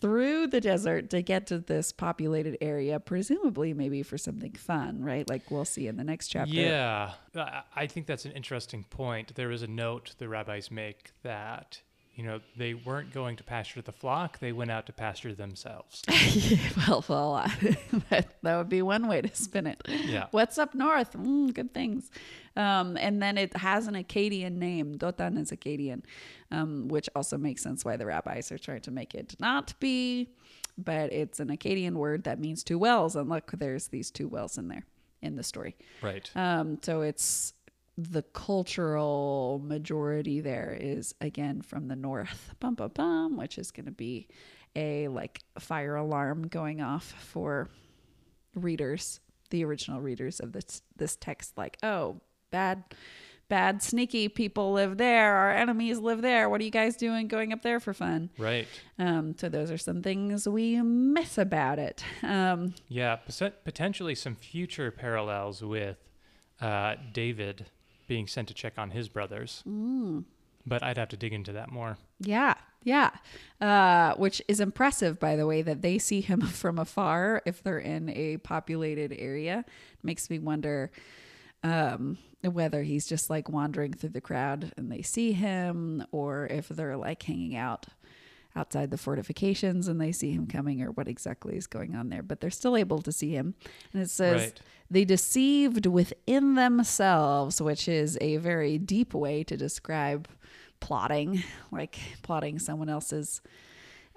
through 0.00 0.46
the 0.48 0.60
desert 0.60 1.08
to 1.10 1.22
get 1.22 1.46
to 1.46 1.58
this 1.58 1.90
populated 1.90 2.58
area, 2.60 3.00
presumably 3.00 3.72
maybe 3.72 4.02
for 4.02 4.18
something 4.18 4.52
fun, 4.52 5.02
right? 5.02 5.28
Like 5.28 5.50
we'll 5.50 5.64
see 5.64 5.86
in 5.86 5.96
the 5.96 6.04
next 6.04 6.28
chapter. 6.28 6.52
Yeah, 6.54 7.12
I- 7.34 7.62
I 7.74 7.86
think 7.86 8.06
that's 8.06 8.24
an 8.26 8.32
interesting 8.32 8.84
point. 8.84 9.34
There 9.34 9.50
is 9.50 9.62
a 9.62 9.66
note 9.66 10.14
the 10.18 10.28
rabbis 10.28 10.70
make 10.70 11.12
that 11.22 11.80
you 12.14 12.24
know 12.24 12.40
they 12.56 12.74
weren't 12.74 13.12
going 13.12 13.36
to 13.36 13.44
pasture 13.44 13.82
the 13.82 13.92
flock; 13.92 14.38
they 14.38 14.52
went 14.52 14.70
out 14.70 14.86
to 14.86 14.92
pasture 14.92 15.34
themselves. 15.34 16.02
well, 16.88 17.04
well, 17.08 17.34
uh, 17.34 17.48
that, 18.10 18.28
that 18.42 18.56
would 18.56 18.68
be 18.68 18.82
one 18.82 19.08
way 19.08 19.20
to 19.20 19.34
spin 19.34 19.66
it. 19.66 19.82
Yeah. 19.88 20.26
What's 20.30 20.58
up 20.58 20.74
north? 20.74 21.12
Mm, 21.12 21.52
good 21.52 21.74
things. 21.74 22.10
Um, 22.56 22.96
and 22.96 23.20
then 23.20 23.36
it 23.36 23.56
has 23.56 23.88
an 23.88 23.94
Akkadian 23.94 24.56
name. 24.56 24.96
Dotan 24.96 25.38
is 25.38 25.50
Akkadian, 25.50 26.02
um, 26.50 26.88
which 26.88 27.08
also 27.16 27.36
makes 27.36 27.62
sense 27.62 27.84
why 27.84 27.96
the 27.96 28.06
rabbis 28.06 28.52
are 28.52 28.58
trying 28.58 28.82
to 28.82 28.90
make 28.90 29.14
it 29.14 29.34
not 29.40 29.74
be, 29.80 30.28
but 30.78 31.12
it's 31.12 31.40
an 31.40 31.48
Akkadian 31.48 31.94
word 31.94 32.24
that 32.24 32.38
means 32.38 32.62
two 32.62 32.78
wells. 32.78 33.16
And 33.16 33.28
look, 33.28 33.50
there's 33.52 33.88
these 33.88 34.10
two 34.10 34.28
wells 34.28 34.56
in 34.56 34.68
there 34.68 34.84
in 35.20 35.36
the 35.36 35.42
story. 35.42 35.74
Right. 36.00 36.30
Um, 36.36 36.78
so 36.82 37.00
it's 37.00 37.54
the 37.96 38.22
cultural 38.22 39.60
majority 39.64 40.40
there 40.40 40.76
is 40.78 41.14
again 41.20 41.62
from 41.62 41.88
the 41.88 41.96
north, 41.96 42.54
bum 42.60 42.74
bum 42.74 42.90
bum, 42.94 43.36
which 43.36 43.58
is 43.58 43.70
going 43.70 43.86
to 43.86 43.92
be 43.92 44.26
a 44.76 45.08
like 45.08 45.40
fire 45.58 45.94
alarm 45.96 46.48
going 46.48 46.80
off 46.80 47.14
for 47.18 47.68
readers, 48.54 49.20
the 49.50 49.64
original 49.64 50.00
readers 50.00 50.40
of 50.40 50.52
this 50.52 50.82
this 50.96 51.16
text. 51.16 51.56
Like, 51.56 51.76
oh, 51.82 52.20
bad, 52.50 52.82
bad, 53.48 53.82
sneaky 53.82 54.28
people 54.28 54.72
live 54.72 54.96
there. 54.96 55.36
Our 55.36 55.50
enemies 55.52 55.98
live 55.98 56.22
there. 56.22 56.48
What 56.48 56.60
are 56.60 56.64
you 56.64 56.70
guys 56.70 56.96
doing 56.96 57.28
going 57.28 57.52
up 57.52 57.62
there 57.62 57.78
for 57.80 57.92
fun? 57.92 58.30
Right. 58.38 58.66
Um, 58.98 59.36
so 59.38 59.48
those 59.48 59.70
are 59.70 59.78
some 59.78 60.02
things 60.02 60.48
we 60.48 60.80
miss 60.82 61.38
about 61.38 61.78
it. 61.78 62.04
Um, 62.22 62.74
Yeah. 62.88 63.16
pot- 63.16 63.64
Potentially 63.64 64.14
some 64.14 64.34
future 64.34 64.90
parallels 64.90 65.62
with 65.62 65.98
uh, 66.60 66.94
David 67.12 67.66
being 68.06 68.26
sent 68.26 68.48
to 68.48 68.54
check 68.54 68.74
on 68.78 68.90
his 68.90 69.08
brothers. 69.08 69.62
Mm. 69.68 70.24
But 70.66 70.82
I'd 70.82 70.96
have 70.96 71.10
to 71.10 71.16
dig 71.16 71.32
into 71.32 71.52
that 71.52 71.70
more. 71.70 71.98
Yeah, 72.20 72.54
yeah. 72.82 73.10
Uh, 73.60 74.14
which 74.14 74.40
is 74.48 74.60
impressive, 74.60 75.20
by 75.20 75.36
the 75.36 75.46
way, 75.46 75.62
that 75.62 75.82
they 75.82 75.98
see 75.98 76.20
him 76.20 76.40
from 76.42 76.78
afar 76.78 77.42
if 77.44 77.62
they're 77.62 77.78
in 77.78 78.08
a 78.10 78.38
populated 78.38 79.12
area. 79.18 79.64
Makes 80.02 80.30
me 80.30 80.38
wonder 80.38 80.90
um, 81.62 82.18
whether 82.42 82.82
he's 82.82 83.06
just 83.06 83.30
like 83.30 83.48
wandering 83.48 83.92
through 83.92 84.10
the 84.10 84.20
crowd 84.20 84.72
and 84.76 84.90
they 84.90 85.02
see 85.02 85.32
him, 85.32 86.06
or 86.12 86.46
if 86.46 86.68
they're 86.68 86.96
like 86.96 87.22
hanging 87.22 87.56
out 87.56 87.86
outside 88.56 88.90
the 88.90 88.98
fortifications 88.98 89.88
and 89.88 90.00
they 90.00 90.12
see 90.12 90.30
him 90.32 90.46
coming, 90.46 90.80
or 90.82 90.92
what 90.92 91.08
exactly 91.08 91.56
is 91.56 91.66
going 91.66 91.94
on 91.94 92.08
there. 92.08 92.22
But 92.22 92.40
they're 92.40 92.50
still 92.50 92.76
able 92.76 93.02
to 93.02 93.12
see 93.12 93.32
him. 93.32 93.54
And 93.92 94.02
it 94.02 94.10
says, 94.10 94.40
Right. 94.40 94.60
They 94.90 95.04
deceived 95.04 95.86
within 95.86 96.54
themselves, 96.54 97.60
which 97.60 97.88
is 97.88 98.18
a 98.20 98.36
very 98.36 98.78
deep 98.78 99.14
way 99.14 99.42
to 99.44 99.56
describe 99.56 100.28
plotting, 100.80 101.42
like 101.70 101.98
plotting 102.22 102.58
someone 102.58 102.88
else's 102.88 103.40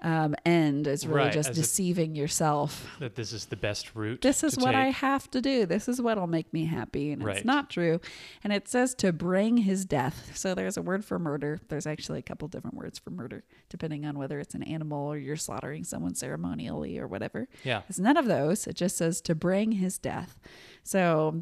um, 0.03 0.35
end 0.45 0.85
is 0.85 1.07
really 1.07 1.21
Right, 1.25 1.33
just 1.33 1.49
as 1.49 1.57
a- 1.57 1.61
deceiving 1.61 2.15
yourself. 2.15 2.87
That 2.99 3.15
this 3.15 3.33
is 3.33 3.45
the 3.45 3.55
best 3.55 3.95
route. 3.95 4.21
This 4.21 4.43
is 4.43 4.55
what 4.57 4.75
I 4.75 4.89
have 4.91 5.29
to 5.31 5.41
do. 5.41 5.65
This 5.65 5.87
is 5.89 5.99
what'll 5.99 6.27
make 6.27 6.53
me 6.53 6.65
happy. 6.65 7.11
And 7.11 7.23
Right. 7.23 7.37
it's 7.37 7.45
not 7.45 7.69
true. 7.71 7.99
And 8.43 8.53
it 8.53 8.67
says 8.67 8.93
to 8.95 9.11
bring 9.11 9.57
his 9.57 9.85
death. 9.85 10.37
So 10.37 10.53
there's 10.53 10.77
a 10.77 10.81
word 10.83 11.03
for 11.03 11.17
murder. 11.17 11.59
There's 11.69 11.87
actually 11.87 12.19
a 12.19 12.23
couple 12.23 12.47
different 12.47 12.77
words 12.77 12.99
for 12.99 13.09
murder, 13.09 13.43
depending 13.69 14.05
on 14.05 14.19
whether 14.19 14.39
it's 14.39 14.53
an 14.53 14.63
animal 14.63 15.07
or 15.07 15.17
you're 15.17 15.35
slaughtering 15.35 15.83
someone 15.83 16.13
ceremonially 16.13 16.99
or 16.99 17.07
whatever. 17.07 17.47
Yeah. 17.63 17.81
It's 17.89 17.97
none 17.99 18.17
of 18.17 18.25
those. 18.27 18.67
It 18.67 18.75
just 18.75 18.97
says 18.97 19.19
to 19.21 19.33
bring 19.33 19.71
his 19.73 19.97
death. 19.97 20.37
So 20.83 21.33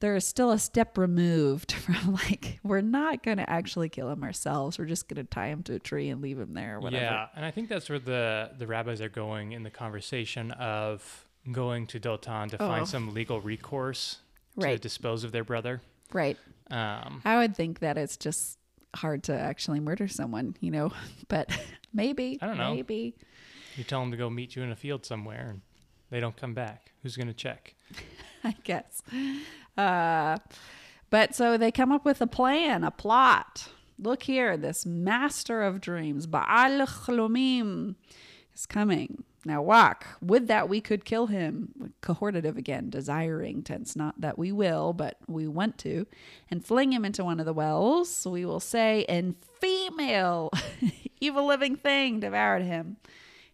they're 0.00 0.10
they're 0.12 0.20
still 0.20 0.50
a 0.50 0.58
step 0.58 0.98
removed 0.98 1.72
from 1.84 2.14
like 2.14 2.58
we're 2.62 2.80
not 2.80 3.22
going 3.22 3.36
to 3.36 3.48
actually 3.48 3.88
kill 3.88 4.10
him 4.10 4.22
ourselves. 4.22 4.78
We're 4.78 4.86
just 4.86 5.08
going 5.08 5.24
to 5.24 5.30
tie 5.30 5.48
him 5.48 5.62
to 5.64 5.74
a 5.74 5.78
tree 5.78 6.08
and 6.08 6.20
leave 6.20 6.38
him 6.38 6.54
there 6.54 6.76
or 6.76 6.80
whatever. 6.80 7.04
Yeah, 7.04 7.26
and 7.36 7.44
I 7.44 7.50
think 7.50 7.68
that's 7.68 7.88
where 7.88 7.98
the 7.98 8.50
the 8.58 8.66
rabbis 8.66 9.00
are 9.00 9.08
going 9.08 9.52
in 9.52 9.62
the 9.62 9.70
conversation 9.70 10.50
of 10.52 11.26
going 11.52 11.86
to 11.88 12.00
Dotan 12.00 12.50
to 12.50 12.62
Oh. 12.62 12.66
find 12.68 12.86
some 12.88 13.14
legal 13.14 13.40
recourse 13.40 14.18
to 14.60 14.76
dispose 14.78 15.24
of 15.24 15.32
their 15.32 15.44
brother. 15.44 15.80
Right. 16.12 16.36
Um, 16.70 17.22
I 17.24 17.36
would 17.38 17.56
think 17.56 17.78
that 17.80 17.96
it's 17.96 18.16
just 18.16 18.58
hard 18.94 19.22
to 19.24 19.32
actually 19.38 19.80
murder 19.80 20.08
someone, 20.08 20.56
you 20.60 20.70
know, 20.70 20.92
but 21.28 21.50
maybe 21.92 22.38
I 22.42 22.46
don't 22.46 22.58
know. 22.58 22.74
Maybe. 22.74 23.14
you 23.76 23.84
tell 23.84 24.00
them 24.00 24.10
to 24.10 24.16
go 24.16 24.28
meet 24.28 24.56
you 24.56 24.62
in 24.62 24.70
a 24.70 24.76
field 24.76 25.06
somewhere, 25.06 25.48
and 25.50 25.60
they 26.10 26.20
don't 26.20 26.36
come 26.36 26.52
back. 26.54 26.92
Who's 27.02 27.16
going 27.16 27.28
to 27.28 27.34
check? 27.34 27.74
I 28.44 28.54
guess. 28.64 29.02
Uh, 29.80 30.38
but 31.08 31.34
so 31.34 31.56
they 31.56 31.72
come 31.72 31.90
up 31.90 32.04
with 32.04 32.20
a 32.20 32.26
plan, 32.26 32.84
a 32.84 32.90
plot. 32.90 33.68
Look 33.98 34.24
here, 34.24 34.56
this 34.56 34.86
master 34.86 35.62
of 35.62 35.80
dreams, 35.80 36.26
Baal 36.26 36.86
Chlomim, 36.86 37.96
is 38.54 38.66
coming. 38.66 39.24
Now 39.44 39.62
walk. 39.62 40.06
With 40.20 40.48
that, 40.48 40.68
we 40.68 40.82
could 40.82 41.06
kill 41.06 41.28
him. 41.28 41.92
Cohortative 42.02 42.58
again, 42.58 42.90
desiring 42.90 43.62
tense, 43.62 43.96
not 43.96 44.20
that 44.20 44.38
we 44.38 44.52
will, 44.52 44.92
but 44.92 45.16
we 45.26 45.46
want 45.46 45.78
to, 45.78 46.06
and 46.50 46.64
fling 46.64 46.92
him 46.92 47.06
into 47.06 47.24
one 47.24 47.40
of 47.40 47.46
the 47.46 47.54
wells. 47.54 48.26
We 48.26 48.44
will 48.44 48.60
say, 48.60 49.06
and 49.08 49.34
female, 49.60 50.50
evil 51.20 51.46
living 51.46 51.76
thing 51.76 52.20
devoured 52.20 52.62
him. 52.62 52.98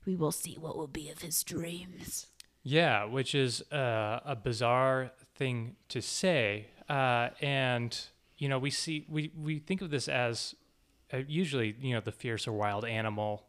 We 0.05 0.17
will 0.17 0.33
see 0.33 0.57
what 0.59 0.77
will 0.77 0.89
be 0.89 1.09
of 1.09 1.23
his 1.23 1.45
dreams. 1.45 2.27
Yeah, 2.65 3.05
which 3.05 3.33
is 3.33 3.63
uh, 3.71 4.21
a 4.25 4.35
bizarre 4.35 5.13
thing 5.37 5.77
to 5.91 6.01
say, 6.03 6.67
uh, 6.89 7.29
and 7.41 7.99
you 8.39 8.49
know 8.49 8.59
we 8.59 8.71
see 8.71 9.07
we 9.09 9.31
we 9.41 9.59
think 9.59 9.83
of 9.83 9.91
this 9.91 10.09
as 10.09 10.55
uh, 11.13 11.19
usually 11.29 11.77
you 11.81 11.95
know 11.95 12.01
the 12.01 12.13
fierce 12.13 12.47
or 12.47 12.53
wild 12.53 12.85
animal 12.85 13.45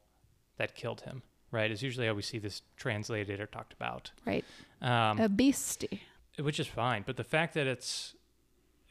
that 0.57 0.75
killed 0.75 1.01
him, 1.01 1.21
right? 1.51 1.69
Is 1.71 1.81
usually 1.83 2.07
how 2.07 2.13
we 2.13 2.21
see 2.21 2.39
this 2.39 2.61
translated 2.77 3.39
or 3.39 3.45
talked 3.45 3.73
about, 3.73 4.11
Right. 4.25 4.43
um, 4.81 5.19
A 5.19 5.29
beastie. 5.29 6.01
which 6.39 6.59
is 6.59 6.67
fine. 6.67 7.03
But 7.05 7.15
the 7.17 7.23
fact 7.23 7.53
that 7.53 7.67
it's 7.67 8.15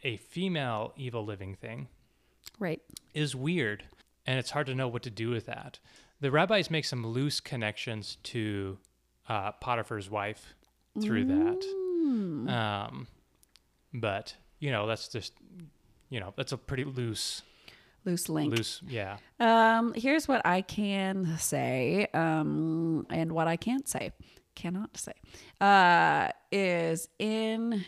a 0.04 0.16
female 0.16 0.92
evil 0.96 1.24
living 1.24 1.54
thing 1.56 1.88
Right. 2.60 2.80
is 3.14 3.34
weird, 3.34 3.84
and 4.26 4.38
it's 4.38 4.50
hard 4.50 4.66
to 4.68 4.74
know 4.74 4.86
what 4.88 5.02
to 5.02 5.10
do 5.10 5.30
with 5.30 5.46
that. 5.46 5.80
The 6.20 6.30
rabbis 6.30 6.70
make 6.70 6.84
some 6.84 7.04
loose 7.06 7.40
connections 7.40 8.16
to 8.24 8.78
uh, 9.28 9.52
Potiphar's 9.52 10.08
wife 10.08 10.54
through 11.02 11.24
that. 11.26 11.62
Mm. 12.06 12.50
Um, 12.50 13.06
but 13.92 14.34
you 14.60 14.70
know, 14.70 14.86
that's 14.86 15.08
just 15.08 15.32
you 16.10 16.20
know, 16.20 16.32
that's 16.36 16.52
a 16.52 16.56
pretty 16.56 16.84
loose, 16.84 17.42
Loose 18.04 18.28
link. 18.28 18.54
loose, 18.56 18.80
yeah, 18.86 19.16
Um, 19.40 19.92
here's 19.94 20.28
what 20.28 20.46
I 20.46 20.60
can 20.62 21.36
say, 21.38 22.06
um, 22.14 23.06
and 23.10 23.32
what 23.32 23.48
I 23.48 23.56
can't 23.56 23.88
say, 23.88 24.12
cannot 24.54 24.96
say, 24.96 25.12
uh, 25.60 26.28
is 26.52 27.08
in 27.18 27.84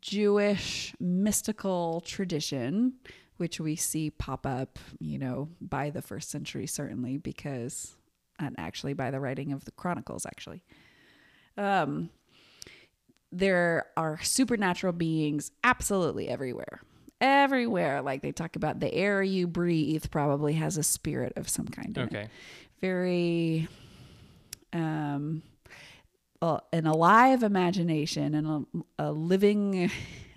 Jewish 0.00 0.94
mystical 0.98 2.00
tradition, 2.00 2.94
which 3.36 3.60
we 3.60 3.76
see 3.76 4.10
pop 4.10 4.44
up, 4.46 4.78
you 4.98 5.18
know, 5.18 5.48
by 5.60 5.90
the 5.90 6.02
first 6.02 6.30
century, 6.30 6.66
certainly, 6.66 7.16
because, 7.18 7.94
and 8.40 8.56
actually 8.58 8.94
by 8.94 9.12
the 9.12 9.20
writing 9.20 9.52
of 9.52 9.64
the 9.64 9.70
Chronicles, 9.70 10.26
actually. 10.26 10.64
Um, 11.56 12.10
there 13.38 13.86
are 13.96 14.18
supernatural 14.22 14.92
beings 14.92 15.50
absolutely 15.62 16.28
everywhere. 16.28 16.80
Everywhere. 17.20 18.02
Like 18.02 18.22
they 18.22 18.32
talk 18.32 18.56
about 18.56 18.80
the 18.80 18.92
air 18.92 19.22
you 19.22 19.46
breathe 19.46 20.04
probably 20.10 20.54
has 20.54 20.76
a 20.76 20.82
spirit 20.82 21.32
of 21.36 21.48
some 21.48 21.66
kind. 21.66 21.96
In 21.96 22.02
it. 22.04 22.06
okay, 22.06 22.28
Very 22.80 23.68
um 24.72 25.42
uh, 26.42 26.58
an 26.72 26.86
alive 26.86 27.42
imagination 27.42 28.34
and 28.34 28.46
a, 28.98 29.04
a 29.06 29.12
living 29.12 29.90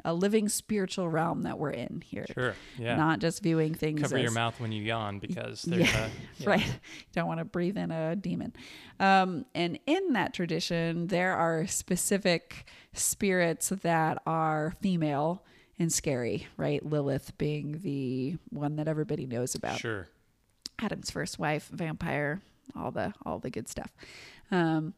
a 0.06 0.14
living 0.14 0.48
spiritual 0.48 1.10
realm 1.10 1.43
that 1.43 1.60
we're 1.60 1.72
in 1.72 2.02
here. 2.06 2.26
sure, 2.34 2.56
yeah. 2.80 2.95
Not 2.95 3.20
just 3.20 3.43
viewing 3.43 3.74
things 3.74 4.02
Cover 4.02 4.18
your 4.18 4.32
mouth 4.32 4.58
when 4.60 4.72
you 4.72 4.82
yawn 4.82 5.20
because 5.20 5.64
there's 5.64 5.91
yeah, 5.91 6.06
a 6.06 6.10
yeah. 6.43 6.50
right. 6.50 6.66
You 6.66 7.14
don't 7.14 7.28
want 7.28 7.39
to 7.39 7.45
breathe 7.45 7.78
in 7.78 7.91
a 7.91 8.16
demon. 8.16 8.54
Um, 9.02 9.45
and 9.54 9.80
in 9.86 10.14
that 10.14 10.34
tradition, 10.34 11.08
there 11.08 11.36
are 11.36 11.68
specific 11.68 12.66
spirits 12.98 13.70
that 13.70 14.22
are 14.26 14.74
female 14.82 15.43
and 15.80 15.91
scary, 15.91 16.48
right? 16.58 16.84
Lilith 16.86 17.38
being 17.38 17.80
the 17.80 18.38
one 18.50 18.78
that 18.78 18.88
everybody 18.88 19.26
knows 19.26 19.56
about. 19.56 19.80
Sure, 19.80 20.08
Adam's 20.80 21.12
first 21.12 21.39
wife, 21.39 21.70
vampire, 21.72 22.41
all 22.76 22.91
the 22.91 23.14
all 23.26 23.39
the 23.39 23.50
good 23.50 23.68
stuff. 23.68 23.91
Um, 24.52 24.93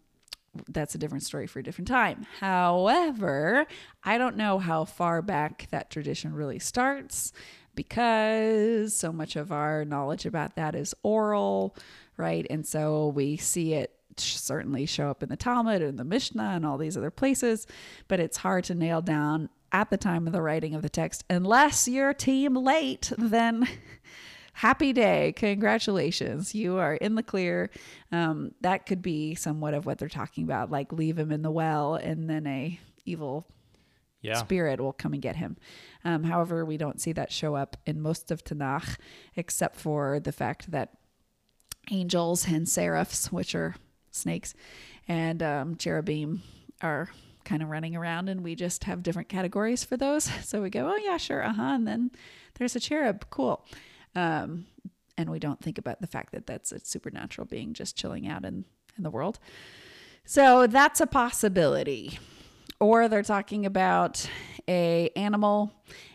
that's 0.68 0.96
a 0.96 0.98
different 0.98 1.24
story 1.24 1.48
for 1.48 1.60
a 1.60 1.64
different 1.64 1.88
time. 1.88 2.26
However, 2.40 3.68
I 4.04 4.18
don't 4.18 4.38
know 4.38 4.60
how 4.60 4.86
far 4.86 5.22
back 5.22 5.68
that 5.72 5.90
tradition 5.90 6.34
really 6.34 6.60
starts 6.60 7.34
because 7.76 8.96
so 8.96 9.12
much 9.12 9.36
of 9.36 9.52
our 9.52 9.86
knowledge 9.86 10.26
about 10.26 10.56
that 10.56 10.76
is 10.76 10.96
oral, 11.04 11.76
right? 12.18 12.46
And 12.50 12.66
so 12.66 13.08
we 13.10 13.38
see 13.38 13.74
it 13.74 13.94
certainly 14.22 14.86
show 14.86 15.10
up 15.10 15.24
in 15.24 15.30
the 15.30 15.38
Talmud 15.38 15.82
and 15.82 15.98
the 15.98 16.04
Mishnah 16.04 16.52
and 16.56 16.66
all 16.66 16.78
these 16.78 16.98
other 16.98 17.12
places, 17.12 17.68
but 18.08 18.20
it's 18.20 18.38
hard 18.38 18.64
to 18.66 18.76
nail 18.76 19.02
down 19.02 19.50
at 19.72 19.90
the 19.90 19.98
time 19.98 20.28
of 20.28 20.34
the 20.34 20.42
writing 20.42 20.74
of 20.74 20.82
the 20.82 20.90
text 20.90 21.24
unless 21.30 21.88
you're 21.88 22.14
team 22.14 22.56
late, 22.56 23.12
then 23.18 23.68
happy 24.54 24.92
day 24.92 25.32
congratulations 25.36 26.54
you 26.54 26.78
are 26.78 26.96
in 26.96 27.16
the 27.16 27.24
clear. 27.24 27.70
Um, 28.12 28.52
that 28.62 28.86
could 28.86 29.02
be 29.02 29.36
somewhat 29.36 29.74
of 29.74 29.86
what 29.86 29.98
they're 29.98 30.10
talking 30.10 30.44
about 30.44 30.72
like 30.72 30.92
leave 30.92 31.18
him 31.18 31.32
in 31.32 31.42
the 31.42 31.52
well 31.52 31.96
and 31.96 32.30
then 32.30 32.46
a 32.48 32.80
evil 33.06 33.48
yeah, 34.22 34.36
spirit 34.36 34.82
will 34.82 34.92
come 34.92 35.14
and 35.14 35.22
get 35.22 35.38
him. 35.38 35.56
Um, 36.04 36.24
however 36.24 36.66
we 36.66 36.78
don't 36.78 37.00
see 37.00 37.14
that 37.14 37.32
show 37.32 37.56
up 37.56 37.78
in 37.86 38.02
most 38.02 38.32
of 38.32 38.44
tanakh 38.44 38.98
except 39.36 39.78
for 39.78 40.20
the 40.20 40.32
fact 40.32 40.72
that 40.72 40.98
angels 41.92 42.48
and 42.48 42.68
seraphs 42.68 43.32
which 43.32 43.56
are 43.56 43.76
snakes 44.12 44.54
and 45.08 45.42
um, 45.44 45.76
cherubim 45.76 46.42
are 46.82 47.10
kind 47.46 47.62
of 47.64 47.70
running 47.70 47.96
around 47.96 48.30
and 48.30 48.44
we 48.44 48.56
just 48.56 48.84
have 48.84 49.02
different 49.04 49.30
categories 49.30 49.84
for 49.84 49.98
those 49.98 50.24
so 50.44 50.62
we 50.62 50.70
go 50.70 50.92
oh 50.92 50.98
yeah 50.98 51.18
sure 51.18 51.44
uh-huh 51.44 51.62
and 51.76 51.88
then 51.88 52.12
there's 52.58 52.76
a 52.76 52.80
cherub 52.80 53.26
cool 53.30 53.66
um, 54.16 54.66
and 55.18 55.30
we 55.30 55.40
don't 55.40 55.62
think 55.62 55.78
about 55.78 56.00
the 56.02 56.08
fact 56.08 56.32
that 56.32 56.48
that's 56.48 56.72
a 56.72 56.80
supernatural 56.80 57.46
being 57.46 57.74
just 57.74 57.96
chilling 57.98 58.28
out 58.28 58.46
in, 58.46 58.64
in 58.98 59.04
the 59.04 59.10
world. 59.10 59.38
So 60.26 60.66
that's 60.66 61.02
a 61.02 61.08
possibility. 61.08 62.18
Or 62.80 63.10
they're 63.10 63.22
talking 63.24 63.66
about 63.66 64.28
a 64.68 65.10
animal 65.18 65.74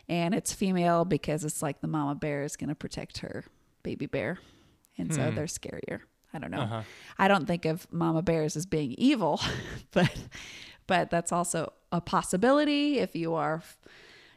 and 0.09 0.35
it's 0.35 0.55
female 0.55 1.05
because 1.05 1.45
it's 1.45 1.61
like 1.63 1.83
the 1.83 1.87
mama 1.87 2.15
bear 2.15 2.43
is 2.45 2.57
going 2.57 2.69
to 2.71 2.75
protect 2.75 3.19
her 3.19 3.45
baby 3.83 4.07
bear. 4.07 4.39
And 4.97 5.13
so 5.13 5.29
Hmm. 5.29 5.35
they're 5.35 5.45
scarier. 5.47 6.01
I 6.35 6.39
don't 6.39 6.51
know. 6.51 6.59
uh-huh. 6.61 6.83
I 7.19 7.29
don't 7.29 7.47
think 7.47 7.65
of 7.65 7.87
mama 7.93 8.21
bears 8.23 8.57
as 8.57 8.67
being 8.67 8.93
evil, 8.99 9.41
but 9.93 10.13
but 10.87 11.11
that's 11.11 11.33
also 11.33 11.73
a 11.93 12.01
possibility 12.01 12.99
if 12.99 13.15
you 13.15 13.35
are 13.35 13.63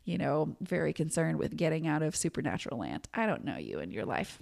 you 0.06 0.18
know 0.18 0.56
very 0.62 0.94
concerned 0.94 1.38
with 1.40 1.58
getting 1.58 1.88
out 1.88 2.02
of 2.04 2.16
supernatural 2.16 2.80
land. 2.80 3.08
I 3.14 3.26
don't 3.26 3.44
know 3.44 3.58
you 3.58 3.80
in 3.80 3.92
your 3.92 4.06
life. 4.06 4.40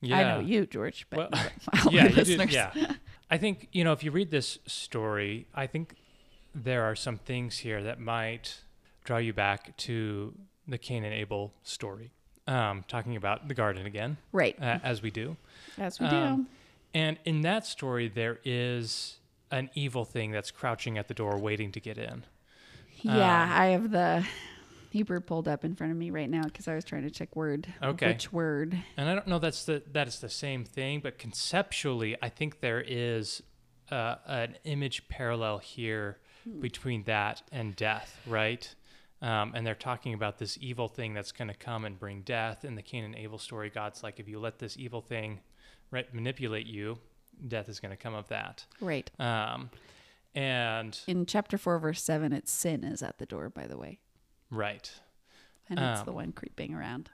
yeah. 0.00 0.18
I 0.18 0.22
know 0.22 0.40
you, 0.40 0.64
George, 0.66 1.06
but 1.10 1.30
Well, 1.32 1.50
yeah, 1.90 2.04
you 2.04 2.08
do, 2.10 2.14
listeners. 2.14 2.52
yeah. 2.54 2.92
I 3.30 3.36
think 3.38 3.68
you 3.72 3.82
know 3.84 3.92
if 3.92 4.04
you 4.04 4.10
read 4.12 4.30
this 4.30 4.58
story, 4.66 5.46
I 5.54 5.66
think 5.66 5.94
there 6.54 6.84
are 6.84 6.94
some 6.94 7.18
things 7.18 7.58
here 7.58 7.82
that 7.82 7.98
might 8.00 8.60
draw 9.04 9.18
you 9.18 9.32
back 9.32 9.76
to 9.78 10.32
the 10.68 10.78
Cain 10.78 11.04
and 11.04 11.12
Abel 11.12 11.52
story. 11.62 12.12
Um, 12.48 12.84
talking 12.86 13.16
about 13.16 13.48
the 13.48 13.54
garden 13.54 13.86
again, 13.86 14.18
Right. 14.30 14.56
uh, 14.62 14.78
as 14.84 15.02
we 15.02 15.10
do. 15.10 15.36
As 15.78 15.98
we 15.98 16.08
do. 16.08 16.46
And 16.96 17.18
in 17.26 17.42
that 17.42 17.66
story, 17.66 18.08
there 18.08 18.38
is 18.42 19.18
an 19.50 19.68
evil 19.74 20.06
thing 20.06 20.30
that's 20.30 20.50
crouching 20.50 20.96
at 20.96 21.08
the 21.08 21.12
door, 21.12 21.36
waiting 21.36 21.70
to 21.72 21.80
get 21.80 21.98
in. 21.98 22.24
yeah, 23.02 23.42
um, 23.42 23.50
I 23.52 23.66
have 23.66 23.90
the 23.90 24.26
Hebrew 24.88 25.20
pulled 25.20 25.46
up 25.46 25.62
in 25.62 25.74
front 25.74 25.92
of 25.92 25.98
me 25.98 26.10
right 26.10 26.30
now 26.30 26.44
because 26.44 26.68
I 26.68 26.74
was 26.74 26.86
trying 26.86 27.02
to 27.02 27.10
check 27.10 27.36
word. 27.36 27.66
Okay. 27.82 28.08
Which 28.08 28.32
word? 28.32 28.82
And 28.96 29.10
I 29.10 29.14
don't 29.14 29.26
know 29.26 29.38
that's 29.38 29.64
the 29.64 29.82
that 29.92 30.08
is 30.08 30.20
the 30.20 30.30
same 30.30 30.64
thing, 30.64 31.00
but 31.00 31.18
conceptually, 31.18 32.16
I 32.22 32.30
think 32.30 32.60
there 32.60 32.80
is 32.80 33.42
uh, 33.90 34.14
an 34.26 34.56
image 34.64 35.06
parallel 35.10 35.58
here 35.58 36.16
between 36.60 37.02
that 37.02 37.42
and 37.52 37.76
death, 37.76 38.18
right? 38.26 38.74
Um, 39.20 39.52
and 39.54 39.66
they're 39.66 39.74
talking 39.74 40.14
about 40.14 40.38
this 40.38 40.56
evil 40.62 40.88
thing 40.88 41.12
that's 41.12 41.32
going 41.32 41.48
to 41.48 41.54
come 41.54 41.84
and 41.84 41.98
bring 41.98 42.22
death. 42.22 42.64
In 42.64 42.74
the 42.74 42.82
Cain 42.82 43.04
and 43.04 43.14
Abel 43.16 43.36
story, 43.36 43.68
God's 43.68 44.02
like, 44.02 44.18
if 44.18 44.30
you 44.30 44.40
let 44.40 44.58
this 44.58 44.78
evil 44.78 45.02
thing 45.02 45.40
right, 45.90 46.12
manipulate 46.14 46.66
you, 46.66 46.98
death 47.48 47.68
is 47.68 47.80
going 47.80 47.90
to 47.90 47.96
come 47.96 48.14
of 48.14 48.28
that. 48.28 48.64
Right. 48.80 49.10
Um, 49.18 49.70
and 50.34 50.98
In 51.06 51.26
chapter 51.26 51.56
4, 51.58 51.78
verse 51.78 52.02
7, 52.02 52.32
it's 52.32 52.50
sin 52.52 52.84
is 52.84 53.02
at 53.02 53.18
the 53.18 53.26
door, 53.26 53.48
by 53.48 53.66
the 53.66 53.76
way. 53.78 54.00
right, 54.50 54.90
And 55.70 55.78
it's 55.78 56.00
Um, 56.00 56.06
the 56.06 56.12
one 56.12 56.32
creeping 56.32 56.74
around. 56.74 57.10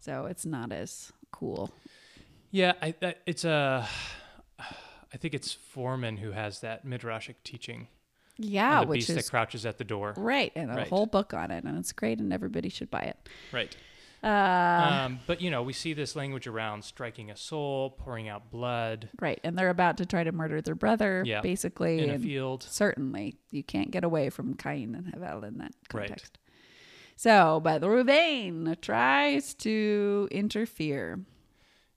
So 0.00 0.26
it's 0.26 0.46
not 0.46 0.72
as 0.72 1.12
cool. 1.32 1.70
yeah, 2.50 2.72
I, 2.80 2.94
I, 3.02 3.14
it's 3.26 3.44
a. 3.44 3.86
I 4.60 5.16
think 5.18 5.34
it's 5.34 5.56
Fohrman 5.74 6.18
who 6.18 6.32
has 6.32 6.60
that 6.60 6.86
midrashic 6.86 7.36
teaching. 7.44 7.88
Yeah, 8.38 8.82
the 8.82 8.86
which 8.88 8.98
beast 8.98 9.10
is 9.10 9.16
that 9.16 9.30
crouches 9.30 9.64
at 9.64 9.78
the 9.78 9.84
door. 9.84 10.12
right. 10.16 10.52
And 10.54 10.70
a 10.70 10.74
Right. 10.74 10.88
whole 10.88 11.06
book 11.06 11.32
on 11.32 11.50
it. 11.50 11.64
And 11.64 11.78
it's 11.78 11.92
great. 11.92 12.18
And 12.18 12.32
everybody 12.32 12.68
should 12.68 12.90
buy 12.90 13.00
it. 13.02 13.28
Right. 13.52 13.74
Uh, 14.26 15.04
um, 15.06 15.20
but 15.26 15.40
you 15.40 15.50
know, 15.50 15.62
we 15.62 15.72
see 15.72 15.92
this 15.94 16.16
language 16.16 16.46
around 16.46 16.82
striking 16.84 17.30
a 17.30 17.36
soul, 17.36 17.90
pouring 17.90 18.28
out 18.28 18.50
blood 18.50 19.08
right. 19.20 19.38
And 19.44 19.56
they're 19.56 19.70
about 19.70 19.98
to 19.98 20.06
try 20.06 20.24
to 20.24 20.32
murder 20.32 20.60
their 20.60 20.74
brother, 20.74 21.22
Yeah. 21.24 21.40
basically. 21.42 22.02
in 22.02 22.10
a 22.10 22.18
field. 22.18 22.62
certainly 22.64 23.36
you 23.50 23.62
can't 23.62 23.90
get 23.90 24.02
away 24.04 24.30
from 24.30 24.54
Cain 24.54 24.94
and 24.94 25.06
Havel 25.14 25.44
in 25.44 25.58
that 25.58 25.72
context. 25.88 26.38
Right. 26.38 26.38
So, 27.18 27.60
but 27.62 27.82
Ruvain 27.82 28.78
tries 28.80 29.54
to 29.54 30.28
interfere. 30.30 31.20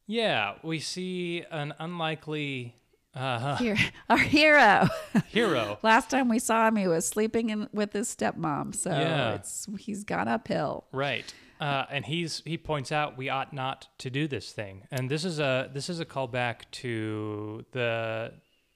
Yeah, 0.07 0.53
we 0.63 0.79
see 0.79 1.43
an 1.51 1.73
unlikely 1.79 2.75
uh, 3.15 3.57
Here, 3.57 3.75
our 4.09 4.17
hero. 4.17 4.87
hero. 5.27 5.77
Last 5.83 6.09
time 6.09 6.29
we 6.29 6.39
saw 6.39 6.67
him, 6.67 6.75
he 6.77 6.87
was 6.87 7.07
sleeping 7.07 7.49
in 7.49 7.67
with 7.73 7.91
his 7.93 8.15
stepmom. 8.15 8.73
So 8.75 8.91
Yeah. 8.91 9.33
it's 9.33 9.67
he's 9.79 10.03
gone 10.03 10.27
uphill. 10.27 10.85
Right. 10.91 11.33
Uh, 11.59 11.85
and 11.91 12.05
he's 12.05 12.41
he 12.45 12.57
points 12.57 12.91
out 12.91 13.17
we 13.17 13.27
ought 13.29 13.51
not 13.53 13.87
to 13.97 14.09
do 14.09 14.27
this 14.27 14.51
thing, 14.51 14.83
and 14.91 15.09
this 15.09 15.25
is 15.25 15.39
a 15.39 15.69
this 15.73 15.89
is 15.89 15.99
a 15.99 16.05
callback 16.05 16.61
to 16.71 17.65
the 17.71 18.31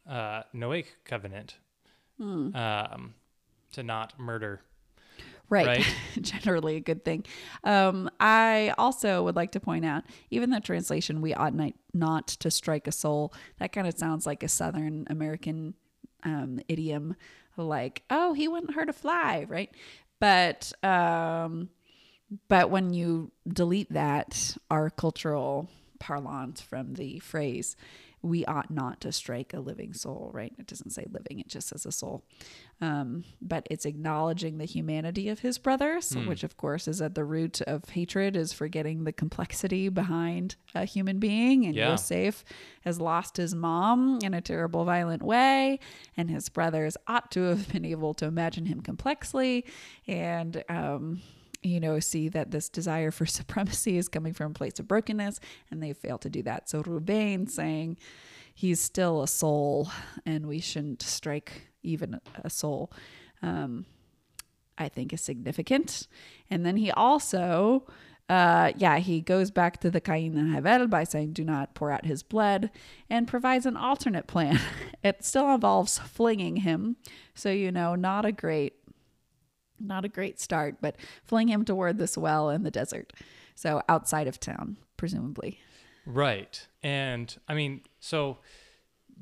uh, 0.10 0.44
Noachic 0.54 0.88
covenant, 1.06 1.56
Hmm. 2.18 2.54
um, 2.56 3.14
to 3.72 3.84
not 3.84 4.20
murder. 4.20 4.62
Right. 5.50 5.68
Right. 5.68 5.96
Generally 6.22 6.78
a 6.78 6.80
good 6.80 7.06
thing. 7.06 7.26
Um, 7.64 8.10
I 8.20 8.74
also 8.78 9.24
would 9.24 9.36
like 9.36 9.52
to 9.52 9.60
point 9.60 9.86
out, 9.86 10.04
even 10.32 10.50
the 10.50 10.60
translation, 10.60 11.22
we 11.22 11.34
ought 11.34 11.54
not, 11.54 11.74
not 11.94 12.28
to 12.28 12.50
strike 12.50 12.88
a 12.88 12.92
soul, 12.92 13.34
that 13.60 13.72
kind 13.72 13.86
of 13.88 13.98
sounds 13.98 14.26
like 14.26 14.42
a 14.42 14.48
Southern 14.48 15.06
American 15.10 15.76
um, 16.24 16.60
idiom, 16.68 17.16
like, 17.56 18.04
oh, 18.10 18.34
he 18.34 18.48
wouldn't 18.48 18.74
hurt 18.74 18.90
a 18.90 18.94
fly, 18.94 19.46
right? 19.48 19.70
But, 20.20 20.72
um, 20.84 21.70
but 22.48 22.70
when 22.70 22.94
you 22.94 23.32
delete 23.48 23.92
that, 23.94 24.58
our 24.72 24.90
cultural 24.90 25.70
parlance 26.00 26.62
from 26.62 26.94
the 26.96 27.20
phrase, 27.20 27.76
we 28.22 28.46
ought 28.46 28.72
not 28.72 29.02
to 29.02 29.12
strike 29.12 29.54
a 29.54 29.60
living 29.60 29.94
soul, 29.94 30.32
right? 30.34 30.54
It 30.58 30.66
doesn't 30.66 30.92
say 30.92 31.06
living, 31.12 31.40
it 31.40 31.48
just 31.50 31.68
says 31.68 31.86
a 31.86 31.92
soul. 31.92 32.24
Um, 32.80 33.26
but 33.42 33.68
it's 33.70 33.86
acknowledging 33.86 34.58
the 34.58 34.66
humanity 34.66 35.28
of 35.30 35.40
his 35.40 35.58
brothers, 35.58 36.16
which 36.16 36.44
of 36.44 36.56
course 36.56 36.88
is 36.88 37.02
at 37.02 37.16
the 37.16 37.26
root 37.26 37.62
of 37.62 37.90
hatred, 37.90 38.36
is 38.38 38.54
forgetting 38.54 39.04
the 39.04 39.12
complexity 39.12 39.90
behind 39.90 40.56
a 40.74 40.86
human 40.86 41.20
being. 41.20 41.66
And 41.66 41.76
Yeah. 41.76 41.92
Yosef 41.92 42.46
has 42.86 43.00
lost 43.00 43.36
his 43.38 43.54
mom 43.54 44.20
in 44.24 44.34
a 44.34 44.42
terrible, 44.42 44.86
violent 44.86 45.22
way, 45.22 45.80
and 46.16 46.30
his 46.30 46.48
brothers 46.50 46.96
ought 47.08 47.30
to 47.32 47.42
have 47.44 47.72
been 47.74 47.86
able 47.86 48.14
to 48.16 48.26
imagine 48.26 48.66
him 48.66 48.80
complexly 48.82 49.66
and 50.08 50.64
um, 50.70 51.22
you 51.64 51.80
know, 51.80 52.00
see 52.00 52.30
that 52.30 52.52
this 52.52 52.70
desire 52.70 53.12
for 53.12 53.26
supremacy 53.26 53.98
is 53.98 54.08
coming 54.08 54.34
from 54.34 54.52
a 54.52 54.56
place 54.56 54.80
of 54.80 54.88
brokenness, 54.88 55.40
and 55.72 55.82
they 55.82 55.94
fail 55.94 56.18
to 56.20 56.30
do 56.30 56.44
that. 56.44 56.70
So 56.70 56.84
Ruvain 56.84 57.50
saying 57.50 57.98
he's 58.54 58.80
still 58.80 59.24
a 59.24 59.28
soul, 59.28 59.90
and 60.26 60.46
we 60.46 60.60
shouldn't 60.60 61.02
strike 61.02 61.70
even 61.82 62.20
a 62.44 62.50
soul. 62.50 62.92
Um, 63.42 63.86
I 64.78 64.90
think 64.90 65.14
is 65.14 65.22
significant. 65.22 66.08
And 66.50 66.66
then 66.66 66.78
he 66.78 66.92
also, 66.92 67.86
uh, 68.30 68.72
yeah, 68.76 68.98
he 68.98 69.22
goes 69.22 69.52
back 69.52 69.80
to 69.82 69.92
the 69.92 70.02
Cain 70.02 70.38
and 70.38 70.54
Havel 70.54 70.88
by 70.88 71.04
saying, 71.04 71.34
do 71.34 71.44
not 71.44 71.76
pour 71.76 71.92
out 71.92 72.06
his 72.06 72.24
blood, 72.24 72.72
and 73.10 73.28
provides 73.28 73.66
an 73.66 73.78
alternate 73.78 74.28
plan. 74.28 74.60
it 75.04 75.24
still 75.24 75.54
involves 75.54 76.00
flinging 76.00 76.58
him. 76.58 76.96
So, 77.36 77.50
you 77.50 77.72
know, 77.72 77.96
not 77.96 78.26
a 78.26 78.32
great 78.32 78.74
not 79.80 80.06
a 80.06 80.10
great 80.10 80.40
start, 80.40 80.78
but 80.82 80.96
fling 81.24 81.48
him 81.48 81.66
toward 81.66 81.98
this 81.98 82.18
well 82.18 82.50
in 82.50 82.64
the 82.64 82.72
desert. 82.72 83.14
So 83.56 83.82
outside 83.88 84.28
of 84.28 84.40
town, 84.40 84.78
presumably. 84.98 85.60
Right. 86.06 86.66
And 86.82 87.36
I 87.48 87.54
mean, 87.54 87.82
so 88.00 88.40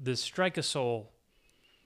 the 0.02 0.16
strike 0.16 0.58
a 0.58 0.64
soul 0.64 1.12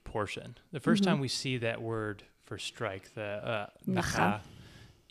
portion, 0.03 0.57
the 0.71 0.79
1st 0.79 1.03
time 1.03 1.19
we 1.19 1.27
see 1.27 1.57
that 1.57 1.81
word 1.81 2.23
for 2.43 2.57
strike, 2.57 3.13
the 3.15 3.21
uh, 3.23 3.67
Nacha. 3.87 4.41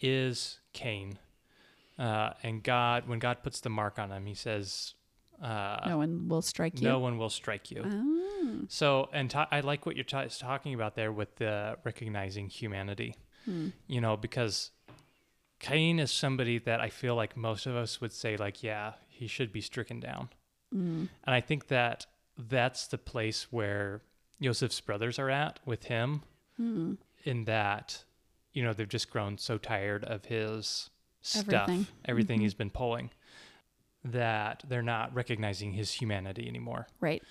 is 0.01 0.61
Cain. 0.73 1.19
Uh, 1.99 2.31
and 2.43 2.63
God, 2.63 3.07
when 3.09 3.19
God 3.19 3.43
puts 3.43 3.61
the 3.61 3.71
mark 3.71 3.99
on 3.99 4.11
him, 4.11 4.27
he 4.27 4.35
says, 4.35 4.95
uh, 5.43 5.81
no 5.87 5.99
one 5.99 6.29
will 6.29 6.43
strike 6.43 6.81
you. 6.81 6.89
no 6.89 6.99
one 7.01 7.19
will 7.19 7.29
strike 7.31 7.71
you. 7.71 7.83
Oh. 7.85 8.61
So, 8.69 9.09
and 9.13 9.29
ta- 9.29 9.49
I 9.51 9.61
like 9.61 9.85
what 9.85 9.97
you're 9.97 10.05
ta- 10.05 10.27
talking 10.29 10.75
about 10.75 10.95
there 10.95 11.13
with 11.13 11.37
the 11.37 11.77
recognizing 11.85 12.49
humanity. 12.49 13.17
Hmm. 13.45 13.69
You 13.87 14.01
know, 14.01 14.17
because 14.17 14.71
Cain 15.61 15.99
is 15.99 16.11
somebody 16.11 16.59
that 16.59 16.81
I 16.81 16.89
feel 16.91 17.15
like 17.15 17.37
most 17.37 17.67
of 17.67 17.75
us 17.77 18.01
would 18.01 18.13
say, 18.13 18.37
like, 18.37 18.63
yeah, 18.63 18.95
he 19.09 19.27
should 19.27 19.53
be 19.53 19.61
stricken 19.61 20.01
down. 20.01 20.29
Mm. 20.75 21.09
And 21.25 21.35
I 21.35 21.41
think 21.41 21.69
that 21.69 22.07
that's 22.37 22.87
the 22.89 22.99
place 22.99 23.47
where 23.53 24.03
Joseph's 24.43 24.81
brothers 24.81 25.19
are 25.19 25.31
at 25.31 25.61
with 25.65 25.85
him, 25.85 26.23
Hmm. 26.57 26.95
in 27.25 27.45
that, 27.47 28.05
you 28.53 28.63
know, 28.63 28.73
they've 28.73 28.89
just 28.89 29.11
grown 29.11 29.39
so 29.39 29.57
tired 29.59 30.05
of 30.05 30.27
his 30.27 30.91
stuff, 31.23 31.49
Everything. 31.69 31.87
everything 32.05 32.39
Mhm. 32.39 32.43
he's 32.43 32.55
been 32.55 32.71
pulling, 32.71 33.11
that 34.05 34.63
they're 34.69 34.83
not 34.83 35.15
recognizing 35.15 35.73
his 35.73 35.93
humanity 35.93 36.47
anymore. 36.49 36.87
Right. 37.01 37.23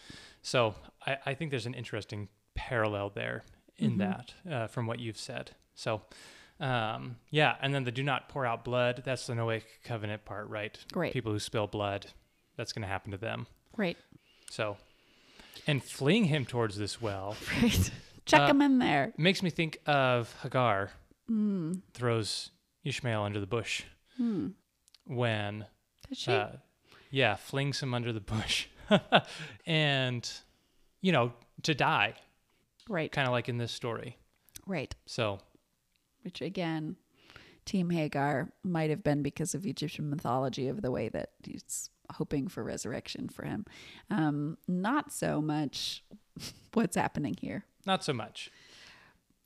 So 0.41 0.75
I, 1.05 1.17
I 1.27 1.33
think 1.35 1.51
there's 1.51 1.65
an 1.67 1.75
interesting 1.75 2.29
parallel 2.55 3.09
there 3.11 3.43
in 3.77 3.93
Mhm. 3.93 3.97
that 3.99 4.33
uh, 4.51 4.67
from 4.67 4.87
what 4.87 4.99
you've 4.99 5.17
said. 5.17 5.51
So 5.75 6.01
um, 6.59 7.17
yeah, 7.29 7.55
and 7.61 7.73
then 7.73 7.83
the 7.83 7.91
do 7.91 8.03
not 8.03 8.29
pour 8.29 8.45
out 8.45 8.63
blood. 8.63 9.01
That's 9.05 9.27
the 9.27 9.33
Noachic 9.33 9.63
covenant 9.83 10.23
part, 10.25 10.47
right? 10.49 10.77
Great. 10.91 11.11
People 11.13 11.31
who 11.31 11.39
spill 11.39 11.67
blood, 11.67 12.07
that's 12.55 12.71
going 12.73 12.83
to 12.83 12.87
happen 12.87 13.11
to 13.11 13.17
them. 13.17 13.47
Right. 13.75 13.97
So, 14.51 14.77
and 15.67 15.83
fleeing 15.83 16.25
him 16.25 16.45
towards 16.45 16.77
this 16.77 17.01
well 17.01 17.35
Right. 17.61 17.91
Check 18.25 18.41
Uh, 18.41 18.47
him 18.47 18.61
in 18.61 18.77
there. 18.79 19.13
makes 19.17 19.41
me 19.43 19.49
think 19.49 19.79
of 19.85 20.33
Hagar 20.41 20.91
Mm. 21.29 21.81
throws 21.93 22.51
Ishmael 22.83 23.23
under 23.23 23.39
the 23.39 23.47
bush 23.47 23.83
Hmm. 24.17 24.49
when, 25.05 25.65
Did 26.09 26.17
she? 26.17 26.31
uh, 26.33 26.49
yeah, 27.09 27.35
flings 27.35 27.81
him 27.81 27.93
under 27.93 28.11
the 28.13 28.19
bush, 28.19 28.67
and 29.65 30.29
you 31.01 31.11
know 31.11 31.33
to 31.63 31.73
die, 31.73 32.13
right. 32.89 33.11
kind 33.11 33.27
of 33.27 33.31
like 33.31 33.49
in 33.49 33.57
this 33.57 33.71
story. 33.71 34.17
Right. 34.65 34.93
So 35.05 35.39
Which 36.23 36.41
again, 36.41 36.95
Team 37.65 37.89
Hagar 37.89 38.49
might 38.63 38.89
have 38.89 39.03
been 39.03 39.21
because 39.21 39.53
of 39.53 39.65
Egyptian 39.65 40.09
mythology 40.09 40.67
of 40.67 40.81
the 40.81 40.91
way 40.91 41.09
that 41.09 41.31
he's 41.43 41.89
hoping 42.13 42.47
for 42.47 42.63
resurrection 42.63 43.29
for 43.29 43.45
him. 43.45 43.65
Um, 44.09 44.57
not 44.67 45.11
so 45.11 45.41
much 45.41 46.03
what's 46.73 46.95
happening 46.95 47.35
here. 47.39 47.65
not 47.85 48.03
so 48.03 48.13
much. 48.13 48.51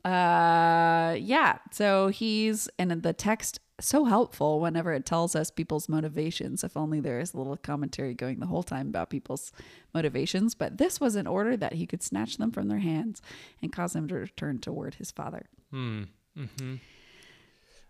Uh, 0.06 1.16
yeah. 1.20 1.58
So 1.72 2.08
he's 2.08 2.70
and 2.80 3.04
the 3.04 3.14
text 3.14 3.60
so 3.80 4.06
helpful 4.06 4.60
whenever 4.60 4.94
it 4.94 5.06
tells 5.06 5.36
us 5.36 5.52
people's 5.52 5.90
motivations. 5.90 6.64
If 6.64 6.76
only 6.78 7.00
there 7.00 7.20
is 7.20 7.34
a 7.34 7.38
little 7.38 7.58
commentary 7.58 8.14
going 8.14 8.40
the 8.40 8.48
whole 8.48 8.64
time 8.64 8.88
about 8.88 9.10
people's 9.10 9.52
motivations. 9.94 10.56
But 10.56 10.78
this 10.78 11.00
was 11.00 11.16
in 11.16 11.28
order 11.28 11.58
that 11.58 11.74
he 11.74 11.86
could 11.86 12.02
snatch 12.02 12.38
them 12.38 12.52
from 12.52 12.70
their 12.70 12.80
hands 12.80 13.22
and 13.62 13.72
cause 13.72 13.94
them 13.94 14.08
to 14.08 14.16
return 14.16 14.60
toward 14.60 14.96
his 14.96 15.12
father. 15.12 15.48
Hmm. 15.72 16.04
Mm-hmm. 16.38 16.76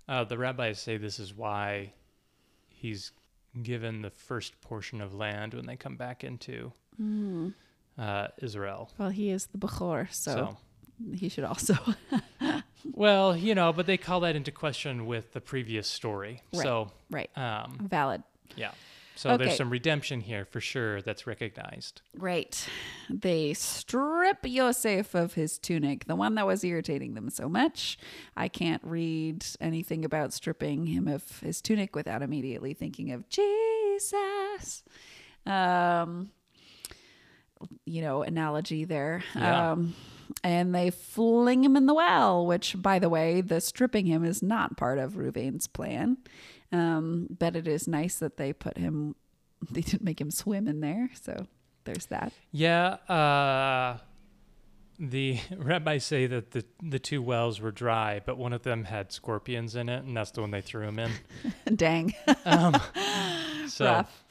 Uh, 0.08 0.24
the 0.24 0.38
rabbis 0.38 0.80
say 0.80 0.98
this 0.98 1.20
is 1.20 1.34
why 1.34 1.94
he's 2.70 3.12
given 3.62 4.02
the 4.02 4.10
first 4.10 4.60
portion 4.62 5.02
of 5.02 5.14
land 5.14 5.54
when 5.54 5.66
they 5.66 5.76
come 5.76 5.96
back 5.98 6.24
into 6.24 6.72
uh, 7.98 8.28
Israel. 8.42 8.92
Well, 8.98 9.10
he 9.10 9.30
is 9.30 9.48
the 9.48 9.58
Bechor, 9.58 10.12
so, 10.14 10.32
so 10.32 10.58
he 11.16 11.30
should 11.30 11.44
also 11.44 11.76
well, 12.94 13.36
you 13.36 13.54
know, 13.56 13.74
but 13.74 13.86
they 13.86 13.98
call 13.98 14.22
that 14.22 14.36
into 14.36 14.52
question 14.52 15.06
with 15.06 15.34
the 15.34 15.42
previous 15.42 15.88
story. 15.88 16.42
Right. 16.54 16.64
So, 16.64 16.92
Right. 17.10 17.30
um, 17.38 17.78
Valid. 17.90 18.24
yeah. 18.56 18.72
So 19.18 19.36
there's 19.36 19.58
some 19.58 19.72
redemption 19.72 20.22
here 20.22 20.46
for 20.46 20.62
sure 20.62 21.02
that's 21.02 21.26
recognized. 21.26 22.02
Right. 22.16 22.68
They 23.10 23.54
strip 23.56 24.38
Yosef 24.44 25.16
of 25.16 25.34
his 25.34 25.58
tunic, 25.58 26.06
the 26.06 26.16
one 26.16 26.36
that 26.36 26.46
was 26.46 26.64
irritating 26.64 27.16
them 27.16 27.32
so 27.32 27.50
much. 27.50 27.98
I 28.36 28.48
can't 28.48 28.82
read 28.84 29.44
anything 29.60 30.06
about 30.06 30.34
stripping 30.34 30.86
him 30.86 31.08
of 31.08 31.40
his 31.40 31.62
tunic 31.62 31.96
without 31.96 32.22
immediately 32.22 32.76
thinking 32.76 33.12
of 33.12 33.28
Jesus. 33.30 34.84
Um, 35.48 36.30
you 37.86 38.02
know, 38.02 38.22
analogy 38.22 38.86
there. 38.86 39.24
Yeah. 39.36 39.72
Um, 39.72 39.96
and 40.44 40.76
they 40.76 40.92
fling 40.92 41.64
him 41.64 41.76
in 41.76 41.86
the 41.86 41.94
well, 41.94 42.46
which, 42.46 42.80
by 42.80 43.00
the 43.00 43.10
way, 43.10 43.42
the 43.42 43.62
stripping 43.62 44.06
him 44.06 44.24
is 44.24 44.44
not 44.44 44.78
part 44.78 45.00
of 45.00 45.14
Ruvain's 45.14 45.68
plan. 45.68 46.18
Um, 46.72 47.28
but 47.40 47.56
it 47.56 47.68
is 47.68 47.88
nice 47.88 48.20
that 48.20 48.38
they 48.38 48.54
put 48.54 48.78
him, 48.78 49.16
they 49.72 49.82
didn't 49.82 50.04
make 50.04 50.20
him 50.22 50.32
swim 50.32 50.68
in 50.68 50.82
there. 50.82 51.10
So 51.22 51.48
there's 51.86 52.08
that. 52.08 52.34
Yeah. 52.52 52.98
Uh, 53.08 53.98
the 55.00 55.40
rabbis 55.58 56.04
say 56.04 56.26
that 56.28 56.52
the, 56.52 56.66
the 56.82 57.00
two 57.00 57.22
wells 57.22 57.62
were 57.62 57.72
dry, 57.72 58.20
but 58.26 58.38
one 58.38 58.52
of 58.54 58.64
them 58.64 58.84
had 58.86 59.12
scorpions 59.12 59.76
in 59.76 59.90
it, 59.90 60.04
and 60.04 60.18
that's 60.18 60.32
the 60.32 60.42
one 60.42 60.52
they 60.52 60.62
threw 60.62 60.88
him 60.88 61.00
in. 61.00 61.12
Dang. 61.76 62.14
um, 62.46 62.76
So, 63.68 63.86
Rough. 63.86 64.24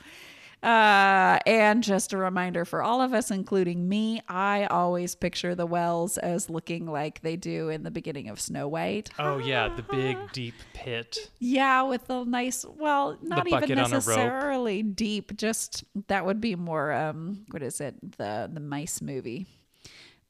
Uh, 0.67 1.39
and 1.47 1.85
just 1.85 2.13
a 2.13 2.17
reminder 2.17 2.65
for 2.65 2.83
all 2.83 3.01
of 3.01 3.15
us, 3.15 3.31
including 3.31 3.89
me, 3.89 4.21
I 4.29 4.67
always 4.67 5.15
picture 5.15 5.55
the 5.55 5.65
wells 5.65 6.19
as 6.19 6.51
looking 6.51 6.87
like 6.87 7.21
they 7.21 7.37
do 7.37 7.69
in 7.69 7.85
the 7.85 7.91
beginning 7.93 8.29
of 8.29 8.41
Snow 8.41 8.67
White. 8.67 9.11
oh, 9.21 9.39
yeah, 9.39 9.69
the 9.69 9.83
big, 9.83 10.19
deep 10.33 10.55
pit. 10.75 11.31
Yeah, 11.39 11.83
with 11.83 12.09
the 12.09 12.25
nice, 12.25 12.65
well, 12.79 13.17
not 13.23 13.47
even 13.47 13.61
bucket 13.61 13.79
on 13.79 13.79
a 13.79 13.83
rope. 13.83 13.93
necessarily 13.93 14.83
deep. 14.83 15.37
Just 15.37 15.85
that 16.09 16.27
would 16.27 16.41
be 16.41 16.57
more. 16.57 16.93
Um, 16.93 17.45
what 17.53 17.63
is 17.63 17.81
it? 17.81 18.19
The 18.19 18.51
the 18.53 18.59
mice 18.59 19.01
movie, 19.01 19.47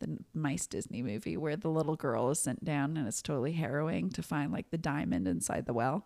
the 0.00 0.18
mice 0.34 0.66
Disney 0.66 1.00
movie, 1.00 1.38
where 1.38 1.56
the 1.56 1.70
little 1.70 1.96
girl 1.96 2.28
is 2.28 2.40
sent 2.40 2.62
down 2.62 2.98
and 2.98 3.08
it's 3.08 3.22
totally 3.22 3.52
harrowing 3.52 4.10
to 4.10 4.22
find 4.22 4.52
like 4.52 4.70
the 4.70 4.76
diamond 4.76 5.26
inside 5.26 5.64
the 5.64 5.72
well. 5.72 6.04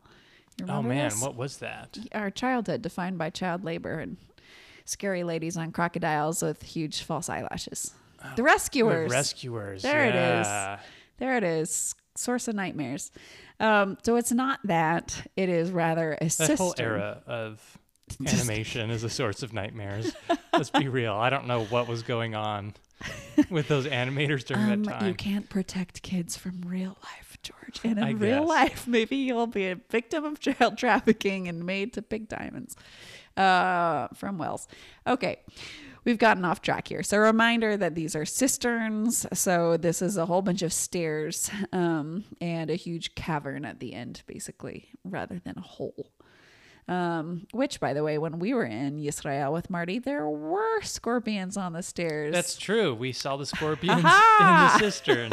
You 0.61 0.73
Oh, 0.73 0.83
man, 0.83 1.11
this? 1.11 1.21
what 1.23 1.37
was 1.37 1.59
that? 1.59 1.99
our 2.13 2.31
childhood 2.31 2.83
defined 2.83 3.19
by 3.19 3.31
child 3.31 3.65
labor 3.65 3.99
and 3.99 4.17
scary 4.85 5.23
ladies 5.25 5.57
on 5.57 5.73
crocodiles 5.73 6.43
with 6.43 6.63
huge 6.63 7.03
false 7.03 7.29
eyelashes. 7.29 7.93
the 8.23 8.37
The 8.37 8.43
rescuers. 8.43 9.11
rescuers. 9.11 9.83
There 9.83 10.05
it 10.05 10.15
is. 10.15 10.47
there 11.19 11.37
it 11.37 11.45
is. 11.45 11.95
Source 12.17 12.49
of 12.49 12.55
nightmares. 12.57 13.13
Um, 13.61 13.97
so 14.03 14.17
it's 14.17 14.33
not 14.33 14.59
that. 14.65 15.27
It 15.37 15.49
is 15.49 15.71
rather 15.71 16.15
a 16.21 16.27
That 16.29 16.59
whole 16.59 16.75
era 16.79 17.23
of 17.27 17.79
animation 18.27 18.91
is 18.91 19.05
a 19.05 19.11
source 19.11 19.43
of 19.43 19.53
nightmares. 19.53 20.13
Let's 20.53 20.71
be 20.71 20.89
real. 20.89 21.15
I 21.15 21.31
don't 21.31 21.47
know 21.47 21.65
what 21.67 21.87
was 21.89 22.03
going 22.03 22.35
on 22.35 22.75
with 23.49 23.69
those 23.69 23.87
animators 23.87 24.45
during 24.45 24.71
Um, 24.71 24.83
that 24.85 24.99
time. 25.01 25.09
you 25.09 25.15
can't 25.15 25.49
protect 25.49 26.03
kids 26.03 26.37
from 26.37 26.63
real 26.67 26.99
life, 27.05 27.30
And 27.85 27.99
in 27.99 28.05
I 28.05 28.11
real 28.12 28.41
guess. 28.41 28.49
life, 28.49 28.87
maybe 28.87 29.16
you'll 29.16 29.47
be 29.47 29.68
a 29.68 29.77
victim 29.91 30.25
of 30.25 30.41
child 30.41 30.79
trafficking 30.79 31.49
and 31.49 31.64
made 31.64 31.93
to 31.95 32.03
pick 32.03 32.29
diamonds 32.29 32.77
uh, 33.37 34.09
from 34.14 34.39
wells. 34.39 34.68
Okay. 35.07 35.41
We've 36.05 36.18
gotten 36.18 36.47
off 36.47 36.62
track 36.62 36.89
here. 36.89 37.03
So, 37.03 37.18
a 37.18 37.21
reminder 37.21 37.77
that 37.77 37.95
these 37.95 38.16
are 38.16 38.25
cisterns. 38.25 39.27
So, 39.35 39.77
this 39.77 40.01
is 40.01 40.16
a 40.16 40.25
whole 40.25 40.41
bunch 40.41 40.62
of 40.62 40.73
stairs 40.73 41.51
um, 41.73 42.25
and 42.41 42.71
a 42.71 42.75
huge 42.75 43.14
cavern 43.14 43.66
at 43.66 43.81
the 43.81 43.93
end, 43.93 44.23
basically, 44.27 44.89
rather 45.05 45.39
than 45.45 45.59
a 45.59 45.61
hole. 45.61 46.11
Um, 46.89 47.47
which, 47.53 47.78
by 47.78 47.93
the 47.95 48.03
way, 48.03 48.18
when 48.18 48.39
we 48.41 48.53
were 48.53 48.64
in 48.64 48.99
Yisrael 48.99 49.53
with 49.53 49.70
Marty, 49.70 49.99
there 50.01 50.28
were 50.28 50.81
scorpions 50.83 51.57
on 51.57 51.72
the 51.72 51.83
stairs. 51.83 52.33
That's 52.33 52.57
true. 52.57 52.95
We 52.95 53.12
saw 53.12 53.37
the 53.37 53.47
scorpions 53.47 53.99
in 53.99 54.03
the 54.03 54.78
cistern. 54.78 55.33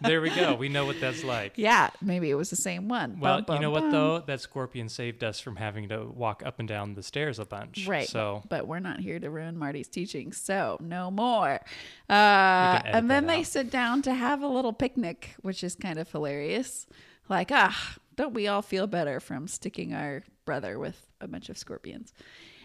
there 0.00 0.20
we 0.20 0.30
go. 0.30 0.54
We 0.54 0.68
know 0.68 0.86
what 0.86 1.00
that's 1.00 1.22
like. 1.22 1.52
Yeah, 1.56 1.90
maybe 2.02 2.30
it 2.30 2.34
was 2.34 2.50
the 2.50 2.56
same 2.56 2.88
one. 2.88 3.20
Well, 3.20 3.42
Bum, 3.42 3.56
you 3.56 3.62
know 3.62 3.72
bum, 3.72 3.84
what 3.84 3.92
though? 3.92 4.18
That 4.26 4.40
scorpion 4.40 4.88
saved 4.88 5.22
us 5.22 5.38
from 5.38 5.56
having 5.56 5.88
to 5.90 6.04
walk 6.04 6.42
up 6.44 6.58
and 6.58 6.66
down 6.66 6.94
the 6.94 7.02
stairs 7.02 7.38
a 7.38 7.44
bunch. 7.44 7.86
Right. 7.86 8.08
So 8.08 8.42
but 8.48 8.66
we're 8.66 8.80
not 8.80 9.00
here 9.00 9.18
to 9.20 9.30
ruin 9.30 9.56
Marty's 9.56 9.88
teaching, 9.88 10.32
so 10.32 10.78
no 10.80 11.10
more. 11.10 11.60
Uh, 12.08 12.80
and 12.84 13.10
then 13.10 13.26
they 13.26 13.40
out. 13.40 13.46
sit 13.46 13.70
down 13.70 14.02
to 14.02 14.14
have 14.14 14.42
a 14.42 14.48
little 14.48 14.72
picnic, 14.72 15.34
which 15.42 15.62
is 15.62 15.74
kind 15.74 15.98
of 15.98 16.10
hilarious. 16.10 16.86
Like, 17.28 17.50
ah, 17.52 17.96
don't 18.16 18.34
we 18.34 18.48
all 18.48 18.62
feel 18.62 18.86
better 18.86 19.20
from 19.20 19.46
sticking 19.48 19.94
our 19.94 20.24
brother 20.48 20.78
with 20.78 20.96
a 21.20 21.28
bunch 21.28 21.50
of 21.50 21.58
scorpions? 21.58 22.12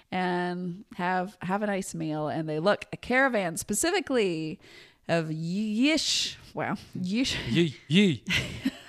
And 0.09 0.85
have 0.95 1.37
have 1.41 1.63
a 1.63 1.67
nice 1.67 1.93
meal, 1.93 2.27
and 2.29 2.47
they 2.47 2.59
look 2.59 2.85
a 2.93 2.97
caravan 2.97 3.57
specifically 3.57 4.59
of 5.07 5.25
Yish. 5.27 6.35
Wow, 6.53 6.75
Yish. 6.97 7.35
yee 7.49 7.75
yee. 7.87 8.23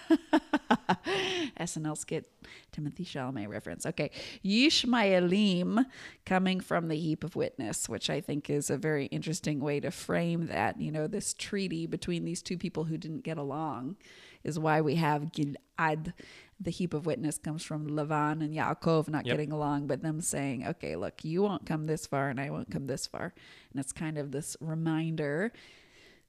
SNL 1.58 1.96
skit 1.96 2.30
Timothée 2.74 3.06
Chalamet 3.06 3.48
reference. 3.48 3.86
Okay. 3.86 4.10
Yishmaelim 4.44 5.84
coming 6.24 6.60
from 6.60 6.88
the 6.88 6.96
heap 6.96 7.24
of 7.24 7.36
witness, 7.36 7.88
which 7.88 8.10
I 8.10 8.20
think 8.20 8.50
is 8.50 8.70
a 8.70 8.76
very 8.76 9.06
interesting 9.06 9.60
way 9.60 9.80
to 9.80 9.90
frame 9.90 10.46
that. 10.48 10.80
You 10.80 10.92
know, 10.92 11.06
this 11.06 11.34
treaty 11.34 11.86
between 11.86 12.24
these 12.24 12.42
two 12.42 12.58
people 12.58 12.84
who 12.84 12.96
didn't 12.98 13.24
get 13.24 13.38
along 13.38 13.96
is 14.42 14.58
why 14.58 14.80
we 14.80 14.96
have 14.96 15.32
Gilad. 15.32 16.12
The 16.60 16.70
heap 16.70 16.94
of 16.94 17.04
witness 17.04 17.36
comes 17.36 17.64
from 17.64 17.88
Lavan 17.88 18.40
and 18.42 18.54
Yaakov 18.54 19.08
not 19.08 19.26
Yep. 19.26 19.32
getting 19.32 19.52
along, 19.52 19.86
but 19.88 20.02
them 20.02 20.20
saying, 20.20 20.66
okay, 20.66 20.94
look, 20.96 21.24
you 21.24 21.42
won't 21.42 21.66
come 21.66 21.86
this 21.86 22.06
far 22.06 22.28
and 22.28 22.40
I 22.40 22.50
won't 22.50 22.70
come 22.70 22.86
this 22.86 23.06
far. 23.06 23.34
And 23.72 23.80
it's 23.80 23.92
kind 23.92 24.16
of 24.18 24.30
this 24.30 24.56
reminder 24.60 25.52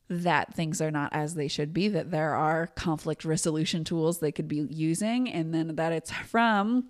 that 0.07 0.53
things 0.53 0.81
are 0.81 0.91
not 0.91 1.11
as 1.13 1.33
they 1.33 1.47
should 1.47 1.73
be, 1.73 1.87
that 1.87 2.11
there 2.11 2.35
are 2.35 2.67
conflict 2.67 3.25
resolution 3.25 3.83
tools 3.83 4.19
they 4.19 4.31
could 4.31 4.47
be 4.47 4.57
using, 4.69 5.29
and 5.31 5.53
then 5.53 5.75
that 5.75 5.91
it's 5.91 6.11
from 6.11 6.89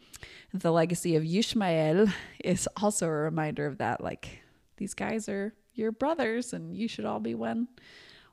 the 0.54 0.72
legacy 0.72 1.16
of 1.16 1.24
Yishmael 1.24 2.12
is 2.44 2.68
also 2.82 3.08
a 3.08 3.12
reminder 3.12 3.66
of 3.66 3.78
that. 3.78 4.02
Like 4.02 4.40
these 4.78 4.94
guys 4.94 5.30
are 5.30 5.54
your 5.74 5.92
brothers, 5.92 6.52
and 6.54 6.76
you 6.76 6.88
should 6.88 7.06
all 7.06 7.20
be 7.20 7.36
one, 7.36 7.68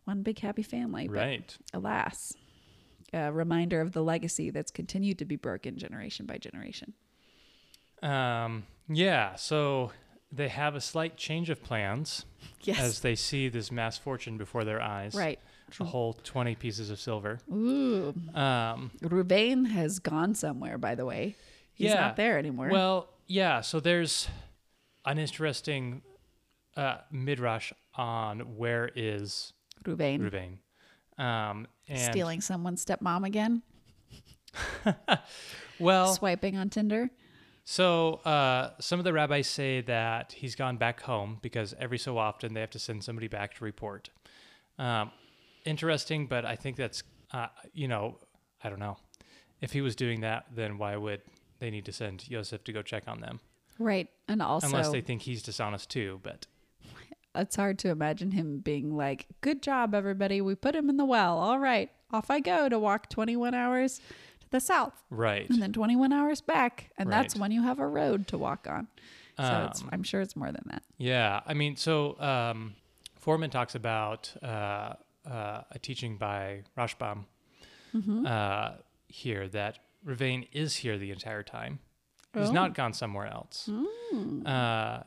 one 0.05 0.22
big 0.22 0.39
happy 0.41 0.62
family. 0.62 1.07
But 1.07 1.16
Right. 1.16 1.57
alas, 1.72 2.35
a 3.12 3.33
reminder 3.33 3.80
of 3.80 3.93
the 3.93 4.03
legacy 4.03 4.51
that's 4.51 4.70
continued 4.72 5.18
to 5.18 5.24
be 5.24 5.37
broken 5.37 5.76
generation 5.78 6.26
by 6.26 6.39
generation. 6.39 6.95
Um, 8.03 8.64
yeah. 8.89 9.37
So 9.37 9.93
they 10.33 10.49
have 10.49 10.74
a 10.74 10.80
slight 10.80 11.16
change 11.16 11.51
of 11.51 11.62
plans 11.62 12.24
Yes, 12.62 12.80
as 12.80 13.01
they 13.01 13.14
see 13.14 13.49
this 13.49 13.70
mass 13.70 13.99
fortune 13.99 14.39
before 14.39 14.64
their 14.64 14.80
eyes. 14.80 15.14
right. 15.14 15.39
A 15.80 15.85
whole 15.85 16.12
20 16.12 16.55
pieces 16.57 16.91
of 16.91 17.01
silver. 17.01 17.39
Ooh, 17.51 18.12
Um, 18.35 18.91
has 19.64 19.99
gone 20.01 20.35
somewhere. 20.35 20.76
By 20.76 20.95
the 20.95 21.07
way, 21.07 21.35
he's 21.72 21.89
Yeah. 21.91 22.01
not 22.01 22.16
there 22.16 22.39
anymore. 22.39 22.68
Well, 22.68 23.09
yeah. 23.26 23.62
So 23.62 23.80
there's 23.80 24.28
an 25.07 25.18
interesting 25.18 26.03
uh, 26.76 26.99
midrash 27.11 27.72
on 27.95 28.57
where 28.59 28.91
is 28.95 29.55
Ruvain. 29.85 30.20
Ruvain. 30.20 30.59
Um, 31.22 31.66
and 31.89 31.99
stealing 32.12 32.41
someone's 32.43 32.85
stepmom 32.85 33.26
again, 33.26 33.62
Well, 35.78 36.14
swiping 36.14 36.57
on 36.57 36.68
Tinder. 36.70 37.11
So 37.65 38.15
uh, 38.25 38.71
some 38.81 38.99
of 38.99 39.05
the 39.05 39.13
rabbis 39.13 39.47
say 39.47 39.81
that 39.83 40.33
he's 40.33 40.55
gone 40.55 40.77
back 40.77 41.03
home 41.03 41.39
because 41.43 41.75
every 41.79 41.99
so 41.99 42.19
often 42.19 42.55
they 42.55 42.61
have 42.61 42.71
to 42.71 42.79
send 42.79 43.05
somebody 43.05 43.29
back 43.29 43.55
to 43.55 43.65
report. 43.65 44.11
Um, 44.79 45.13
interesting, 45.65 46.27
but 46.27 46.45
I 46.45 46.57
think 46.57 46.77
that's 46.77 47.03
uh, 47.33 47.47
you 47.73 47.89
know 47.89 48.19
I 48.63 48.69
don't 48.69 48.81
know 48.81 48.97
if 49.63 49.73
he 49.73 49.81
was 49.81 49.97
doing 49.97 50.21
that, 50.21 50.47
then 50.55 50.77
why 50.77 50.97
would 50.97 51.23
they 51.61 51.71
need 51.71 51.87
to 51.87 51.93
send 51.93 52.29
Yosef 52.29 52.65
to 52.65 52.73
go 52.73 52.83
check 52.83 53.05
on 53.07 53.21
them? 53.21 53.41
Right. 53.79 54.09
And 54.29 54.43
also, 54.43 54.67
Unless 54.67 54.91
they 54.91 55.01
think 55.01 55.23
he's 55.23 55.43
dishonest 55.43 55.89
too. 55.89 56.21
But 56.23 56.47
it's 57.35 57.57
hard 57.57 57.79
to 57.81 57.89
imagine 57.89 58.33
him 58.33 58.59
being 58.59 58.97
like, 58.97 59.27
Good 59.41 59.63
job, 59.63 59.95
everybody. 59.95 60.41
We 60.41 60.57
put 60.57 60.75
him 60.75 60.91
in 60.91 60.97
the 60.97 61.05
well. 61.05 61.39
All 61.39 61.59
right. 61.59 61.91
Off 62.11 62.31
I 62.31 62.41
go 62.41 62.69
to 62.69 62.79
walk 62.79 63.09
21 63.09 63.55
hours 63.55 64.01
the 64.53 64.61
south 64.61 64.94
right, 65.11 65.48
and 65.50 65.61
then 65.61 65.72
21 65.72 66.12
hours 66.12 66.40
back. 66.40 66.90
And 66.96 67.11
that's 67.11 67.34
when 67.36 67.50
you 67.50 67.62
have 67.62 67.80
a 67.80 67.86
road 67.86 68.28
to 68.28 68.38
walk 68.38 68.66
on. 68.70 68.86
So 69.38 69.66
it's, 69.70 69.82
Um, 69.82 69.88
I'm 69.92 70.03
sure 70.05 70.20
it's 70.20 70.36
more 70.36 70.53
than 70.53 70.62
that. 70.70 70.82
Yeah, 70.98 71.40
I 71.46 71.55
mean, 71.55 71.74
so 71.76 72.20
um, 72.20 72.74
Fohrman 73.24 73.50
talks 73.50 73.74
about 73.74 74.32
uh, 74.42 74.46
uh, 75.26 75.62
a 75.70 75.78
teaching 75.80 76.16
by 76.18 76.62
Rashbam 76.78 77.24
Mm-hmm. 77.94 78.26
uh, 78.26 78.70
here 79.09 79.48
that 79.48 79.78
Ruvain 80.07 80.48
is 80.53 80.76
here 80.76 80.96
the 80.98 81.11
entire 81.11 81.42
time. 81.42 81.80
He's 82.34 82.48
Oh. 82.48 82.53
not 82.53 82.74
gone 82.74 82.92
somewhere 82.94 83.26
else. 83.26 83.68
Mm. 83.70 84.46
Uh, 84.46 85.03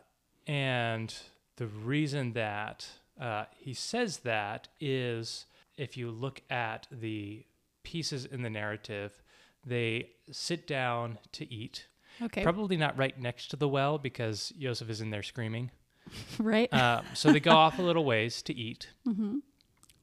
and 0.47 1.13
the 1.57 1.65
reason 1.67 2.33
that 2.33 2.87
uh, 3.19 3.45
he 3.55 3.73
says 3.73 4.19
that 4.19 4.67
is 4.79 5.45
if 5.77 5.97
you 5.97 6.11
look 6.11 6.41
at 6.49 6.87
the 6.91 7.45
pieces 7.83 8.25
in 8.25 8.41
the 8.43 8.49
narrative. 8.49 9.21
They 9.66 10.09
sit 10.32 10.68
down 10.68 11.18
to 11.34 11.51
eat, 11.51 11.88
Okay. 12.22 12.43
probably 12.43 12.78
not 12.78 12.97
right 12.97 13.20
next 13.20 13.49
to 13.49 13.55
the 13.55 13.68
well 13.68 13.97
because 13.97 14.53
Joseph 14.59 14.89
is 14.89 15.01
in 15.01 15.09
there 15.09 15.24
screaming. 15.24 15.72
right. 16.39 16.72
Uh, 16.74 17.01
so 17.13 17.32
they 17.32 17.39
go 17.39 17.51
off 17.63 17.80
a 17.80 17.82
little 17.82 18.05
ways 18.05 18.41
to 18.43 18.53
eat. 18.53 18.89
mm-hmm. 19.07 19.39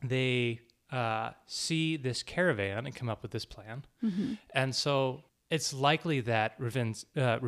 They 0.05 0.61
uh, 0.91 1.31
see 1.47 1.97
this 1.97 2.23
caravan 2.23 2.87
and 2.87 2.95
come 2.95 3.09
up 3.09 3.23
with 3.23 3.31
this 3.31 3.45
plan. 3.45 3.85
Mm-hmm. 4.05 4.35
And 4.55 4.75
so 4.75 5.23
it's 5.49 5.73
likely 5.73 6.21
that 6.21 6.59
Reuven's, 6.61 7.07
uh, 7.17 7.39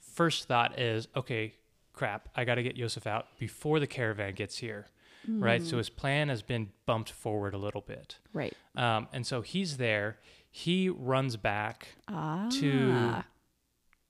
first 0.00 0.46
thought 0.46 0.78
is, 0.78 1.08
okay, 1.16 1.54
crap, 1.92 2.28
I 2.36 2.44
got 2.44 2.56
to 2.56 2.62
get 2.62 2.76
Yosef 2.76 3.06
out 3.06 3.26
before 3.38 3.80
the 3.80 3.86
caravan 3.86 4.34
gets 4.34 4.58
here, 4.58 4.86
right? 5.28 5.62
Mm. 5.62 5.66
So 5.66 5.78
his 5.78 5.88
plan 5.88 6.28
has 6.28 6.42
been 6.42 6.70
bumped 6.86 7.10
forward 7.10 7.54
a 7.54 7.58
little 7.58 7.80
bit. 7.80 8.18
Right. 8.32 8.54
Um, 8.76 9.08
and 9.12 9.26
so 9.26 9.40
he's 9.40 9.76
there. 9.76 10.18
He 10.56 10.88
runs 10.88 11.36
back 11.36 11.88
Ah. 12.06 12.46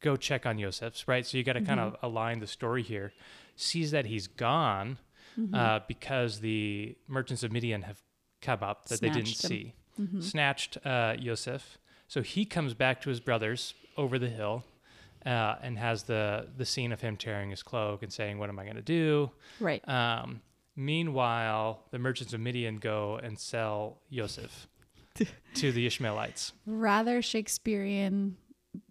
go 0.03 0.15
check 0.17 0.45
on 0.45 0.59
Yosef's, 0.59 1.09
right? 1.09 1.25
So 1.27 1.39
you 1.39 1.43
got 1.45 1.55
to 1.55 1.63
kind 1.63 1.81
Mm-hmm. 1.81 1.95
of 1.95 2.11
align 2.11 2.41
the 2.41 2.47
story 2.47 2.83
here. 2.83 3.15
Sees 3.57 3.93
that 3.93 4.05
he's 4.07 4.27
gone 4.27 4.99
Mm-hmm. 5.41 5.55
uh, 5.55 5.81
because 5.89 6.41
the 6.41 6.97
merchants 7.09 7.43
of 7.43 7.51
Midian 7.51 7.83
have 7.83 7.99
come 8.43 8.63
up 8.63 8.87
that 8.89 9.01
they 9.01 9.09
didn't 9.09 9.29
Snatched 9.29 9.45
him. 9.45 9.49
see, 9.49 9.75
Mm-hmm. 10.01 10.21
snatched 10.21 10.77
uh, 10.87 11.15
Yosef. 11.19 11.79
So 12.09 12.21
he 12.21 12.45
comes 12.45 12.75
back 12.75 13.01
to 13.03 13.09
his 13.09 13.21
brothers 13.21 13.73
over 13.97 14.19
the 14.19 14.29
hill 14.29 14.65
uh, 15.25 15.57
and 15.63 15.79
has 15.79 16.03
the 16.03 16.49
the 16.59 16.67
scene 16.67 16.93
of 16.93 17.01
him 17.01 17.17
tearing 17.17 17.49
his 17.51 17.63
cloak 17.63 18.03
and 18.03 18.13
saying, 18.13 18.39
"What 18.39 18.51
am 18.51 18.59
I 18.59 18.65
going 18.65 18.77
to 18.77 18.83
do?" 18.83 19.31
Right. 19.61 19.83
Um, 19.89 20.43
meanwhile, 20.77 21.85
the 21.91 21.99
merchants 21.99 22.35
of 22.35 22.41
Midian 22.41 22.77
go 22.77 23.17
and 23.23 23.39
sell 23.39 24.01
Yosef 24.11 24.69
to 25.55 25.73
the 25.73 25.87
Ishmaelites. 25.87 26.53
Rather 26.67 27.23
Shakespearean 27.23 28.37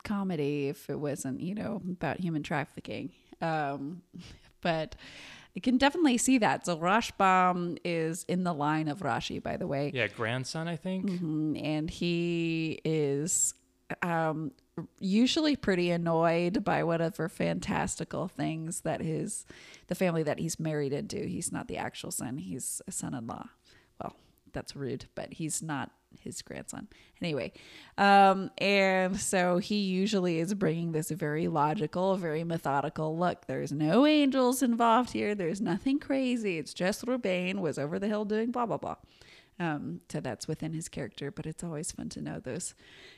comedy 0.03 0.69
if 0.69 0.89
it 0.89 0.99
wasn't, 0.99 1.41
you 1.41 1.55
know, 1.55 1.82
about 1.89 2.19
human 2.19 2.43
trafficking. 2.43 3.11
Um, 3.41 4.01
but 4.61 4.95
I 5.55 5.59
can 5.59 5.78
definitely 5.78 6.17
see 6.17 6.38
that. 6.39 6.65
So 6.65 6.78
Rashbam 6.78 7.78
is 7.84 8.24
in 8.28 8.43
the 8.43 8.53
line 8.53 8.88
of 8.88 8.99
Rashi, 8.99 9.41
by 9.43 9.57
the 9.57 9.67
way. 9.67 9.91
Yeah, 9.93 10.07
grandson, 10.07 10.67
I 10.67 10.78
think. 10.78 11.05
Mhm. 11.09 11.61
And 11.63 11.89
he 11.89 12.80
is 12.86 13.53
um, 14.01 14.51
usually 14.99 15.55
pretty 15.55 15.91
annoyed 15.91 16.63
by 16.63 16.84
whatever 16.84 17.30
fantastical 17.30 18.28
things 18.28 18.82
that 18.82 19.01
his 19.01 19.45
the 19.88 19.95
family 19.95 20.24
that 20.24 20.39
he's 20.39 20.59
married 20.59 20.93
into. 20.93 21.17
He's 21.28 21.51
not 21.51 21.67
the 21.67 21.78
actual 21.78 22.09
son; 22.09 22.38
he's 22.38 22.82
a 22.88 22.91
son-in-law. 22.91 23.49
Well, 24.01 24.15
that's 24.54 24.76
rude, 24.76 25.06
but 25.16 25.34
he's 25.34 25.62
not 25.62 25.91
his 26.20 26.41
grandson 26.41 26.88
anyway. 27.22 27.51
Um, 27.97 28.51
and 28.60 29.20
so 29.20 29.58
he 29.58 29.78
usually 29.78 30.39
is 30.39 30.54
bringing 30.54 30.91
this 30.91 31.10
very 31.10 31.47
logical, 31.47 32.16
very 32.18 32.43
methodical 32.43 33.18
look. 33.18 33.47
There's 33.47 33.72
no 33.72 34.06
angels 34.06 34.62
involved 34.62 35.12
here. 35.12 35.36
There's 35.36 35.62
nothing 35.62 35.99
crazy. 35.99 36.58
It's 36.58 36.74
just 36.74 37.06
Ruvain 37.06 37.60
was 37.60 37.78
over 37.78 37.99
the 37.99 38.08
hill 38.08 38.26
doing 38.26 38.51
blah 38.51 38.66
blah 38.66 38.78
blah. 38.78 38.95
Um, 39.60 40.01
so 40.10 40.20
that's 40.20 40.47
within 40.47 40.74
his 40.74 40.89
character, 40.89 41.30
but 41.30 41.45
it's 41.45 41.64
always 41.64 41.91
fun 41.91 42.10
to 42.10 42.22
know 42.22 42.39
those 42.39 42.74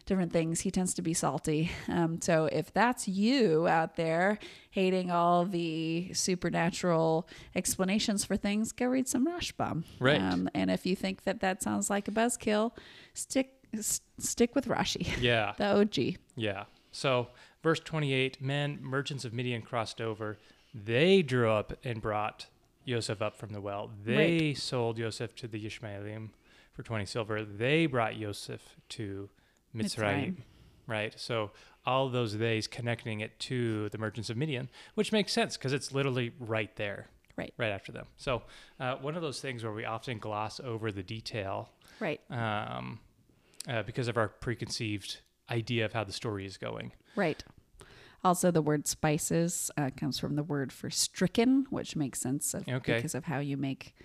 different 0.05 0.33
things. 0.33 0.61
He 0.61 0.69
tends 0.71 0.93
to 0.95 1.01
be 1.01 1.13
salty. 1.13 1.71
Um, 1.87 2.19
so 2.21 2.45
if 2.51 2.73
that's 2.73 3.07
you 3.07 3.67
out 3.67 3.95
there 3.95 4.37
hating 4.71 5.11
all 5.11 5.45
the 5.45 6.11
supernatural 6.13 7.27
explanations 7.55 8.25
for 8.25 8.35
things, 8.37 8.71
go 8.71 8.87
read 8.87 9.07
some 9.07 9.25
Rashbam. 9.27 9.83
Right. 9.99 10.21
Um, 10.21 10.49
and 10.53 10.69
if 10.69 10.85
you 10.85 10.95
think 10.95 11.23
that 11.23 11.39
that 11.39 11.63
sounds 11.63 11.89
like 11.89 12.07
a 12.07 12.11
buzzkill, 12.11 12.71
stick 13.13 13.51
s- 13.73 14.01
stick 14.19 14.55
with 14.55 14.67
Rashi, 14.67 15.07
Yeah. 15.21 15.53
the 15.57 15.65
OG. 15.79 16.17
Yeah. 16.35 16.65
So, 16.91 17.29
verse 17.63 17.79
28 17.79 18.41
men, 18.41 18.79
merchants 18.81 19.25
of 19.25 19.33
Midian 19.33 19.61
crossed 19.61 19.99
over. 20.01 20.37
They 20.73 21.21
drew 21.21 21.49
up 21.49 21.73
and 21.83 22.01
brought 22.01 22.47
Yosef 22.85 23.21
up 23.21 23.35
from 23.35 23.51
the 23.51 23.61
well. 23.61 23.89
They 24.03 24.53
sold 24.53 24.97
Yosef 24.97 25.35
to 25.37 25.47
the 25.47 25.65
Ishmaelim 25.65 26.29
for 26.73 26.83
20 26.83 27.05
silver. 27.05 27.43
They 27.43 27.85
brought 27.87 28.15
Yosef 28.15 28.61
to 28.89 29.29
Mitzrayim. 29.75 29.83
Mitzrayim. 29.83 30.35
Right. 30.87 31.13
So, 31.19 31.51
all 31.85 32.09
those 32.09 32.35
theys 32.35 32.67
connecting 32.67 33.19
it 33.21 33.37
to 33.39 33.89
the 33.89 33.97
merchants 33.97 34.29
of 34.29 34.37
Midian, 34.37 34.69
which 34.95 35.11
makes 35.11 35.31
sense 35.33 35.55
because 35.57 35.73
it's 35.73 35.91
literally 35.91 36.31
right 36.39 36.75
there. 36.75 37.07
Right. 37.37 37.53
Right 37.57 37.71
after 37.71 37.91
them. 37.91 38.05
So, 38.17 38.43
uh, 38.79 38.95
one 38.95 39.15
of 39.15 39.21
those 39.21 39.39
things 39.41 39.63
where 39.63 39.73
we 39.73 39.83
often 39.85 40.19
gloss 40.19 40.59
over 40.59 40.91
the 40.91 41.03
detail 41.03 41.69
Right. 41.99 42.21
um, 42.29 42.99
uh, 43.67 43.83
because 43.83 44.07
of 44.07 44.17
our 44.17 44.27
preconceived 44.29 45.21
idea 45.49 45.85
of 45.85 45.93
how 45.93 46.03
the 46.03 46.11
story 46.13 46.45
is 46.45 46.57
going. 46.57 46.91
Right. 47.15 47.43
Also, 48.25 48.49
the 48.51 48.61
word 48.61 48.87
spices 48.87 49.69
uh, 49.77 49.89
comes 49.95 50.17
from 50.19 50.35
the 50.35 50.43
word 50.43 50.73
for 50.73 50.89
stricken, 50.89 51.65
which 51.69 51.95
makes 51.95 52.19
sense 52.19 52.53
of, 52.55 52.67
Okay. 52.67 52.95
because 52.95 53.13
of 53.15 53.23
how 53.25 53.39
you 53.39 53.55
make 53.55 53.95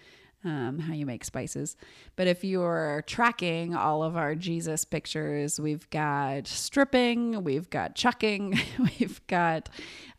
um, 0.44 0.78
how 0.78 0.94
you 0.94 1.04
make 1.04 1.22
spices. 1.24 1.76
But 2.16 2.26
if 2.26 2.44
you're 2.44 3.02
tracking 3.06 3.74
all 3.74 4.02
of 4.02 4.16
our 4.16 4.34
Jesus 4.34 4.86
pictures, 4.86 5.60
we've 5.60 5.88
got 5.90 6.46
stripping, 6.46 7.44
we've 7.44 7.68
got 7.68 7.94
chucking, 7.94 8.58
we've 8.98 9.20
got 9.26 9.68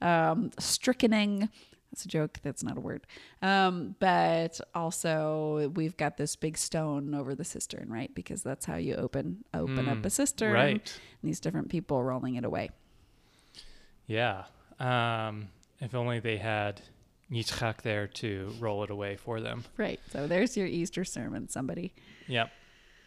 um, 0.01 0.51
strickening. 0.59 1.49
That's 1.91 2.05
a 2.05 2.07
joke. 2.07 2.37
That's 2.43 2.63
not 2.63 2.77
a 2.77 2.79
word. 2.79 3.05
Um, 3.41 3.95
but 3.99 4.61
also, 4.75 5.71
we've 5.75 5.97
got 5.97 6.17
this 6.17 6.35
big 6.35 6.57
stone 6.57 7.13
over 7.15 7.33
the 7.35 7.43
cistern, 7.43 7.89
right? 7.89 8.13
Because 8.15 8.43
that's 8.43 8.65
how 8.65 8.75
you 8.77 8.95
open 8.95 9.43
open 9.53 9.89
up 9.89 9.97
Mm, 9.99 10.05
a 10.05 10.09
cistern. 10.09 10.53
right. 10.53 10.99
And 11.21 11.29
these 11.29 11.39
different 11.39 11.69
people 11.69 12.01
rolling 12.03 12.35
it 12.35 12.45
away. 12.45 12.69
Yeah. 14.12 14.43
Um, 14.78 15.47
if 15.80 15.95
only 15.95 16.20
they 16.20 16.38
had 16.38 16.82
Yitzchak 17.32 17.82
there 17.82 18.07
to 18.07 18.53
roll 18.59 18.84
it 18.84 18.89
away 18.89 19.16
for 19.16 19.39
them. 19.39 19.64
Right. 19.78 20.01
So 20.12 20.28
there's 20.28 20.57
your 20.57 20.68
Easter 20.68 21.05
sermon, 21.05 21.47
somebody. 21.47 21.93
Yep. 22.28 22.51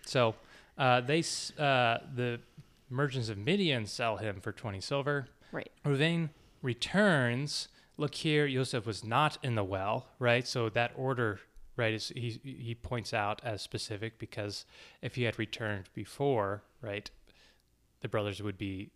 So 0.07 0.35
uh, 0.79 1.03
they 1.03 1.21
uh, 1.59 1.99
the 2.15 2.41
merchants 2.89 3.29
of 3.29 3.37
Midian 3.37 3.85
sell 3.85 4.17
him 4.17 4.41
for 4.41 4.51
20 4.51 4.81
silver. 4.81 5.27
Right. 5.53 5.71
Ruvain 5.85 6.31
returns. 6.63 7.69
Look 7.99 8.15
here, 8.15 8.47
Yosef 8.47 8.87
was 8.87 9.05
not 9.05 9.39
in 9.43 9.55
the 9.55 9.63
well, 9.63 10.07
right? 10.19 10.47
So 10.49 10.69
that 10.71 10.93
order, 10.97 11.39
right, 11.77 11.93
is 11.95 12.09
he 12.17 12.41
he 12.43 12.75
points 12.75 13.13
out 13.13 13.41
as 13.45 13.63
specific 13.63 14.19
because 14.19 14.65
if 15.01 15.15
he 15.15 15.25
had 15.25 15.39
returned 15.39 15.85
before, 15.95 16.63
right, 16.81 17.11
the 18.01 18.09
brothers 18.09 18.43
would 18.43 18.57
be. 18.57 18.91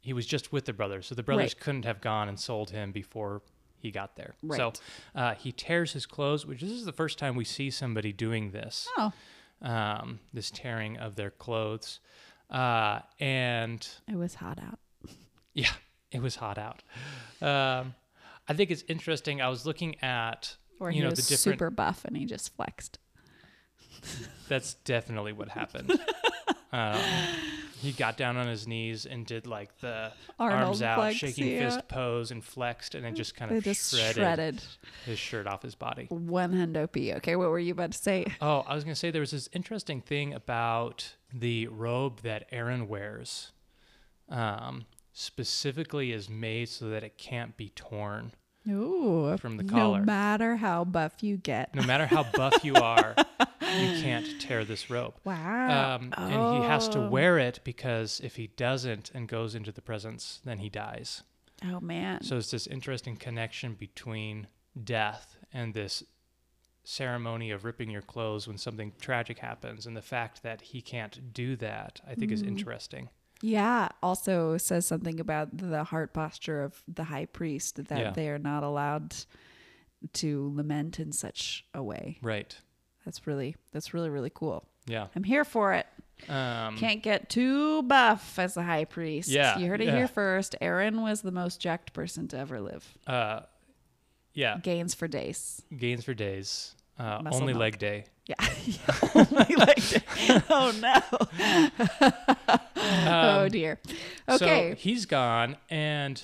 He 0.00 0.12
was 0.12 0.26
just 0.26 0.52
with 0.52 0.64
the 0.64 0.72
brothers, 0.72 1.06
so 1.06 1.14
the 1.14 1.22
brothers 1.22 1.54
Right. 1.54 1.60
couldn't 1.60 1.84
have 1.84 2.00
gone 2.00 2.28
and 2.28 2.38
sold 2.40 2.70
him 2.70 2.90
before 2.92 3.42
he 3.78 3.90
got 3.90 4.16
there. 4.16 4.34
So 4.56 4.72
uh, 5.14 5.34
he 5.34 5.52
tears 5.52 5.92
his 5.92 6.06
clothes, 6.06 6.46
which 6.46 6.60
this 6.60 6.70
is 6.70 6.84
the 6.84 6.92
first 6.92 7.18
time 7.18 7.34
we 7.36 7.44
see 7.44 7.70
somebody 7.70 8.12
doing 8.12 8.50
this 8.50 8.88
Oh, 8.98 9.12
um, 9.62 10.20
this 10.32 10.50
tearing 10.50 10.96
of 10.98 11.16
their 11.16 11.30
clothes. 11.30 12.00
Uh, 12.50 13.00
and 13.18 13.86
it 14.08 14.16
was 14.16 14.34
hot 14.36 14.58
out. 14.62 14.78
yeah, 15.54 15.70
it 16.10 16.20
was 16.22 16.36
hot 16.36 16.58
out. 16.58 16.82
Um, 17.42 17.94
I 18.48 18.54
think 18.54 18.70
it's 18.70 18.84
interesting. 18.88 19.40
I 19.40 19.48
was 19.48 19.64
looking 19.66 19.96
at, 20.02 20.56
Or 20.80 20.90
you 20.90 20.96
he 20.96 21.00
know, 21.02 21.10
was 21.10 21.18
the 21.18 21.22
different. 21.34 21.58
super 21.58 21.70
buff 21.70 22.04
and 22.04 22.16
he 22.16 22.24
just 22.24 22.54
flexed. 22.56 22.98
That's 24.48 24.74
definitely 24.74 25.32
what 25.32 25.48
happened. 25.50 25.90
um, 26.72 27.00
he 27.80 27.92
got 27.92 28.16
down 28.16 28.36
on 28.36 28.46
his 28.46 28.66
knees 28.66 29.06
and 29.06 29.24
did 29.26 29.46
like 29.46 29.78
the 29.80 30.12
Arnold 30.38 30.62
arms 30.62 30.82
out, 30.82 30.96
flex, 30.98 31.16
shaking 31.16 31.48
yeah. 31.48 31.70
fist 31.70 31.88
pose, 31.88 32.30
and 32.30 32.44
flexed, 32.44 32.94
and 32.94 33.04
then 33.04 33.14
just 33.14 33.34
kind 33.34 33.50
They 33.50 33.58
of 33.58 33.64
just 33.64 33.90
shredded, 33.90 34.14
shredded. 34.16 34.62
his 35.06 35.18
shirt 35.18 35.46
off 35.46 35.62
his 35.62 35.74
body. 35.74 36.06
One 36.10 36.52
hundo 36.52 36.90
p. 36.90 37.12
Okay, 37.14 37.36
what 37.36 37.50
were 37.50 37.58
you 37.58 37.72
about 37.72 37.92
to 37.92 37.98
say? 37.98 38.26
Oh, 38.40 38.64
I 38.66 38.74
was 38.74 38.84
going 38.84 38.94
to 38.94 38.98
say 38.98 39.10
there 39.10 39.20
was 39.20 39.30
this 39.30 39.48
interesting 39.52 40.00
thing 40.00 40.34
about 40.34 41.14
the 41.32 41.66
robe 41.68 42.20
that 42.22 42.46
Aaron 42.52 42.86
wears. 42.88 43.52
Um, 44.28 44.86
specifically 45.12 46.12
is 46.12 46.28
made 46.28 46.68
so 46.68 46.88
that 46.88 47.02
it 47.02 47.18
can't 47.18 47.56
be 47.56 47.70
torn 47.70 48.32
Ooh, 48.68 49.36
from 49.38 49.56
the 49.56 49.64
collar. 49.64 49.98
no 49.98 50.04
matter 50.04 50.56
how 50.56 50.84
buff 50.84 51.22
you 51.22 51.36
get. 51.36 51.74
No 51.74 51.82
matter 51.82 52.06
how 52.06 52.22
buff 52.24 52.64
you 52.64 52.74
are, 52.74 53.14
you 53.78 54.02
can't 54.02 54.26
tear 54.40 54.64
this 54.64 54.90
robe. 54.90 55.14
Wow. 55.24 55.96
Um, 55.96 56.12
And 56.16 56.42
he 56.54 56.62
has 56.62 56.88
to 56.90 56.98
Oh. 56.98 57.08
wear 57.08 57.38
it 57.38 57.60
because 57.64 58.20
if 58.24 58.36
he 58.36 58.48
doesn't 58.48 59.10
and 59.14 59.28
goes 59.28 59.54
into 59.54 59.72
the 59.72 59.82
presence, 59.82 60.40
then 60.44 60.58
he 60.58 60.68
dies. 60.68 61.22
oh 61.64 61.78
man. 61.80 62.22
So 62.22 62.36
it's 62.38 62.50
this 62.50 62.66
interesting 62.66 63.16
connection 63.16 63.74
between 63.74 64.46
death 64.82 65.36
and 65.52 65.74
this 65.74 66.02
ceremony 66.84 67.50
of 67.50 67.64
ripping 67.64 67.90
your 67.90 68.02
clothes 68.02 68.48
when 68.48 68.56
something 68.56 68.92
tragic 69.00 69.38
happens 69.40 69.86
and 69.86 69.94
the 69.96 70.02
fact 70.02 70.42
that 70.42 70.60
he 70.62 70.80
can't 70.80 71.32
do 71.34 71.54
that 71.56 72.00
i 72.08 72.14
think 72.14 72.32
is 72.32 72.42
Mm. 72.42 72.48
interesting 72.48 73.08
Yeah, 73.42 73.88
also 74.02 74.56
says 74.58 74.86
something 74.86 75.18
about 75.20 75.56
the 75.56 75.84
heart 75.84 76.12
posture 76.14 76.62
of 76.62 76.82
the 76.88 77.04
high 77.04 77.26
priest 77.26 77.76
that 77.88 77.98
Yeah. 77.98 78.10
they 78.10 78.28
are 78.30 78.38
not 78.38 78.62
allowed 78.62 79.14
to 80.14 80.52
lament 80.54 80.98
in 80.98 81.12
such 81.12 81.64
a 81.74 81.82
way. 81.82 82.18
right 82.22 82.56
That's 83.04 83.26
really 83.26 83.56
that's 83.72 83.92
really 83.94 84.10
really 84.10 84.30
cool. 84.32 84.64
yeah 84.86 85.06
I'm 85.16 85.24
here 85.24 85.44
for 85.44 85.72
it. 85.74 85.86
Um, 86.28 86.76
Can't 86.76 87.02
get 87.02 87.30
too 87.30 87.82
buff 87.84 88.38
as 88.38 88.56
a 88.58 88.62
high 88.62 88.84
priest. 88.84 89.30
Yeah, 89.30 89.56
You 89.58 89.68
heard 89.68 89.80
it 89.80 89.86
yeah. 89.86 89.96
here 89.96 90.06
first. 90.08 90.54
Aaron 90.60 91.00
was 91.00 91.22
the 91.22 91.32
most 91.32 91.60
jacked 91.62 91.94
person 91.94 92.28
to 92.28 92.36
ever 92.38 92.60
live. 92.60 92.86
uh, 93.06 93.40
yeah, 94.34 94.58
Gains 94.62 94.94
for 94.94 95.08
days. 95.08 95.62
gains 95.76 96.04
for 96.04 96.12
days. 96.14 96.74
Uh, 96.98 97.22
only 97.32 97.54
milk. 97.54 97.60
leg 97.60 97.78
day. 97.78 98.04
Yeah. 98.26 98.34
Only 99.14 99.56
like 99.56 99.82
oh 100.50 100.72
no. 100.80 102.10
oh 102.76 103.48
dear. 103.48 103.78
Okay. 104.28 104.70
Um, 104.70 104.76
So 104.76 104.80
he's 104.80 105.06
gone, 105.06 105.56
and 105.68 106.22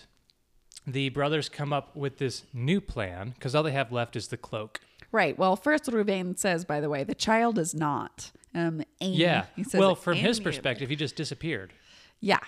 the 0.87 1.09
brothers 1.09 1.49
come 1.49 1.73
up 1.73 1.97
with 1.97 2.19
this 2.19 2.45
new 2.53 2.81
plan 2.81 3.31
because 3.35 3.55
all 3.55 3.63
they 3.63 3.73
have 3.73 3.91
left 3.91 4.15
is 4.17 4.29
the 4.29 4.37
cloak. 4.37 4.81
Right. 5.17 5.37
Well, 5.37 5.57
first 5.57 5.87
Ruvain 5.87 6.39
says, 6.39 6.65
by 6.65 6.81
the 6.81 6.89
way, 6.89 7.03
the 7.05 7.15
child 7.15 7.59
is 7.59 7.75
not. 7.75 8.31
Um. 8.55 8.83
Yeah. 9.01 9.47
Well, 9.75 9.95
from 9.95 10.15
his 10.17 10.41
perspective, 10.41 10.89
he 10.89 10.97
just 10.97 11.17
disappeared, 11.17 11.73
Yeah. 12.21 12.39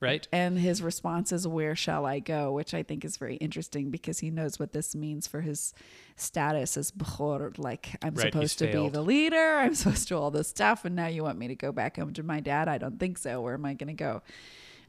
right? 0.00 0.26
And 0.32 0.58
his 0.58 0.80
response 0.82 1.32
is, 1.32 1.46
Where 1.46 1.74
shall 1.76 2.06
I 2.06 2.20
go? 2.20 2.52
Which 2.52 2.72
I 2.72 2.82
think 2.82 3.04
is 3.04 3.16
very 3.16 3.36
interesting 3.36 3.90
because 3.90 4.20
he 4.20 4.30
knows 4.30 4.58
what 4.58 4.72
this 4.72 4.94
means 4.94 5.26
for 5.26 5.40
his 5.42 5.74
status 6.16 6.76
as 6.76 6.90
Bechor. 6.90 7.58
Like, 7.58 7.96
I'm 8.02 8.14
Right, 8.14 8.32
supposed 8.32 8.58
to 8.60 8.66
be 8.72 8.88
the 8.88 9.02
leader, 9.02 9.56
I'm 9.58 9.74
supposed 9.82 10.02
to 10.08 10.14
do 10.14 10.18
all 10.18 10.30
this 10.30 10.48
stuff, 10.48 10.84
and 10.84 10.94
now 10.96 11.06
you 11.08 11.22
want 11.22 11.38
me 11.38 11.48
to 11.48 11.54
go 11.56 11.72
back 11.72 11.96
home 11.96 12.12
to 12.14 12.22
my 12.22 12.40
dad? 12.40 12.68
I 12.68 12.78
don't 12.78 12.98
think 12.98 13.18
so. 13.18 13.40
Where 13.42 13.54
am 13.54 13.64
I 13.66 13.74
going 13.74 13.88
to 13.88 13.92
go? 13.94 14.22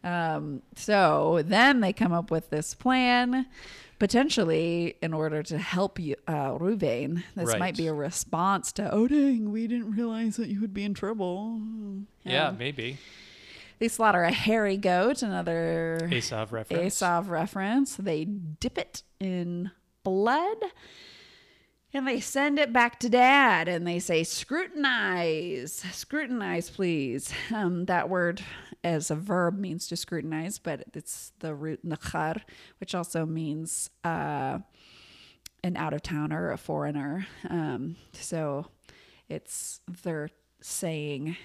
Um, 0.03 0.61
so 0.75 1.41
then 1.45 1.81
they 1.81 1.91
come 1.93 2.13
up 2.13 2.31
with 2.31 2.49
this 2.49 2.73
plan, 2.73 3.45
potentially 3.99 4.95
in 5.01 5.13
order 5.13 5.43
to 5.43 5.57
help 5.57 5.99
you, 5.99 6.15
uh, 6.27 6.51
Ruvain. 6.57 7.23
This 7.35 7.47
Right. 7.49 7.59
might 7.59 7.77
be 7.77 7.87
a 7.87 7.93
response 7.93 8.71
to, 8.73 8.89
oh 8.93 9.07
dang, 9.07 9.51
we 9.51 9.67
didn't 9.67 9.91
realize 9.91 10.37
that 10.37 10.47
you 10.47 10.61
would 10.61 10.73
be 10.73 10.83
in 10.83 10.93
trouble. 10.93 11.59
Yeah, 12.23 12.47
Um, 12.47 12.57
maybe. 12.57 12.97
They 13.79 13.87
slaughter 13.87 14.23
a 14.23 14.31
hairy 14.31 14.77
goat, 14.77 15.21
another 15.21 15.99
Asav 16.11 16.51
reference. 16.51 16.95
Asav 16.99 17.29
reference. 17.29 17.95
They 17.95 18.25
dip 18.25 18.77
it 18.77 19.03
in 19.19 19.71
blood 20.03 20.57
and 21.93 22.07
they 22.07 22.19
send 22.19 22.59
it 22.59 22.71
back 22.71 22.99
to 22.99 23.09
dad 23.09 23.67
and 23.67 23.85
they 23.87 23.99
say, 23.99 24.23
scrutinize, 24.23 25.83
scrutinize, 25.91 26.69
please. 26.69 27.33
Um, 27.53 27.85
that 27.85 28.09
word 28.09 28.41
as 28.83 29.11
a 29.11 29.15
verb 29.15 29.57
means 29.57 29.87
to 29.87 29.95
scrutinize, 29.97 30.59
but 30.59 30.83
it's 30.93 31.33
the 31.39 31.53
root 31.53 31.85
nachar, 31.85 32.41
which 32.79 32.93
also 32.95 33.25
means 33.25 33.89
uh, 34.03 34.59
an 35.63 35.75
out 35.77 35.93
of 35.93 36.01
towner, 36.01 36.51
a 36.51 36.57
foreigner. 36.57 37.27
Um, 37.49 37.95
so 38.13 38.67
it's 39.27 39.81
they're 40.03 40.29
saying, 40.61 41.35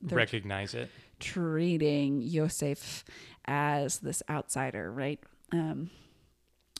they're 0.00 0.16
Recognize 0.16 0.74
it. 0.74 0.90
treating 1.20 2.22
Yosef 2.22 3.04
as 3.44 3.98
this 3.98 4.22
outsider, 4.30 4.90
right? 4.90 5.20
Um, 5.52 5.90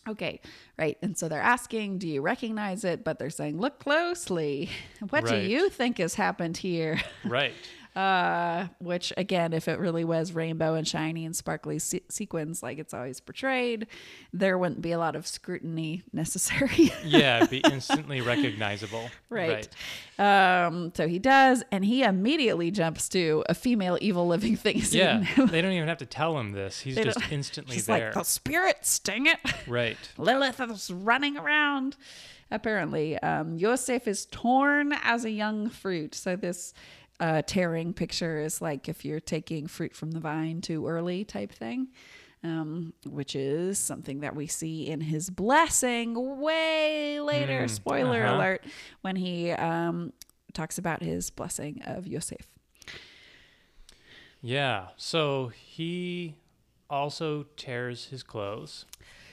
okay, 0.09 0.41
right. 0.79 0.97
And 1.03 1.17
so 1.17 1.29
they're 1.29 1.41
asking, 1.41 1.99
do 1.99 2.09
you 2.09 2.23
recognize 2.23 2.85
it? 2.85 3.05
But 3.05 3.19
they're 3.19 3.31
saying, 3.31 3.59
look 3.59 3.79
closely. 3.79 4.71
What 5.11 5.27
do 5.27 5.37
you 5.37 5.71
think 5.71 5.99
has 5.99 6.15
happened 6.15 6.57
here? 6.57 7.01
Right. 7.25 7.53
Uh, 7.97 8.69
which 8.79 9.13
again, 9.17 9.53
if 9.53 9.67
it 9.67 9.79
really 9.81 10.05
was 10.05 10.33
rainbow 10.33 10.75
and 10.75 10.87
shiny 10.87 11.25
and 11.27 11.35
sparkly 11.35 11.79
se- 11.81 12.03
sequins 12.09 12.63
like 12.63 12.79
it's 12.79 12.95
always 12.95 13.19
portrayed, 13.19 13.87
there 14.33 14.57
wouldn't 14.57 14.81
be 14.81 14.93
a 14.93 14.99
lot 14.99 15.17
of 15.17 15.27
scrutiny 15.27 16.03
necessary. 16.13 16.93
Yeah, 17.05 17.47
be 17.47 17.59
instantly 17.71 18.21
recognizable. 18.21 19.11
Right. 19.29 19.69
Um, 20.19 20.93
so 20.95 21.09
he 21.09 21.19
does, 21.19 21.65
and 21.73 21.85
he 21.85 22.03
immediately 22.03 22.71
jumps 22.71 23.09
to 23.11 23.43
a 23.49 23.55
female 23.55 23.99
evil 24.01 24.27
living 24.27 24.57
thing. 24.57 24.83
Yeah. 24.91 25.25
they 25.37 25.63
don't 25.63 25.73
even 25.73 25.89
have 25.89 25.99
to 25.99 26.07
tell 26.07 26.39
him 26.39 26.53
this. 26.53 26.81
He's 26.81 26.95
They 26.97 27.05
just 27.05 27.21
instantly 27.33 27.75
She's 27.77 27.87
there. 27.87 28.07
like, 28.07 28.15
the 28.15 28.23
spirits, 28.25 28.99
dang 28.99 29.27
it. 29.27 29.39
right. 29.67 29.97
Lilith 30.19 30.61
is 30.61 30.91
running 30.91 31.37
around. 31.37 31.97
Apparently, 32.53 33.17
um, 33.19 33.57
Yosef 33.57 34.09
is 34.09 34.27
torn 34.27 34.93
as 35.05 35.25
a 35.25 35.31
young 35.31 35.69
fruit. 35.71 36.15
So 36.17 36.35
this 36.35 36.75
uh, 37.21 37.43
tearing 37.43 37.93
picture 37.93 38.39
is 38.39 38.61
like 38.61 38.89
if 38.89 39.05
you're 39.05 39.21
taking 39.21 39.67
fruit 39.67 39.95
from 39.95 40.11
the 40.11 40.21
vine 40.21 40.61
too 40.61 40.87
early 40.87 41.25
type 41.25 41.53
thing, 41.53 41.89
um, 42.43 42.95
which 43.07 43.37
is 43.37 43.79
something 43.79 44.21
that 44.21 44.35
we 44.35 44.47
see 44.47 44.89
in 44.89 45.01
his 45.01 45.29
blessing 45.29 46.41
way 46.41 47.21
later. 47.21 47.65
Mm, 47.65 47.71
Spoiler 47.71 48.25
uh-huh. 48.25 48.37
alert 48.37 48.65
when 49.03 49.17
he 49.17 49.53
um, 49.53 50.13
talks 50.55 50.79
about 50.79 51.03
his 51.03 51.31
blessing 51.31 51.83
of 51.85 52.07
Yosef. 52.07 52.47
Yeah. 54.41 54.89
So 54.97 55.49
he 55.49 56.37
also 56.89 57.47
tears 57.57 58.07
his 58.07 58.23
clothes. 58.23 58.87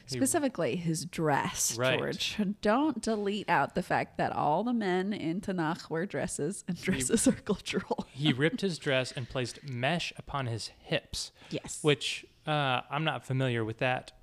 He- 0.10 0.16
Specifically, 0.16 0.76
his 0.78 1.05
dress, 1.05 1.78
Right. 1.78 1.99
George. 1.99 2.38
Don't 2.62 3.01
delete 3.01 3.49
out 3.49 3.76
the 3.76 3.84
fact 3.84 4.18
that 4.18 4.32
all 4.32 4.64
the 4.64 4.74
men 4.74 5.12
in 5.14 5.41
Tanakh 5.41 5.89
wear 5.89 6.05
dresses, 6.05 6.64
and 6.68 6.82
dresses 6.82 7.28
are 7.28 7.34
cultural. 7.34 8.08
He 8.14 8.32
ripped 8.34 8.62
his 8.62 8.78
dress 8.80 9.12
and 9.12 9.28
placed 9.30 9.64
mesh 9.68 10.14
upon 10.18 10.45
his 10.47 10.72
hips, 10.80 11.32
Yes. 11.49 11.80
which 11.84 12.26
uh, 12.47 12.82
I'm 12.89 13.03
not 13.03 13.26
familiar 13.26 13.64
with 13.66 13.78
that 13.80 14.14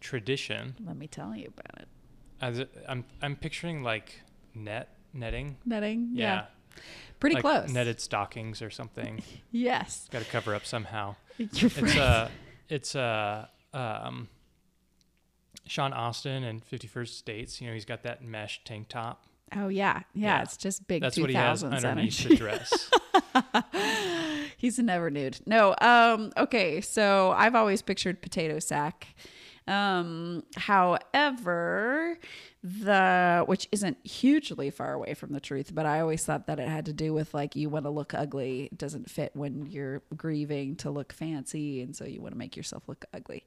tradition. 0.00 0.74
Let 0.84 0.96
me 0.96 1.06
tell 1.06 1.34
you 1.34 1.52
about 1.56 1.80
it. 1.82 1.88
As 2.40 2.62
I'm, 2.88 3.04
I'm 3.22 3.36
picturing 3.36 3.82
like 3.82 4.20
net 4.54 4.88
netting. 5.12 5.56
Netting. 5.64 6.10
Yeah. 6.12 6.46
Yeah, 6.74 6.82
Pretty 7.18 7.34
like 7.34 7.42
close. 7.42 7.72
netted 7.72 8.00
stockings 8.00 8.62
or 8.62 8.70
something. 8.70 9.22
Yes. 9.52 10.08
Got 10.10 10.22
to 10.22 10.28
cover 10.30 10.54
up 10.54 10.64
somehow. 10.64 11.16
You're 11.36 11.48
It's 11.66 11.80
right. 11.82 11.98
uh, 11.98 12.28
it's 12.68 12.94
uh, 12.94 13.46
um, 13.74 14.28
Sean 15.70 15.92
Astin 15.92 16.42
and 16.42 16.64
50 16.64 16.88
First 16.88 17.24
Dates. 17.24 17.60
You 17.60 17.68
know, 17.68 17.74
he's 17.74 17.84
got 17.84 18.02
that 18.02 18.24
mesh 18.24 18.60
tank 18.64 18.88
top. 18.88 19.24
oh, 19.54 19.68
yeah. 19.68 20.02
yeah. 20.14 20.38
yeah. 20.38 20.42
It's 20.42 20.56
just 20.56 20.88
big 20.88 21.00
That's 21.00 21.16
what 21.18 21.30
he 21.30 21.36
has 21.36 21.62
underneath 21.62 22.20
energy. 22.20 22.28
the 22.28 22.36
dress. 22.36 22.90
He's 24.56 24.78
never 24.78 25.10
nude. 25.10 25.38
No. 25.46 25.74
Um, 25.80 26.32
okay. 26.36 26.80
So 26.80 27.32
I've 27.36 27.54
always 27.54 27.82
pictured 27.82 28.20
potato 28.20 28.58
sack. 28.58 29.14
Um, 29.68 30.42
however, 30.56 32.18
the 32.62 33.44
which 33.46 33.68
isn't 33.72 33.96
hugely 34.06 34.70
far 34.70 34.92
away 34.92 35.14
from 35.14 35.32
the 35.32 35.40
truth, 35.40 35.74
but 35.74 35.86
I 35.86 36.00
always 36.00 36.24
thought 36.24 36.46
that 36.46 36.60
it 36.60 36.68
had 36.68 36.86
to 36.86 36.92
do 36.92 37.14
with 37.14 37.32
like 37.32 37.56
you 37.56 37.70
want 37.70 37.86
to 37.86 37.90
look 37.90 38.12
ugly. 38.12 38.64
It 38.64 38.76
doesn't 38.76 39.10
fit 39.10 39.32
when 39.34 39.66
you're 39.66 40.02
grieving 40.14 40.76
to 40.76 40.90
look 40.90 41.12
fancy, 41.12 41.80
and 41.80 41.96
so 41.96 42.04
you 42.04 42.20
want 42.20 42.34
to 42.34 42.38
make 42.38 42.56
yourself 42.56 42.82
look 42.86 43.06
ugly. 43.14 43.46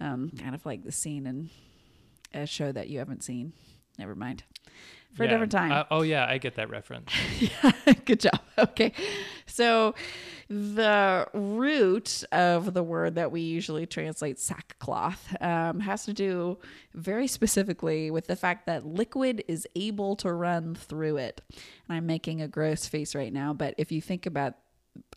Um, 0.00 0.30
kind 0.38 0.54
of 0.54 0.64
like 0.64 0.84
the 0.84 0.92
scene 0.92 1.26
in 1.26 1.50
a 2.32 2.46
show 2.46 2.70
that 2.70 2.88
you 2.88 2.98
haven't 2.98 3.24
seen. 3.24 3.52
Never 3.98 4.14
mind. 4.14 4.44
For 5.14 5.24
Yeah. 5.24 5.28
a 5.28 5.32
different 5.32 5.52
time. 5.52 5.72
Uh, 5.72 5.84
oh 5.90 6.02
yeah, 6.02 6.26
I 6.26 6.38
get 6.38 6.54
that 6.56 6.70
reference. 6.70 7.12
Yeah, 7.40 7.72
good 8.06 8.20
job. 8.20 8.38
Okay. 8.58 8.92
So 9.46 9.94
the 10.48 11.26
root 11.34 12.22
of 12.32 12.74
the 12.74 12.82
word 12.82 13.14
that 13.16 13.32
we 13.32 13.40
usually 13.40 13.86
translate 13.86 14.38
sackcloth 14.38 15.34
um, 15.42 15.80
has 15.80 16.04
to 16.04 16.12
do 16.12 16.58
very 16.94 17.26
specifically 17.26 18.10
with 18.10 18.26
the 18.26 18.36
fact 18.36 18.66
that 18.66 18.86
liquid 18.86 19.42
is 19.48 19.66
able 19.74 20.16
to 20.16 20.32
run 20.32 20.74
through 20.74 21.16
it. 21.16 21.40
And 21.88 21.96
I'm 21.96 22.06
making 22.06 22.40
a 22.42 22.48
gross 22.48 22.86
face 22.86 23.14
right 23.14 23.32
now, 23.32 23.52
but 23.54 23.74
if 23.78 23.90
you 23.92 24.00
think 24.02 24.26
about 24.26 24.54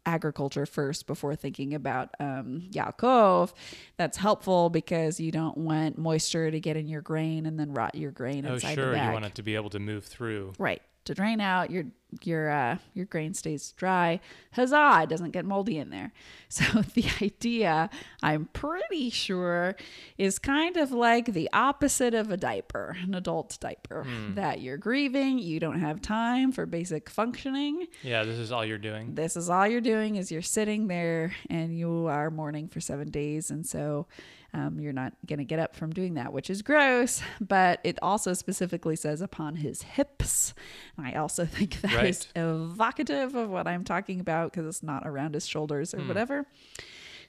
agriculture 0.06 0.66
first 0.66 1.08
before 1.08 1.36
thinking 1.36 1.74
about 1.74 2.10
um, 2.20 2.62
Yaakov, 2.72 3.54
that's 3.98 4.18
helpful 4.18 4.70
because 4.70 5.20
you 5.20 5.32
don't 5.32 5.58
want 5.58 5.98
moisture 5.98 6.52
to 6.52 6.60
get 6.60 6.78
in 6.78 6.88
your 6.88 7.02
grain 7.02 7.46
and 7.46 7.60
then 7.60 7.74
rot 7.74 7.96
your 7.96 8.12
grain 8.12 8.46
Oh 8.46 8.56
inside 8.56 8.76
sure, 8.76 8.96
you 8.96 9.12
want 9.12 9.26
it 9.26 9.36
to 9.36 9.44
be 9.44 9.56
able 9.56 9.70
to 9.72 9.80
move 9.80 10.06
through. 10.06 10.54
Right. 10.58 10.82
To 11.06 11.14
drain 11.14 11.40
out 11.40 11.70
your 11.70 11.84
your 12.24 12.50
uh 12.50 12.78
your 12.94 13.06
grain 13.06 13.34
stays 13.34 13.72
dry. 13.78 14.20
Huzzah, 14.54 15.02
it 15.04 15.10
doesn't 15.10 15.32
get 15.32 15.46
moldy 15.46 15.78
in 15.78 15.90
there. 15.90 16.12
So 16.48 16.64
the 16.94 17.04
idea, 17.22 17.90
I'm 18.24 18.46
pretty 18.54 19.10
sure, 19.10 19.76
is 20.18 20.40
kind 20.40 20.78
of 20.78 20.92
like 20.94 21.26
the 21.34 21.50
opposite 21.52 22.14
of 22.14 22.32
a 22.32 22.38
diaper, 22.38 22.96
an 23.04 23.14
adult 23.14 23.58
diaper. 23.60 24.06
That 24.36 24.62
you're 24.62 24.78
grieving, 24.78 25.40
you 25.40 25.60
don't 25.60 25.82
have 25.82 26.02
time 26.02 26.54
for 26.54 26.66
basic 26.66 27.10
functioning. 27.10 27.88
Yeah, 28.04 28.24
this 28.24 28.38
is 28.38 28.54
all 28.54 28.64
you're 28.64 28.78
doing. 28.78 29.16
This 29.16 29.36
is 29.36 29.50
all 29.50 29.68
you're 29.68 29.82
doing 29.82 30.16
is 30.16 30.32
you're 30.32 30.42
sitting 30.42 30.88
there 30.88 31.34
and 31.50 31.78
you 31.78 32.06
are 32.08 32.30
mourning 32.32 32.70
for 32.70 32.80
seven 32.80 33.10
days. 33.10 33.52
And 33.52 33.66
so 33.66 34.08
um, 34.56 34.80
you're 34.80 34.94
not 34.94 35.12
going 35.28 35.40
to 35.40 35.44
get 35.46 35.60
up 35.60 35.76
from 35.76 35.92
doing 35.92 36.14
that, 36.14 36.32
which 36.32 36.50
is 36.50 36.62
gross. 36.62 37.22
But 37.42 37.82
it 37.84 38.00
also 38.02 38.34
specifically 38.34 38.96
says 38.96 39.22
upon 39.22 39.58
his 39.58 39.82
hips. 39.82 40.54
And 40.98 41.06
I 41.06 41.14
also 41.14 41.46
think 41.56 41.82
that 41.82 42.06
is 42.06 42.28
Right. 42.36 42.42
evocative 42.44 43.36
of 43.36 43.50
what 43.50 43.68
I'm 43.68 43.84
talking 43.84 44.20
about 44.20 44.52
because 44.52 44.66
it's 44.66 44.82
not 44.84 45.06
around 45.06 45.34
his 45.34 45.46
shoulders 45.46 45.94
or 45.94 46.00
whatever. 46.00 46.46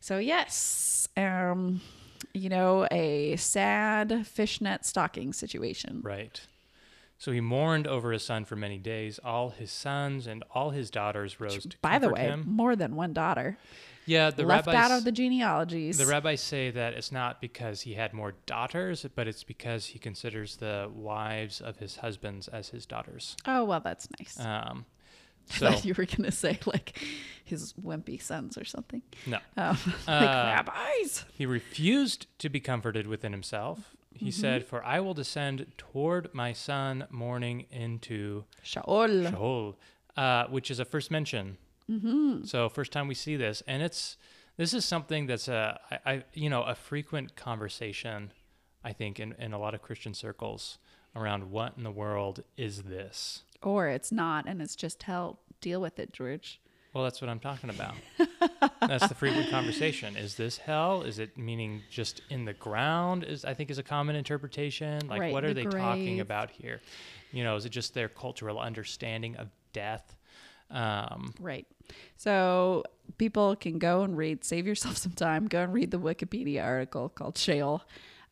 So, 0.00 0.18
yes, 0.18 1.08
um, 1.16 1.80
you 2.32 2.48
know, 2.48 2.86
a 2.92 3.34
sad 3.36 4.26
fishnet 4.26 4.84
stocking 4.84 5.32
situation. 5.32 6.00
Right. 6.04 6.40
So 7.18 7.32
he 7.32 7.40
mourned 7.40 7.86
over 7.86 8.12
his 8.12 8.22
son 8.22 8.44
for 8.44 8.56
many 8.56 8.78
days. 8.78 9.18
All 9.24 9.48
his 9.50 9.70
sons 9.72 10.26
and 10.26 10.44
all 10.54 10.70
his 10.70 10.90
daughters 10.90 11.40
rose 11.40 11.64
to 11.64 11.76
By 11.82 11.98
the 11.98 12.10
way, 12.10 12.20
him. 12.28 12.44
more 12.46 12.76
than 12.76 12.94
one 12.94 13.12
daughter 13.14 13.56
Yeah, 14.06 14.30
the 14.30 14.44
left 14.44 14.66
rabbis 14.68 14.90
out 14.90 14.96
of 14.98 15.04
the 15.04 15.12
genealogies. 15.12 15.98
the 15.98 16.06
rabbis 16.06 16.40
say 16.40 16.70
that 16.70 16.94
it's 16.94 17.10
not 17.12 17.40
because 17.40 17.80
he 17.82 17.94
had 17.94 18.12
more 18.12 18.34
daughters, 18.46 19.04
but 19.14 19.26
it's 19.28 19.42
because 19.44 19.86
he 19.86 19.98
considers 19.98 20.56
the 20.56 20.88
wives 20.94 21.60
of 21.60 21.78
his 21.78 21.96
husbands 21.96 22.48
as 22.48 22.68
his 22.70 22.86
daughters. 22.86 23.36
oh 23.46 23.64
well, 23.64 23.80
that's 23.80 24.08
nice. 24.18 24.38
Um, 24.38 24.86
I 25.50 25.54
thought 25.58 25.84
you 25.84 25.94
were 25.96 26.06
gonna 26.06 26.32
say 26.32 26.58
like 26.66 26.98
his 27.44 27.72
wimpy 27.74 28.20
sons 28.20 28.56
or 28.58 28.64
something. 28.64 29.02
no, 29.26 29.38
Oh, 29.56 29.78
like 30.08 30.20
Uh, 30.22 30.54
rabbis. 30.56 31.24
he 31.32 31.46
refused 31.46 32.26
to 32.38 32.48
be 32.48 32.60
comforted 32.60 33.06
within 33.06 33.32
himself. 33.32 33.94
He 34.14 34.30
said, 34.30 34.64
"For 34.64 34.82
I 34.82 35.00
will 35.00 35.12
descend 35.14 35.66
toward 35.76 36.32
my 36.32 36.52
son, 36.54 37.04
mourning 37.10 37.66
into 37.70 38.44
Shaol. 38.64 39.28
Sheol, 39.30 39.78
uh, 40.16 40.46
which 40.46 40.70
is 40.70 40.78
a 40.80 40.84
first 40.86 41.10
mention. 41.10 41.58
Mm-hmm. 41.90 42.44
So 42.44 42.68
first 42.68 42.92
time 42.92 43.08
we 43.08 43.14
see 43.14 43.36
this, 43.36 43.62
and 43.66 43.82
it's 43.82 44.16
this 44.56 44.74
is 44.74 44.84
something 44.84 45.26
that's 45.26 45.48
a 45.48 45.78
I, 45.90 46.12
I 46.12 46.24
you 46.34 46.50
know 46.50 46.62
a 46.62 46.74
frequent 46.74 47.36
conversation, 47.36 48.32
I 48.84 48.92
think 48.92 49.20
in 49.20 49.34
in 49.38 49.52
a 49.52 49.58
lot 49.58 49.74
of 49.74 49.82
Christian 49.82 50.14
circles 50.14 50.78
around 51.14 51.50
what 51.50 51.74
in 51.76 51.82
the 51.82 51.90
world 51.90 52.42
is 52.56 52.82
this. 52.82 53.42
Or 53.62 53.88
it's 53.88 54.12
not, 54.12 54.46
and 54.46 54.60
it's 54.60 54.76
just 54.76 55.02
hell. 55.04 55.40
Deal 55.60 55.80
with 55.80 55.98
it, 55.98 56.12
George. 56.12 56.60
Well, 56.92 57.04
that's 57.04 57.20
what 57.20 57.28
I'm 57.28 57.40
talking 57.40 57.68
about. 57.68 57.94
that's 58.80 59.06
the 59.06 59.14
frequent 59.14 59.50
conversation. 59.50 60.16
Is 60.16 60.34
this 60.34 60.56
hell? 60.56 61.02
Is 61.02 61.18
it 61.18 61.36
meaning 61.36 61.82
just 61.90 62.22
in 62.30 62.46
the 62.46 62.54
ground? 62.54 63.22
Is 63.24 63.44
I 63.44 63.52
think 63.52 63.70
is 63.70 63.76
a 63.76 63.82
common 63.82 64.16
interpretation. 64.16 65.06
Like, 65.06 65.20
Right, 65.20 65.32
what 65.32 65.44
are 65.44 65.52
the 65.52 65.64
they 65.64 65.66
talking 65.66 66.20
about 66.20 66.50
here? 66.50 66.80
You 67.32 67.44
know, 67.44 67.54
is 67.56 67.66
it 67.66 67.68
just 67.68 67.92
their 67.92 68.08
cultural 68.08 68.58
understanding 68.58 69.36
of 69.36 69.48
death? 69.74 70.16
Um, 70.70 71.34
Right. 71.38 71.66
So 72.16 72.84
people 73.18 73.56
can 73.56 73.78
go 73.78 74.02
and 74.02 74.16
read, 74.16 74.44
save 74.44 74.66
yourself 74.66 74.96
some 74.98 75.12
time, 75.12 75.46
go 75.46 75.62
and 75.62 75.72
read 75.72 75.90
the 75.90 75.98
Wikipedia 75.98 76.64
article 76.64 77.08
called 77.08 77.38
Sheol. 77.38 77.82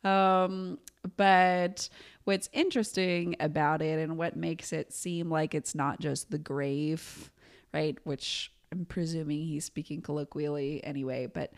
Um, 0.03 0.77
but 1.17 1.89
what's 2.25 2.49
interesting 2.53 3.35
about 3.39 3.81
it 3.81 3.99
and 3.99 4.17
what 4.17 4.35
makes 4.35 4.71
it 4.71 4.93
seem 4.93 5.29
like 5.29 5.55
it's 5.55 5.73
not 5.73 5.99
just 5.99 6.29
the 6.29 6.37
grave, 6.37 7.31
right? 7.73 7.97
Which 8.03 8.51
I'm 8.71 8.85
presuming 8.85 9.45
he's 9.45 9.65
speaking 9.65 10.01
colloquially 10.01 10.83
anyway, 10.83 11.27
but 11.27 11.53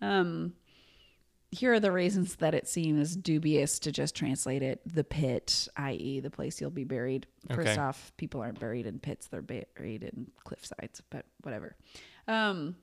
um, 0.00 0.52
here 1.52 1.72
are 1.72 1.80
the 1.80 1.92
reasons 1.92 2.36
that 2.36 2.54
it 2.54 2.66
seems 2.68 3.16
dubious 3.16 3.78
to 3.80 3.92
just 3.92 4.14
translate 4.14 4.62
it 4.62 4.80
the 4.86 5.04
pit, 5.04 5.68
i.e., 5.76 6.20
the 6.20 6.30
place 6.30 6.60
you'll 6.60 6.70
be 6.70 6.84
buried. 6.84 7.26
First 7.54 7.68
Okay. 7.68 7.80
off, 7.80 8.12
people 8.16 8.40
aren't 8.42 8.58
buried 8.60 8.86
in 8.86 8.98
pits, 8.98 9.28
they're 9.28 9.42
buried 9.42 10.02
in 10.02 10.30
cliff 10.44 10.64
sides, 10.66 11.02
but 11.10 11.24
whatever. 11.42 11.76
Um, 12.28 12.76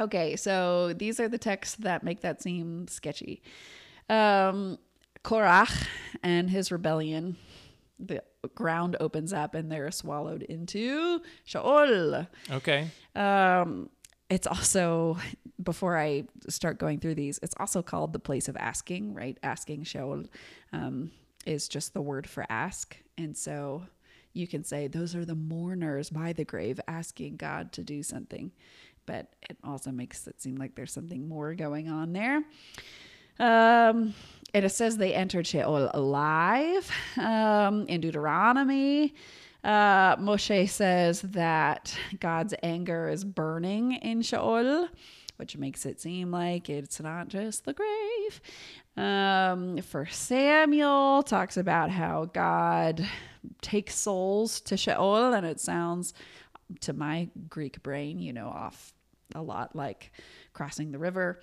okay, 0.00 0.36
so 0.36 0.94
these 0.94 1.20
are 1.20 1.28
the 1.28 1.38
texts 1.38 1.76
that 1.76 2.02
make 2.02 2.22
that 2.22 2.42
seem 2.42 2.88
sketchy. 2.88 3.42
Um, 4.08 4.78
Korach 5.22 5.86
and 6.22 6.48
his 6.50 6.70
rebellion. 6.72 7.36
The 7.98 8.22
ground 8.54 8.96
opens 9.00 9.32
up 9.32 9.54
and 9.54 9.72
they're 9.72 9.90
swallowed 9.90 10.42
into 10.42 11.20
Sheol. 11.44 12.26
okay. 12.50 12.90
Um, 13.14 13.88
it's 14.28 14.46
also 14.46 15.18
before 15.62 15.96
I 15.96 16.24
start 16.48 16.78
going 16.78 17.00
through 17.00 17.14
these, 17.14 17.38
it's 17.42 17.54
also 17.58 17.82
called 17.82 18.12
the 18.12 18.18
place 18.18 18.48
of 18.48 18.56
asking, 18.56 19.14
right? 19.14 19.38
Asking 19.42 19.84
Sheol 19.84 20.24
um, 20.72 21.10
is 21.44 21.68
just 21.68 21.94
the 21.94 22.02
word 22.02 22.28
for 22.28 22.44
ask, 22.48 22.96
and 23.16 23.36
so 23.36 23.84
you 24.32 24.46
can 24.46 24.64
say 24.64 24.86
those 24.86 25.14
are 25.14 25.24
the 25.24 25.34
mourners 25.34 26.10
by 26.10 26.32
the 26.32 26.44
grave 26.44 26.78
asking 26.86 27.36
God 27.36 27.72
to 27.72 27.82
do 27.82 28.02
something, 28.02 28.52
but 29.06 29.32
it 29.48 29.56
also 29.64 29.90
makes 29.90 30.26
it 30.26 30.42
seem 30.42 30.56
like 30.56 30.74
there's 30.74 30.92
something 30.92 31.28
more 31.28 31.54
going 31.54 31.88
on 31.88 32.12
there. 32.12 32.42
Um, 33.38 34.14
and 34.54 34.64
it 34.64 34.70
says 34.70 34.96
they 34.96 35.14
entered 35.14 35.46
Sheol 35.46 35.90
alive. 35.92 36.90
Um, 37.18 37.86
in 37.88 38.00
Deuteronomy, 38.00 39.14
uh, 39.64 40.16
Moshe 40.16 40.68
says 40.68 41.22
that 41.22 41.96
God's 42.20 42.54
anger 42.62 43.08
is 43.08 43.24
burning 43.24 43.92
in 43.92 44.22
Sheol, 44.22 44.88
which 45.36 45.56
makes 45.56 45.84
it 45.86 46.00
seem 46.00 46.30
like 46.30 46.68
it's 46.68 47.00
not 47.00 47.28
just 47.28 47.64
the 47.64 47.74
grave. 47.74 48.40
Um, 48.96 49.78
First 49.82 50.22
Samuel 50.22 51.22
talks 51.22 51.56
about 51.56 51.90
how 51.90 52.26
God 52.26 53.06
takes 53.60 53.94
souls 53.94 54.60
to 54.62 54.76
Sheol, 54.76 55.34
and 55.34 55.44
it 55.46 55.60
sounds 55.60 56.14
to 56.80 56.92
my 56.92 57.28
Greek 57.48 57.82
brain, 57.82 58.18
you 58.18 58.32
know, 58.32 58.48
off 58.48 58.92
a 59.34 59.42
lot 59.42 59.76
like 59.76 60.12
crossing 60.52 60.92
the 60.92 60.98
river. 60.98 61.40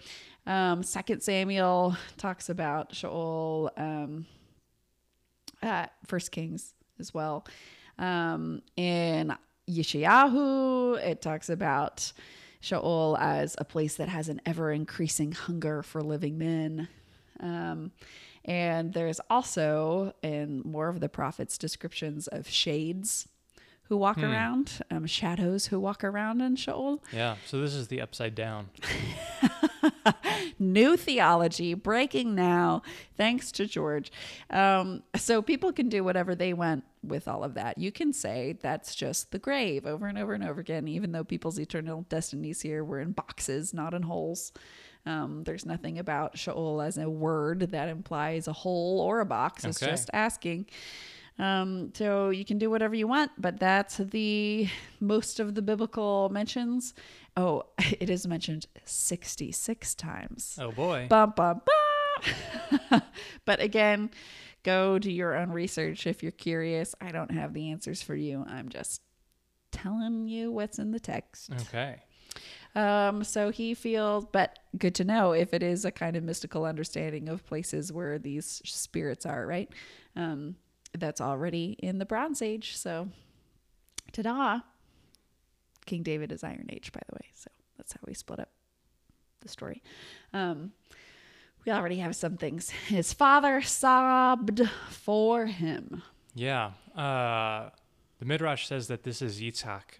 Um, 0.47 0.83
Second 0.83 1.21
Samuel 1.21 1.95
talks 2.17 2.49
about 2.49 2.95
Sheol. 2.95 3.71
Um, 3.77 4.25
uh, 5.61 5.87
First 6.05 6.31
Kings 6.31 6.73
as 6.99 7.13
well. 7.13 7.45
Um, 7.97 8.61
in 8.75 9.35
Yeshayahu, 9.69 10.99
it 11.03 11.21
talks 11.21 11.49
about 11.49 12.11
Sheol 12.59 13.17
as 13.19 13.55
a 13.57 13.65
place 13.65 13.95
that 13.95 14.09
has 14.09 14.29
an 14.29 14.41
ever 14.45 14.71
increasing 14.71 15.31
hunger 15.33 15.83
for 15.83 16.01
living 16.01 16.37
men. 16.37 16.87
Um, 17.39 17.91
and 18.45 18.93
there's 18.93 19.19
also 19.29 20.13
in 20.21 20.61
more 20.65 20.89
of 20.89 20.99
the 20.99 21.09
prophets 21.09 21.57
descriptions 21.57 22.27
of 22.27 22.47
shades 22.47 23.27
who 23.89 23.97
walk 23.97 24.17
around, 24.17 24.79
um, 24.89 25.05
shadows 25.05 25.67
who 25.67 25.79
walk 25.79 26.03
around 26.03 26.41
in 26.41 26.55
Sheol. 26.55 27.03
Yeah. 27.11 27.35
So 27.45 27.59
this 27.59 27.73
is 27.73 27.89
the 27.89 28.01
upside 28.01 28.33
down. 28.33 28.69
New 30.59 30.95
theology 30.95 31.73
breaking 31.73 32.33
now, 32.33 32.81
thanks 33.17 33.51
to 33.53 33.65
George. 33.65 34.11
Um, 34.49 35.03
so 35.15 35.41
people 35.41 35.73
can 35.73 35.89
do 35.89 36.03
whatever 36.03 36.33
they 36.33 36.53
want 36.53 36.85
with 37.03 37.27
all 37.27 37.43
of 37.43 37.53
that. 37.55 37.77
You 37.77 37.91
can 37.91 38.13
say 38.13 38.57
that's 38.61 38.95
just 38.95 39.31
the 39.31 39.39
grave 39.39 39.85
over 39.85 40.07
and 40.07 40.17
over 40.17 40.33
and 40.33 40.43
over 40.43 40.61
again, 40.61 40.87
even 40.87 41.11
though 41.11 41.23
people's 41.23 41.59
eternal 41.59 42.05
destinies 42.09 42.61
here 42.61 42.83
were 42.83 42.99
in 42.99 43.11
boxes, 43.11 43.73
not 43.73 43.93
in 43.93 44.03
holes. 44.03 44.51
Um, 45.05 45.43
there's 45.43 45.65
nothing 45.65 45.99
about 45.99 46.37
Sheol 46.37 46.81
as 46.81 46.97
a 46.97 47.09
word 47.09 47.71
that 47.71 47.89
implies 47.89 48.47
a 48.47 48.53
hole 48.53 49.01
or 49.01 49.19
a 49.19 49.25
box. 49.25 49.65
It's 49.65 49.79
just 49.79 50.09
asking. 50.13 50.67
Um, 51.39 51.91
so 51.95 52.29
you 52.29 52.45
can 52.45 52.57
do 52.57 52.69
whatever 52.69 52.95
you 52.95 53.07
want, 53.07 53.31
but 53.37 53.59
that's 53.59 53.97
the 53.97 54.69
most 54.99 55.39
of 55.39 55.55
the 55.55 55.61
biblical 55.61 56.29
mentions. 56.29 56.93
Oh, 57.35 57.63
it 57.79 58.09
is 58.09 58.27
mentioned 58.27 58.67
66 58.85 59.95
times. 59.95 60.57
Oh 60.61 60.71
boy. 60.71 61.07
Bum, 61.09 61.33
bum, 61.35 61.61
bum. 61.65 63.01
but 63.45 63.59
again, 63.59 64.11
go 64.63 64.99
do 64.99 65.11
your 65.11 65.35
own 65.35 65.51
research 65.51 66.07
if 66.07 66.23
you're 66.23 66.31
curious. 66.31 66.95
I 67.01 67.11
don't 67.11 67.31
have 67.31 67.53
the 67.53 67.71
answers 67.71 68.01
for 68.01 68.15
you. 68.15 68.45
I'm 68.47 68.69
just 68.69 69.01
telling 69.71 70.27
you 70.27 70.51
what's 70.51 70.79
in 70.79 70.91
the 70.91 70.99
text. 70.99 71.51
Okay. 71.67 71.97
Um, 72.75 73.23
so 73.23 73.51
he 73.51 73.73
feels, 73.73 74.25
but 74.31 74.59
good 74.77 74.95
to 74.95 75.03
know 75.03 75.33
if 75.33 75.53
it 75.53 75.61
is 75.61 75.85
a 75.85 75.91
kind 75.91 76.15
of 76.15 76.23
mystical 76.23 76.65
understanding 76.65 77.29
of 77.29 77.45
places 77.45 77.91
where 77.91 78.17
these 78.17 78.61
spirits 78.65 79.25
are, 79.25 79.45
right? 79.45 79.69
Um, 80.15 80.55
that's 80.97 81.21
already 81.21 81.75
in 81.79 81.99
the 81.99 82.05
Bronze 82.05 82.41
Age. 82.41 82.75
So, 82.77 83.09
ta 84.11 84.21
da! 84.23 84.59
King 85.85 86.03
David 86.03 86.31
is 86.31 86.43
Iron 86.43 86.67
Age, 86.69 86.91
by 86.91 87.01
the 87.07 87.15
way. 87.15 87.29
So 87.33 87.49
that's 87.77 87.93
how 87.93 87.99
we 88.07 88.13
split 88.13 88.39
up 88.39 88.49
the 89.41 89.49
story. 89.49 89.83
Um, 90.33 90.71
we 91.65 91.71
already 91.71 91.97
have 91.97 92.15
some 92.15 92.37
things. 92.37 92.69
His 92.69 93.13
father 93.13 93.61
sobbed 93.61 94.61
for 94.89 95.45
him. 95.45 96.03
Yeah. 96.35 96.71
Uh, 96.95 97.69
the 98.19 98.25
Midrash 98.25 98.67
says 98.67 98.87
that 98.87 99.03
this 99.03 99.21
is 99.21 99.41
Yitzhak, 99.41 99.99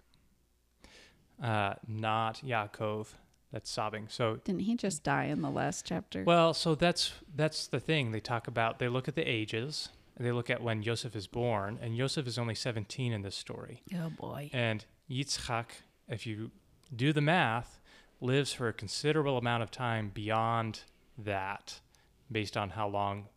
uh, 1.42 1.74
not 1.88 2.42
Yaakov, 2.46 3.08
that's 3.52 3.70
sobbing. 3.70 4.08
So, 4.10 4.38
Didn't 4.44 4.62
he 4.62 4.76
just 4.76 5.04
die 5.04 5.26
in 5.26 5.42
the 5.42 5.50
last 5.50 5.86
chapter? 5.86 6.24
well, 6.24 6.54
so 6.54 6.76
that's 6.76 7.14
that's 7.36 7.68
the 7.68 7.80
thing. 7.80 8.12
They 8.12 8.20
talk 8.20 8.48
about. 8.48 8.80
They 8.80 8.88
look 8.88 9.08
at 9.08 9.16
the 9.16 9.24
ages. 9.30 9.90
And 10.16 10.28
they 10.28 10.32
look 10.32 10.52
at 10.52 10.62
when 10.62 10.84
Joseph 10.84 11.16
is 11.16 11.26
born, 11.26 11.80
and 11.82 11.98
Joseph 11.98 12.28
is 12.28 12.38
only 12.38 12.54
17 12.54 13.12
in 13.12 13.24
this 13.24 13.36
story. 13.36 13.82
oh 13.96 14.12
boy. 14.12 14.52
And 14.54 14.86
Yitzchak, 15.10 15.66
if 16.08 16.28
you 16.28 16.52
do 16.96 17.12
the 17.14 17.20
math, 17.20 17.80
lives 18.22 18.54
for 18.54 18.68
a 18.68 18.74
considerable 18.74 19.40
amount 19.40 19.64
of 19.64 19.72
time 19.72 20.12
beyond 20.14 20.82
that, 21.18 21.80
based 22.32 22.58
on 22.58 22.70
how 22.72 22.88
long 22.88 23.28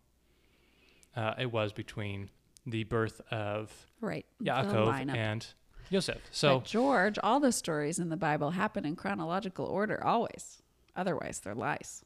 uh, 1.16 1.34
it 1.38 1.50
was 1.52 1.72
between 1.72 2.30
the 2.66 2.84
birth 2.84 3.20
of 3.30 3.70
Right. 4.00 4.26
Yaakov 4.42 5.14
and 5.14 5.46
Joseph. 5.90 6.20
So, 6.30 6.58
but 6.58 6.66
George, 6.66 7.18
all 7.22 7.40
the 7.40 7.52
stories 7.52 7.98
in 7.98 8.08
the 8.08 8.16
Bible 8.16 8.50
happen 8.50 8.84
in 8.84 8.96
chronological 8.96 9.66
order 9.66 10.02
always. 10.04 10.62
Otherwise, 10.94 11.40
they're 11.40 11.54
lies. 11.54 12.04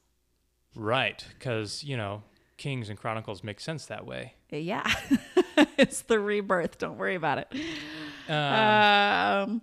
right, 0.75 1.25
because, 1.37 1.83
you 1.83 1.97
know, 1.97 2.23
Kings 2.57 2.89
and 2.89 2.99
Chronicles 2.99 3.43
make 3.43 3.59
sense 3.59 3.85
that 3.87 4.05
way. 4.05 4.35
Yeah. 4.51 4.89
it's 5.77 6.01
the 6.01 6.19
rebirth. 6.19 6.77
Don't 6.77 6.97
worry 6.97 7.15
about 7.15 7.37
it. 7.39 7.47
Um, 8.31 9.51
Um, 9.51 9.61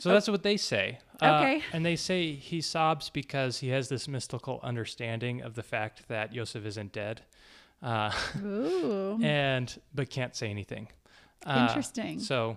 so 0.00 0.10
that's 0.10 0.28
what 0.28 0.42
they 0.42 0.56
say. 0.56 0.98
Uh, 1.20 1.40
Okay. 1.40 1.62
and 1.72 1.84
they 1.84 1.96
say 1.96 2.32
he 2.32 2.60
sobs 2.60 3.10
because 3.10 3.58
he 3.58 3.68
has 3.70 3.88
this 3.88 4.06
mystical 4.08 4.60
understanding 4.62 5.42
of 5.42 5.54
the 5.54 5.62
fact 5.62 6.06
that 6.08 6.32
Yosef 6.32 6.64
isn't 6.64 6.92
dead, 6.92 7.22
uh, 7.82 8.12
ooh, 8.42 9.18
and 9.22 9.80
but 9.94 10.08
can't 10.10 10.34
say 10.36 10.48
anything. 10.48 10.88
Uh, 11.44 11.66
interesting. 11.68 12.20
So 12.20 12.56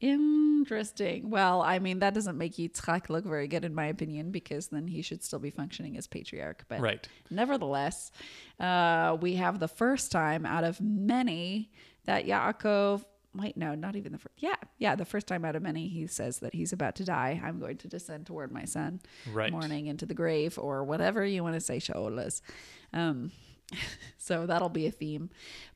Interesting. 0.00 1.30
Well, 1.30 1.62
I 1.62 1.78
mean, 1.78 2.00
that 2.00 2.12
doesn't 2.12 2.36
make 2.36 2.56
Yitzchak 2.56 3.08
look 3.08 3.24
very 3.24 3.46
good, 3.46 3.64
in 3.64 3.72
my 3.72 3.86
opinion, 3.86 4.32
because 4.32 4.66
then 4.66 4.88
he 4.88 5.00
should 5.00 5.22
still 5.22 5.38
be 5.38 5.50
functioning 5.50 5.96
as 5.96 6.08
patriarch. 6.08 6.64
But 6.68 6.80
right. 6.80 7.06
nevertheless, 7.30 8.10
uh, 8.58 9.16
we 9.20 9.36
have 9.36 9.60
the 9.60 9.68
first 9.68 10.10
time 10.10 10.44
out 10.44 10.64
of 10.64 10.80
many 10.80 11.70
that 12.04 12.26
Yaakov. 12.26 13.04
Wait, 13.34 13.56
no, 13.56 13.74
not 13.74 13.96
even 13.96 14.12
the 14.12 14.18
first. 14.18 14.34
Yeah, 14.38 14.56
yeah, 14.78 14.94
the 14.94 15.06
first 15.06 15.26
time 15.26 15.44
out 15.44 15.56
of 15.56 15.62
many, 15.62 15.88
he 15.88 16.06
says 16.06 16.40
that 16.40 16.54
he's 16.54 16.72
about 16.72 16.94
to 16.96 17.04
die. 17.04 17.40
I'm 17.42 17.58
going 17.58 17.78
to 17.78 17.88
descend 17.88 18.26
toward 18.26 18.52
my 18.52 18.64
son, 18.66 19.00
Right. 19.32 19.50
mourning 19.50 19.86
into 19.86 20.04
the 20.04 20.14
grave, 20.14 20.58
or 20.58 20.84
whatever 20.84 21.24
you 21.24 21.42
want 21.42 21.54
to 21.54 21.60
say, 21.60 21.78
Sheol 21.78 22.18
is. 22.18 22.42
Um, 22.92 23.32
so 24.18 24.44
that'll 24.44 24.68
be 24.68 24.86
a 24.86 24.90
theme. 24.90 25.30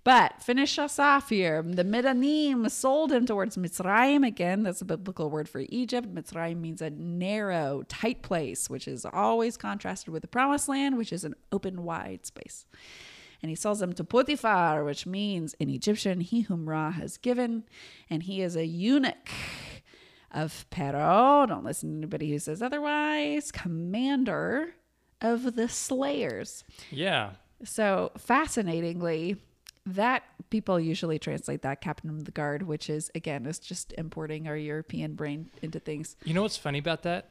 But 0.04 0.42
finish 0.42 0.78
us 0.78 0.98
off 0.98 1.30
here. 1.30 1.62
The 1.62 1.82
Midanim 1.82 2.68
sold 2.68 3.10
him 3.10 3.24
towards 3.24 3.56
Mitzrayim. 3.56 4.26
Again, 4.26 4.62
that's 4.62 4.82
a 4.82 4.84
biblical 4.84 5.30
word 5.30 5.48
for 5.48 5.62
Egypt. 5.70 6.14
Mitzrayim 6.14 6.60
means 6.60 6.82
a 6.82 6.90
narrow, 6.90 7.84
tight 7.88 8.20
place, 8.20 8.68
which 8.68 8.86
is 8.86 9.06
always 9.06 9.56
contrasted 9.56 10.12
with 10.12 10.20
the 10.20 10.28
promised 10.28 10.68
land, 10.68 10.98
which 10.98 11.12
is 11.12 11.24
an 11.24 11.34
open, 11.50 11.84
wide 11.84 12.26
space. 12.26 12.66
And 13.42 13.50
he 13.50 13.56
sells 13.56 13.80
them 13.80 13.92
to 13.94 14.04
Potiphar, 14.04 14.84
which 14.84 15.06
means 15.06 15.54
in 15.54 15.68
Egyptian, 15.68 16.20
he 16.20 16.42
whom 16.42 16.68
Ra 16.68 16.90
has 16.92 17.16
given. 17.16 17.64
And 18.08 18.22
he 18.22 18.42
is 18.42 18.56
a 18.56 18.66
eunuch 18.66 19.28
of 20.30 20.66
Pero. 20.70 21.46
Don't 21.46 21.64
listen 21.64 21.90
to 21.90 21.96
anybody 21.98 22.30
who 22.30 22.38
says 22.38 22.62
otherwise. 22.62 23.52
Commander 23.52 24.74
of 25.20 25.54
the 25.56 25.68
slayers. 25.68 26.64
Yeah. 26.90 27.32
So 27.64 28.12
fascinatingly, 28.18 29.36
that 29.86 30.24
people 30.50 30.80
usually 30.80 31.18
translate 31.18 31.62
that 31.62 31.80
captain 31.80 32.10
of 32.10 32.24
the 32.24 32.32
guard, 32.32 32.62
which 32.64 32.90
is 32.90 33.10
again 33.14 33.46
is 33.46 33.58
just 33.58 33.94
importing 33.96 34.48
our 34.48 34.56
European 34.56 35.14
brain 35.14 35.50
into 35.62 35.78
things. 35.78 36.16
You 36.24 36.34
know 36.34 36.42
what's 36.42 36.56
funny 36.56 36.78
about 36.78 37.02
that? 37.04 37.28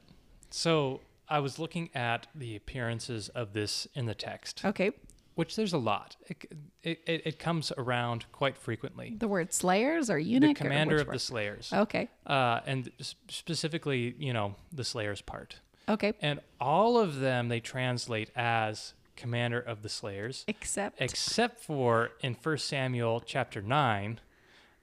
So 0.49 1.01
I 1.27 1.39
was 1.39 1.59
looking 1.59 1.89
at 1.93 2.27
the 2.33 2.55
appearances 2.55 3.29
of 3.29 3.53
this 3.53 3.87
in 3.93 4.05
the 4.05 4.15
text, 4.15 4.63
Okay, 4.63 4.91
which 5.36 5.55
there's 5.55 5.73
a 5.73 5.77
lot. 5.77 6.15
It, 6.27 6.45
it, 6.83 7.21
it, 7.25 7.39
comes 7.39 7.71
around 7.77 8.25
quite 8.31 8.57
frequently. 8.57 9.15
the 9.17 9.27
word 9.27 9.53
slayers 9.53 10.09
or 10.09 10.17
The 10.17 10.23
eunuch. 10.23 10.51
or 10.61 10.63
commander 10.63 10.97
of 10.97 11.07
the? 11.07 11.19
Slayers, 11.19 11.71
Okay, 11.73 12.09
uh, 12.25 12.61
and 12.65 12.89
specifically, 13.27 14.15
you 14.17 14.33
know, 14.33 14.55
the 14.71 14.83
Slayers 14.83 15.21
part. 15.21 15.59
okay, 15.89 16.13
And 16.21 16.39
all 16.59 16.97
of 16.97 17.19
them 17.19 17.49
they 17.49 17.59
translate 17.59 18.31
as 18.36 18.93
commander 19.15 19.59
of 19.59 19.81
the 19.81 19.89
Slayers, 19.89 20.43
except 20.47 21.01
except 21.01 21.59
for 21.59 22.11
in 22.21 22.36
1 22.41 22.57
Samuel 22.57 23.21
chapter 23.25 23.61
9, 23.61 24.19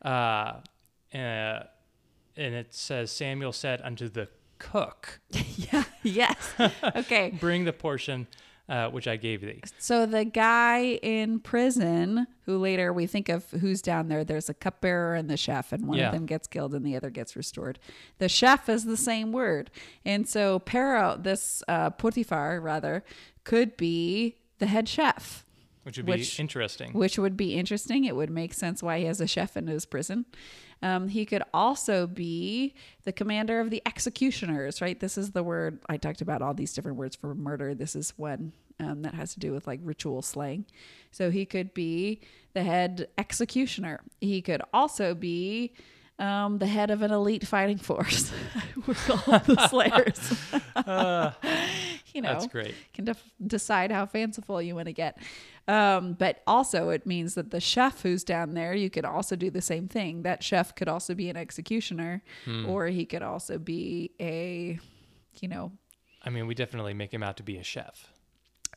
uh, 0.05 0.09
uh, 0.09 0.61
and 1.15 1.65
it 2.37 2.75
says, 2.75 3.11
Samuel 3.11 3.53
said 3.53 3.81
unto 3.83 4.09
the 4.09 4.29
cook, 4.59 5.21
yeah, 5.31 5.85
yes, 6.03 6.53
okay. 6.97 7.31
Bring 7.41 7.65
the 7.65 7.73
portion 7.73 8.27
uh, 8.73 8.89
which 8.91 9.07
I 9.07 9.17
gave 9.17 9.43
thee. 9.43 9.61
So 9.79 10.07
the 10.07 10.25
guy 10.25 10.99
in 11.03 11.41
prison, 11.41 12.27
who 12.47 12.57
later 12.59 12.93
we 12.93 13.07
think 13.07 13.29
of 13.29 13.49
who's 13.51 13.83
down 13.83 14.09
there, 14.09 14.25
there's 14.25 14.49
a 14.49 14.55
cupbearer 14.55 15.15
and 15.15 15.29
the 15.29 15.37
chef, 15.37 15.73
and 15.73 15.87
one 15.87 15.99
Yeah. 15.99 16.07
of 16.07 16.13
them 16.15 16.25
gets 16.27 16.49
killed 16.49 16.75
and 16.75 16.85
the 16.87 16.97
other 16.97 17.11
gets 17.11 17.37
restored. 17.37 17.79
The 18.19 18.29
chef 18.31 18.69
is 18.69 18.85
the 18.85 18.97
same 18.97 19.31
word, 19.31 19.71
and 20.05 20.27
so 20.29 20.59
Pero, 20.61 21.19
this 21.21 21.63
uh, 21.69 21.91
Potiphar 21.91 22.61
rather, 22.61 23.05
could 23.45 23.77
be 23.77 24.37
the 24.59 24.67
head 24.67 24.89
chef, 24.89 25.45
Which 25.83 25.97
would 25.99 26.07
be 26.07 26.13
Which- 26.13 26.39
interesting. 26.41 26.93
which 26.93 27.19
would 27.19 27.37
be 27.37 27.55
interesting. 27.55 28.05
It 28.05 28.15
would 28.17 28.31
make 28.31 28.55
sense 28.55 28.83
why 28.83 29.01
he 29.01 29.05
has 29.07 29.21
a 29.21 29.27
chef 29.27 29.57
in 29.57 29.67
his 29.67 29.85
prison. 29.85 30.25
Um, 30.83 31.09
he 31.09 31.25
could 31.25 31.43
also 31.55 32.07
be 32.07 32.75
the 33.05 33.13
commander 33.13 33.61
of 33.61 33.71
the 33.71 33.83
executioners, 33.87 34.81
right? 34.81 34.99
This 34.99 35.17
is 35.17 35.31
the 35.31 35.43
word 35.43 35.79
I 35.89 35.97
talked 35.97 36.21
about 36.21 36.43
all 36.43 36.55
these 36.55 36.73
different 36.73 36.97
words 36.97 37.15
for 37.15 37.35
murder. 37.35 37.75
This 37.75 37.95
is 37.95 38.13
one 38.17 38.53
um, 38.81 39.03
that 39.03 39.15
has 39.15 39.35
to 39.35 39.41
do 39.41 39.53
with 39.53 39.67
like 39.67 39.81
ritual 39.83 40.23
slaying. 40.23 40.67
So 41.11 41.31
he 41.31 41.47
could 41.47 41.73
be 41.73 42.21
the 42.55 42.63
head 42.63 43.09
executioner. 43.17 44.01
He 44.21 44.43
could 44.43 44.63
also 44.73 45.15
be 45.15 45.73
um, 46.19 46.59
the 46.59 46.67
head 46.67 46.91
of 46.91 47.03
an 47.03 47.11
elite 47.11 47.47
fighting 47.47 47.79
force 47.79 48.31
with 48.87 49.11
all 49.11 49.39
the 49.41 49.67
slayers. 49.69 50.53
you 52.15 52.21
know, 52.23 52.33
That's 52.33 52.47
great. 52.47 52.75
can 52.93 53.05
def- 53.05 53.33
decide 53.45 53.91
how 53.91 54.07
fanciful 54.07 54.61
you 54.61 54.75
want 54.75 54.87
to 54.87 54.93
get. 54.93 55.19
Um, 55.69 56.15
but 56.15 56.43
also, 56.47 56.89
it 56.91 57.07
means 57.07 57.35
that 57.35 57.51
the 57.51 57.61
chef 57.61 58.03
who's 58.03 58.25
down 58.25 58.55
there, 58.55 58.75
you 58.75 58.91
could 58.91 59.05
also 59.05 59.37
do 59.37 59.49
the 59.51 59.63
same 59.63 59.87
thing. 59.89 60.23
That 60.23 60.43
chef 60.43 60.75
could 60.75 60.89
also 60.89 61.15
be 61.15 61.31
an 61.31 61.37
executioner, 61.37 62.23
or 62.67 62.87
he 62.87 63.05
could 63.07 63.23
also 63.23 63.59
be 63.59 64.11
a, 64.21 64.79
you 65.41 65.49
know, 65.49 65.73
I 66.25 66.31
mean, 66.31 66.47
we 66.47 66.55
definitely 66.55 66.95
make 66.95 67.13
him 67.13 67.23
out 67.23 67.37
to 67.39 67.43
be 67.43 67.57
a 67.59 67.63
chef. 67.65 68.13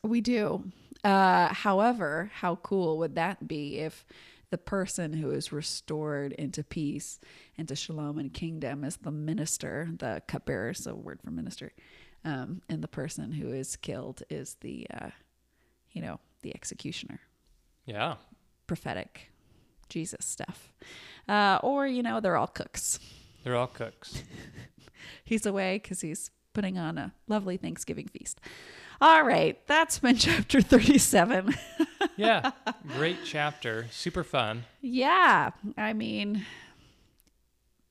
we 0.02 0.20
do. 0.20 0.64
Uh, 1.04 1.52
however, 1.52 2.30
how 2.34 2.56
cool 2.56 2.98
would 2.98 3.14
that 3.16 3.46
be 3.46 3.78
if 3.78 4.04
the 4.50 4.58
person 4.58 5.12
who 5.12 5.30
is 5.30 5.52
restored 5.52 6.32
into 6.32 6.62
peace, 6.64 7.18
into 7.56 7.74
shalom 7.76 8.18
and 8.18 8.32
kingdom 8.32 8.84
is 8.84 8.96
the 8.98 9.10
minister, 9.10 9.88
the 9.98 10.22
cupbearer, 10.28 10.72
so 10.74 10.94
word 10.94 11.20
for 11.22 11.30
minister, 11.30 11.72
um, 12.24 12.62
and 12.68 12.82
the 12.82 12.88
person 12.88 13.32
who 13.32 13.48
is 13.52 13.76
killed 13.76 14.22
is 14.30 14.56
the, 14.60 14.86
uh, 14.92 15.10
you 15.92 16.00
know, 16.02 16.18
the 16.46 16.54
executioner. 16.54 17.18
Yeah. 17.86 18.14
prophetic 18.68 19.30
Jesus 19.88 20.24
stuff. 20.26 20.72
Uh, 21.28 21.58
or, 21.62 21.86
you 21.86 22.02
know, 22.02 22.20
they're 22.20 22.36
all 22.36 22.46
cooks. 22.46 22.98
They're 23.44 23.56
all 23.56 23.66
cooks. 23.66 24.22
He's 25.24 25.44
away 25.46 25.78
because 25.82 26.00
he's 26.00 26.30
putting 26.52 26.78
on 26.78 26.98
a 26.98 27.12
lovely 27.28 27.56
Thanksgiving 27.56 28.06
feast. 28.08 28.40
All 29.00 29.22
right, 29.24 29.58
that's 29.66 29.98
been 30.00 30.16
chapter 30.28 30.60
37. 30.60 31.54
Yeah. 32.16 32.52
Great 32.96 33.18
chapter. 33.24 33.86
Super 33.90 34.24
fun. 34.24 34.64
yeah, 34.80 35.50
I 35.76 35.92
mean, 35.92 36.46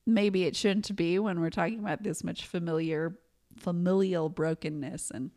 maybe 0.04 0.44
it 0.44 0.56
shouldn't 0.56 0.94
be 0.96 1.18
when 1.20 1.40
we're 1.40 1.50
talking 1.50 1.78
about 1.78 2.02
this 2.02 2.24
much 2.24 2.44
familiar, 2.46 3.16
familial 3.56 4.28
brokenness 4.28 5.10
and, 5.12 5.30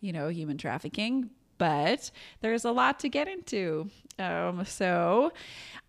you 0.00 0.12
know, 0.12 0.28
human 0.28 0.56
trafficking. 0.56 1.28
But 1.62 2.10
there's 2.40 2.64
a 2.64 2.72
lot 2.72 2.98
to 3.00 3.08
get 3.08 3.28
into. 3.28 3.88
Um, 4.18 4.64
so 4.64 5.32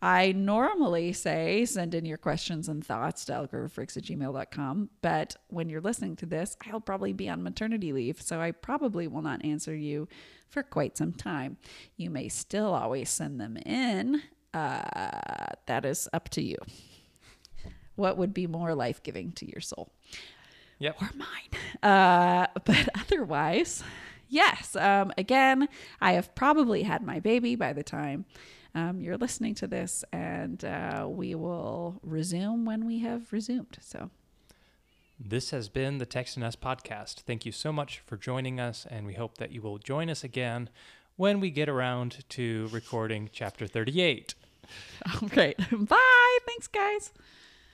I 0.03 0.31
normally 0.31 1.13
say 1.13 1.65
send 1.65 1.95
in 1.95 2.05
your 2.05 2.19
questions 2.19 2.69
and 2.69 2.85
thoughts 2.85 3.25
to 3.25 3.33
algorithmfreaks 3.33 3.97
at 3.97 4.03
gmail.com. 4.03 4.91
But 5.01 5.35
when 5.47 5.69
you're 5.69 5.81
listening 5.81 6.15
to 6.17 6.27
this, 6.27 6.55
I'll 6.71 6.79
probably 6.79 7.11
be 7.11 7.27
on 7.27 7.41
maternity 7.41 7.91
leave. 7.91 8.21
So 8.21 8.39
I 8.39 8.51
probably 8.51 9.07
will 9.07 9.23
not 9.23 9.43
answer 9.43 9.73
you 9.73 10.07
for 10.47 10.61
quite 10.61 10.95
some 10.95 11.11
time. 11.11 11.57
You 11.97 12.11
may 12.11 12.27
still 12.27 12.75
always 12.75 13.09
send 13.09 13.41
them 13.41 13.57
in. 13.57 14.21
Uh, 14.53 15.55
that 15.65 15.85
is 15.85 16.07
up 16.13 16.29
to 16.29 16.43
you. 16.43 16.57
What 17.95 18.17
would 18.17 18.35
be 18.35 18.45
more 18.45 18.75
life 18.75 19.01
giving 19.01 19.31
to 19.31 19.49
your 19.49 19.61
soul? 19.61 19.91
Yep. 20.77 21.01
or 21.01 21.09
mine. 21.15 21.81
Uh, 21.81 22.47
but 22.63 22.89
otherwise, 22.95 23.83
yes. 24.33 24.75
Um, 24.75 25.11
again, 25.17 25.69
I 26.01 26.13
have 26.13 26.33
probably 26.35 26.83
had 26.83 27.03
my 27.03 27.19
baby 27.19 27.55
by 27.55 27.73
the 27.73 27.83
time 27.83 28.25
um, 28.75 28.99
you're 28.99 29.17
listening 29.17 29.53
to 29.55 29.67
this, 29.67 30.03
and 30.11 30.63
uh, 30.65 31.05
we 31.07 31.35
will 31.35 31.99
resume 32.03 32.65
when 32.65 32.85
we 32.85 32.99
have 32.99 33.31
resumed. 33.31 33.77
So, 33.81 34.09
This 35.19 35.51
has 35.51 35.69
been 35.69 35.99
the 35.99 36.07
Text 36.07 36.37
and 36.37 36.43
Us 36.43 36.55
podcast. 36.55 37.21
Thank 37.21 37.45
you 37.45 37.51
so 37.51 37.71
much 37.71 38.01
for 38.05 38.17
joining 38.17 38.59
us, 38.59 38.87
and 38.89 39.05
we 39.05 39.13
hope 39.13 39.37
that 39.37 39.51
you 39.51 39.61
will 39.61 39.77
join 39.77 40.09
us 40.09 40.23
again 40.23 40.69
when 41.15 41.39
we 41.39 41.51
get 41.51 41.69
around 41.69 42.25
to 42.29 42.67
recording 42.71 43.29
chapter 43.31 43.67
38. 43.67 44.33
all 45.21 45.29
right. 45.35 45.57
Bye. 45.71 46.37
Thanks, 46.47 46.67
guys. 46.67 47.11